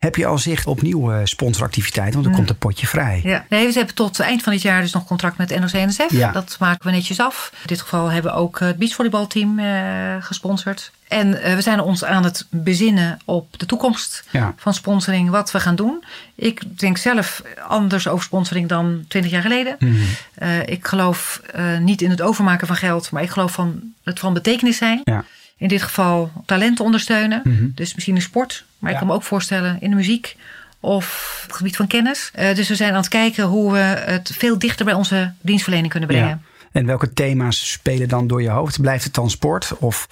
Heb 0.02 0.16
je 0.16 0.26
al 0.26 0.38
zicht 0.38 0.68
op 0.68 0.82
nieuwe 0.82 1.22
sponsoractiviteiten? 1.24 2.14
Want 2.14 2.26
er 2.26 2.36
komt 2.36 2.50
een 2.50 2.58
potje 2.58 2.88
vrij. 2.88 3.22
Ja. 3.24 3.46
Nee, 3.50 3.68
we 3.68 3.74
hebben 3.74 3.96
tot 3.96 4.20
eind 4.20 4.44
van 4.44 4.54
dit 4.54 4.62
jaar 4.62 4.82
dus 4.82 4.94
nog 4.94 5.06
contract 5.06 5.38
met 5.38 5.60
NOC-NSF. 5.60 6.12
Ja. 6.12 6.32
Dat 6.32 6.56
maken 6.60 6.86
we 6.86 6.92
netjes 6.92 7.20
af. 7.20 7.50
In 7.54 7.60
dit 7.66 7.82
geval 7.82 8.08
hebben 8.08 8.32
we 8.32 8.38
ook 8.38 8.60
het 8.60 8.78
beachvolleybalteam 8.78 9.60
eh, 9.60 10.16
gesponsord. 10.20 10.92
En 11.08 11.42
eh, 11.42 11.56
we 11.56 11.62
zijn 11.62 11.80
ons 11.80 12.04
aan 12.04 12.24
het 12.24 12.46
bezinnen 12.50 13.20
op 13.26 13.60
de 13.60 13.66
toekomst 13.66 14.24
Ja. 14.32 14.54
van 14.58 14.74
sponsoring, 14.74 15.30
wat 15.30 15.52
we 15.52 15.60
gaan 15.60 15.76
doen. 15.76 16.04
Ik 16.36 16.80
denk 16.80 16.98
zelf 16.98 17.42
anders 17.68 18.08
over 18.08 18.24
sponsoring 18.26 18.68
dan 18.70 19.06
twintig 19.08 19.32
jaar 19.32 19.42
geleden. 19.42 19.76
Mhm. 19.80 19.96
Eh, 20.34 20.68
ik 20.68 20.88
geloof 20.88 21.42
eh, 21.54 21.78
niet 21.78 22.02
in 22.02 22.10
het 22.10 22.22
overmaken 22.22 22.68
van 22.68 22.76
geld, 22.76 23.12
maar 23.12 23.24
ik 23.24 23.30
geloof 23.30 23.52
van 23.52 23.80
het 24.04 24.20
van 24.20 24.34
betekenis 24.34 24.78
zijn. 24.78 25.02
Ja. 25.04 25.24
In 25.62 25.68
dit 25.68 25.82
geval 25.82 26.32
talenten 26.46 26.86
ondersteunen. 26.86 27.42
Mhm. 27.44 27.66
Dus 27.76 27.94
misschien 27.94 28.16
in 28.16 28.22
sport, 28.22 28.66
maar 28.80 28.90
Ja. 28.90 28.96
ik 28.96 29.02
kan 29.02 29.12
me 29.12 29.18
ook 29.18 29.24
voorstellen 29.24 29.78
in 29.82 29.90
de 29.90 29.96
muziek 29.96 30.36
of 30.80 31.40
het 31.48 31.56
gebied 31.56 31.76
van 31.76 31.88
kennis. 31.88 32.30
Eh, 32.34 32.56
dus 32.56 32.68
we 32.68 32.76
zijn 32.76 32.92
aan 32.92 32.98
het 33.00 33.08
kijken 33.08 33.44
hoe 33.44 33.72
we 33.72 33.78
het 33.80 34.32
veel 34.38 34.58
dichter 34.60 34.86
bij 34.86 34.94
onze 34.94 35.34
dienstverlening 35.42 35.92
kunnen 35.92 36.10
brengen. 36.10 36.28
Ja. 36.30 36.40
En 36.72 36.86
welke 36.86 37.14
thema's 37.14 37.72
spelen 37.72 38.08
dan 38.08 38.28
door 38.28 38.42
je 38.42 38.50
hoofd? 38.50 38.82
Blijft 38.82 39.04
het 39.04 39.14
dan 39.14 39.30
sport? 39.30 39.72
Of 39.80 40.08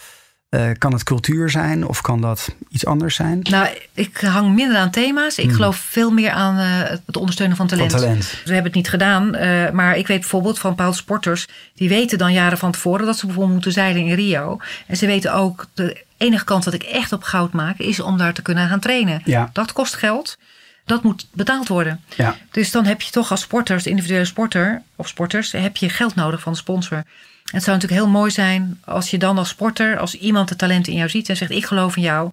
eh, 0.50 0.70
kan 0.78 0.94
het 0.94 1.04
cultuur 1.04 1.50
zijn? 1.50 1.88
Of 1.88 2.02
kan 2.02 2.22
dat 2.22 2.56
iets 2.70 2.86
anders 2.86 3.16
zijn? 3.16 3.40
Nou, 3.42 3.68
ik 3.94 4.18
hang 4.18 4.56
minder 4.56 4.78
aan 4.78 4.92
thema's. 4.92 5.38
Ik 5.38 5.52
geloof 5.52 5.76
veel 5.76 6.12
meer 6.12 6.32
aan 6.32 6.58
eh, 6.58 6.98
het 7.06 7.18
ondersteunen 7.18 7.58
van 7.58 7.68
talent. 7.68 7.92
Hmm. 7.92 8.00
Van 8.00 8.10
talent. 8.10 8.32
We 8.32 8.54
hebben 8.54 8.64
het 8.64 8.74
niet 8.74 8.90
gedaan, 8.90 9.36
eh, 9.36 9.72
maar 9.72 9.98
ik 9.98 10.08
weet 10.08 10.20
bijvoorbeeld 10.20 10.60
van 10.60 10.70
bepaalde 10.70 10.96
sporters... 10.96 11.48
die 11.76 11.90
weten 11.90 12.18
dan 12.18 12.34
jaren 12.34 12.58
van 12.58 12.72
tevoren 12.72 13.06
dat 13.06 13.18
ze 13.18 13.26
bijvoorbeeld 13.26 13.56
moeten 13.56 13.72
zeilen 13.72 14.06
in 14.06 14.14
Rio. 14.14 14.60
En 14.88 14.98
ze 14.98 15.06
weten 15.06 15.34
ook, 15.34 15.66
de 15.74 16.04
enige 16.18 16.46
kans 16.46 16.66
dat 16.66 16.74
ik 16.74 16.84
echt 16.84 17.12
op 17.12 17.24
goud 17.24 17.54
maak... 17.54 17.78
is 17.78 18.00
om 18.00 18.18
daar 18.18 18.34
te 18.34 18.42
kunnen 18.42 18.70
gaan 18.70 18.80
trainen. 18.80 19.22
Ja. 19.26 19.50
Dat 19.54 19.74
kost 19.74 19.96
geld. 19.96 20.38
Dat 20.86 21.04
moet 21.04 21.28
betaald 21.32 21.68
worden. 21.68 22.02
Ja. 22.16 22.36
Dus 22.52 22.72
dan 22.72 22.86
heb 22.86 23.02
je 23.02 23.12
toch 23.12 23.32
als 23.32 23.42
sporter, 23.42 23.76
als 23.76 23.88
individuele 23.88 24.26
sporter 24.26 24.82
of 24.96 25.08
sporters... 25.08 25.52
heb 25.52 25.78
je 25.78 25.90
geld 25.90 26.16
nodig 26.16 26.42
van 26.42 26.52
de 26.52 26.58
sponsor. 26.58 27.04
Het 27.52 27.64
zou 27.64 27.78
natuurlijk 27.78 28.02
heel 28.02 28.12
mooi 28.12 28.32
zijn 28.32 28.80
als 28.86 29.10
je 29.10 29.18
dan 29.18 29.38
als 29.38 29.50
sporter... 29.50 29.98
als 29.98 30.16
iemand 30.16 30.50
de 30.50 30.56
talenten 30.56 30.92
in 30.92 30.98
jou 30.98 31.10
ziet 31.10 31.30
en 31.30 31.38
zegt... 31.38 31.52
ik 31.52 31.66
geloof 31.66 31.96
in 31.96 32.02
jou, 32.02 32.32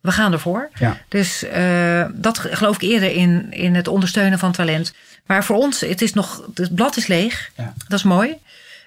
we 0.00 0.12
gaan 0.12 0.32
ervoor. 0.32 0.70
Ja. 0.74 0.96
Dus 1.08 1.44
eh, 1.44 2.04
dat 2.12 2.38
geloof 2.38 2.74
ik 2.74 2.82
eerder 2.82 3.12
in, 3.12 3.52
in 3.52 3.74
het 3.74 3.88
ondersteunen 3.88 4.38
van 4.38 4.52
talent. 4.52 4.94
Maar 5.26 5.44
voor 5.44 5.56
ons, 5.56 5.80
het, 5.80 6.02
is 6.02 6.12
nog, 6.12 6.48
het 6.54 6.74
blad 6.74 6.96
is 6.96 7.06
leeg. 7.06 7.50
Ja. 7.56 7.72
Dat 7.88 7.98
is 7.98 8.04
mooi. 8.04 8.36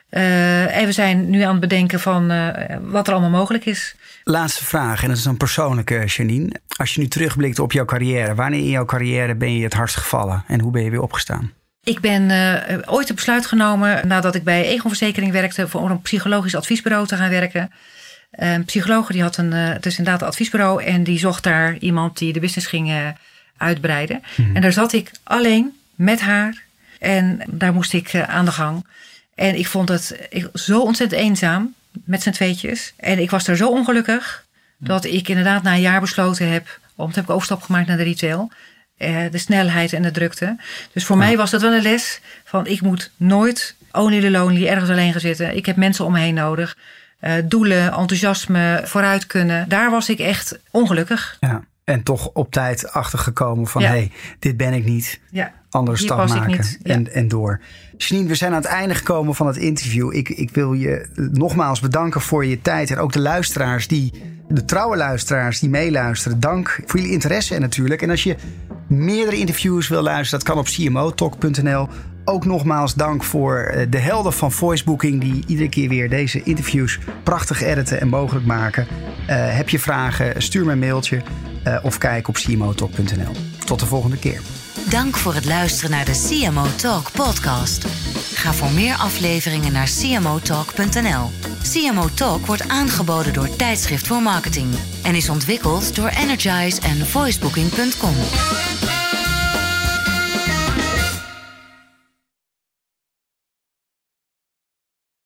Eh, 0.09 0.77
en 0.77 0.85
we 0.85 0.91
zijn 0.91 1.29
nu 1.29 1.41
aan 1.41 1.51
het 1.51 1.59
bedenken 1.59 1.99
van 1.99 2.31
eh, 2.31 2.77
wat 2.81 3.07
er 3.07 3.13
allemaal 3.13 3.39
mogelijk 3.39 3.65
is. 3.65 3.95
Laatste 4.23 4.65
vraag, 4.65 5.01
en 5.01 5.07
dat 5.07 5.17
is 5.17 5.25
een 5.25 5.37
persoonlijke, 5.37 6.05
Janine. 6.05 6.51
Als 6.77 6.93
je 6.93 7.01
nu 7.01 7.07
terugblikt 7.07 7.59
op 7.59 7.71
jouw 7.71 7.85
carrière, 7.85 8.35
wanneer 8.35 8.59
in 8.59 8.69
jouw 8.69 8.85
carrière 8.85 9.35
ben 9.35 9.55
je 9.55 9.63
het 9.63 9.73
hardst 9.73 9.95
gevallen 9.95 10.43
en 10.47 10.61
hoe 10.61 10.71
ben 10.71 10.83
je 10.83 10.89
weer 10.89 11.01
opgestaan? 11.01 11.51
Ik 11.83 11.99
ben 11.99 12.31
eh, 12.31 12.77
ooit 12.85 13.07
het 13.07 13.15
besluit 13.15 13.45
genomen 13.45 14.07
nadat 14.07 14.35
ik 14.35 14.43
bij 14.43 14.65
Egon 14.65 14.89
Verzekering 14.89 15.31
werkte... 15.31 15.67
voor 15.67 15.89
een 15.89 16.01
psychologisch 16.01 16.55
adviesbureau 16.55 17.07
te 17.07 17.15
gaan 17.15 17.29
werken. 17.29 17.71
Een 18.31 18.65
psycholoog 18.65 19.07
die 19.07 19.21
had 19.21 19.37
een, 19.37 19.53
eh, 19.53 19.67
het 19.67 19.85
is 19.85 19.97
inderdaad 19.97 20.21
een 20.21 20.27
adviesbureau... 20.27 20.83
en 20.83 21.03
die 21.03 21.19
zocht 21.19 21.43
daar 21.43 21.77
iemand 21.77 22.17
die 22.17 22.33
de 22.33 22.39
business 22.39 22.67
ging 22.67 22.89
eh, 22.89 23.07
uitbreiden. 23.57 24.23
En 24.53 24.61
daar 24.61 24.73
zat 24.73 24.93
ik 24.93 25.11
alleen 25.23 25.77
met 25.95 26.21
haar 26.21 26.63
en 26.99 27.41
daar 27.47 27.73
moest 27.73 27.93
ik 27.93 28.13
eh, 28.13 28.23
aan 28.23 28.45
de 28.45 28.51
gang. 28.51 28.85
En 29.35 29.57
ik 29.57 29.67
vond 29.67 29.89
het 29.89 30.27
ik, 30.29 30.49
zo 30.53 30.81
ontzettend 30.81 31.21
eenzaam 31.21 31.73
met 32.05 32.21
z'n 32.21 32.31
tweetjes. 32.31 32.93
En 32.97 33.19
ik 33.19 33.29
was 33.29 33.47
er 33.47 33.57
zo 33.57 33.69
ongelukkig 33.69 34.45
dat 34.77 35.05
ik 35.05 35.27
inderdaad 35.27 35.63
na 35.63 35.73
een 35.73 35.81
jaar 35.81 36.01
besloten 36.01 36.51
heb... 36.51 36.79
om 36.95 37.05
toen 37.05 37.15
heb 37.15 37.23
ik 37.23 37.29
overstap 37.29 37.61
gemaakt 37.61 37.87
naar 37.87 37.97
de 37.97 38.03
retail... 38.03 38.51
Eh, 38.99 39.17
de 39.31 39.37
snelheid 39.37 39.93
en 39.93 40.01
de 40.01 40.11
drukte. 40.11 40.55
Dus 40.93 41.05
voor 41.05 41.17
mij 41.17 41.37
was 41.37 41.51
dat 41.51 41.61
wel 41.61 41.73
een 41.73 41.81
les 41.81 42.19
van 42.43 42.65
ik 42.67 42.81
moet 42.81 43.11
nooit 43.17 43.75
only 43.91 44.21
the 44.21 44.31
lonely, 44.31 44.67
ergens 44.67 44.89
alleen 44.89 45.11
gaan 45.11 45.21
zitten. 45.21 45.55
Ik 45.55 45.65
heb 45.65 45.75
mensen 45.75 46.05
om 46.05 46.11
me 46.11 46.19
heen 46.19 46.33
nodig. 46.33 46.77
Uh, 47.21 47.33
doelen, 47.43 47.93
enthousiasme, 47.93 48.81
vooruit 48.83 49.25
kunnen. 49.25 49.69
Daar 49.69 49.91
was 49.91 50.09
ik 50.09 50.19
echt 50.19 50.59
ongelukkig. 50.71 51.37
Ja. 51.39 51.63
En 51.89 52.03
toch 52.03 52.29
op 52.33 52.51
tijd 52.51 52.91
achtergekomen 52.91 53.67
van... 53.67 53.81
hé, 53.81 53.87
hey, 53.87 54.11
dit 54.39 54.57
ben 54.57 54.73
ik 54.73 54.85
niet. 54.85 55.19
Ja. 55.29 55.51
Andere 55.69 55.97
stap 55.97 56.27
maken 56.27 56.65
en, 56.83 57.13
en 57.13 57.27
door. 57.27 57.59
Janine, 57.97 58.27
we 58.27 58.35
zijn 58.35 58.51
aan 58.51 58.61
het 58.61 58.67
einde 58.67 58.95
gekomen 58.95 59.35
van 59.35 59.47
het 59.47 59.57
interview. 59.57 60.13
Ik, 60.13 60.29
ik 60.29 60.51
wil 60.51 60.73
je 60.73 61.07
nogmaals 61.33 61.79
bedanken 61.79 62.21
voor 62.21 62.45
je 62.45 62.61
tijd. 62.61 62.91
En 62.91 62.97
ook 62.97 63.13
de 63.13 63.19
luisteraars, 63.19 63.87
die, 63.87 64.13
de 64.47 64.65
trouwe 64.65 64.97
luisteraars 64.97 65.59
die 65.59 65.69
meeluisteren. 65.69 66.39
Dank 66.39 66.79
voor 66.85 66.99
jullie 66.99 67.13
interesse 67.13 67.55
en 67.55 67.61
natuurlijk. 67.61 68.01
En 68.01 68.09
als 68.09 68.23
je 68.23 68.35
meerdere 68.87 69.37
interviews 69.37 69.87
wil 69.87 70.01
luisteren, 70.01 70.43
dat 70.43 70.53
kan 70.53 70.57
op 70.57 70.65
cmotalk.nl. 70.65 71.87
Ook 72.29 72.45
nogmaals 72.45 72.93
dank 72.93 73.23
voor 73.23 73.59
eh, 73.59 73.85
de 73.89 73.97
helden 73.97 74.33
van 74.33 74.51
Voicebooking... 74.51 75.21
die 75.21 75.43
iedere 75.47 75.69
keer 75.69 75.89
weer 75.89 76.09
deze 76.09 76.43
interviews 76.43 76.99
prachtig 77.23 77.61
editen 77.61 78.01
en 78.01 78.07
mogelijk 78.07 78.45
maken. 78.45 78.87
Uh, 79.29 79.55
heb 79.55 79.69
je 79.69 79.79
vragen, 79.79 80.41
stuur 80.41 80.65
me 80.65 80.71
een 80.71 80.79
mailtje 80.79 81.21
uh, 81.67 81.79
of 81.83 81.97
kijk 81.97 82.27
op 82.27 82.35
cmotalk.nl. 82.35 83.31
Tot 83.65 83.79
de 83.79 83.85
volgende 83.85 84.17
keer. 84.17 84.41
Dank 84.89 85.17
voor 85.17 85.33
het 85.33 85.45
luisteren 85.45 85.91
naar 85.91 86.05
de 86.05 86.27
CMO 86.27 86.65
Talk 86.75 87.11
podcast. 87.11 87.87
Ga 88.33 88.53
voor 88.53 88.71
meer 88.71 88.95
afleveringen 88.95 89.71
naar 89.71 89.89
cmotalk.nl. 89.99 91.29
CMO 91.71 92.09
Talk 92.13 92.45
wordt 92.45 92.67
aangeboden 92.67 93.33
door 93.33 93.55
Tijdschrift 93.55 94.07
voor 94.07 94.21
Marketing 94.21 94.67
en 95.03 95.15
is 95.15 95.29
ontwikkeld 95.29 95.95
door 95.95 96.09
Energize 96.09 96.81
en 96.81 97.05
voicebooking.com. 97.05 98.98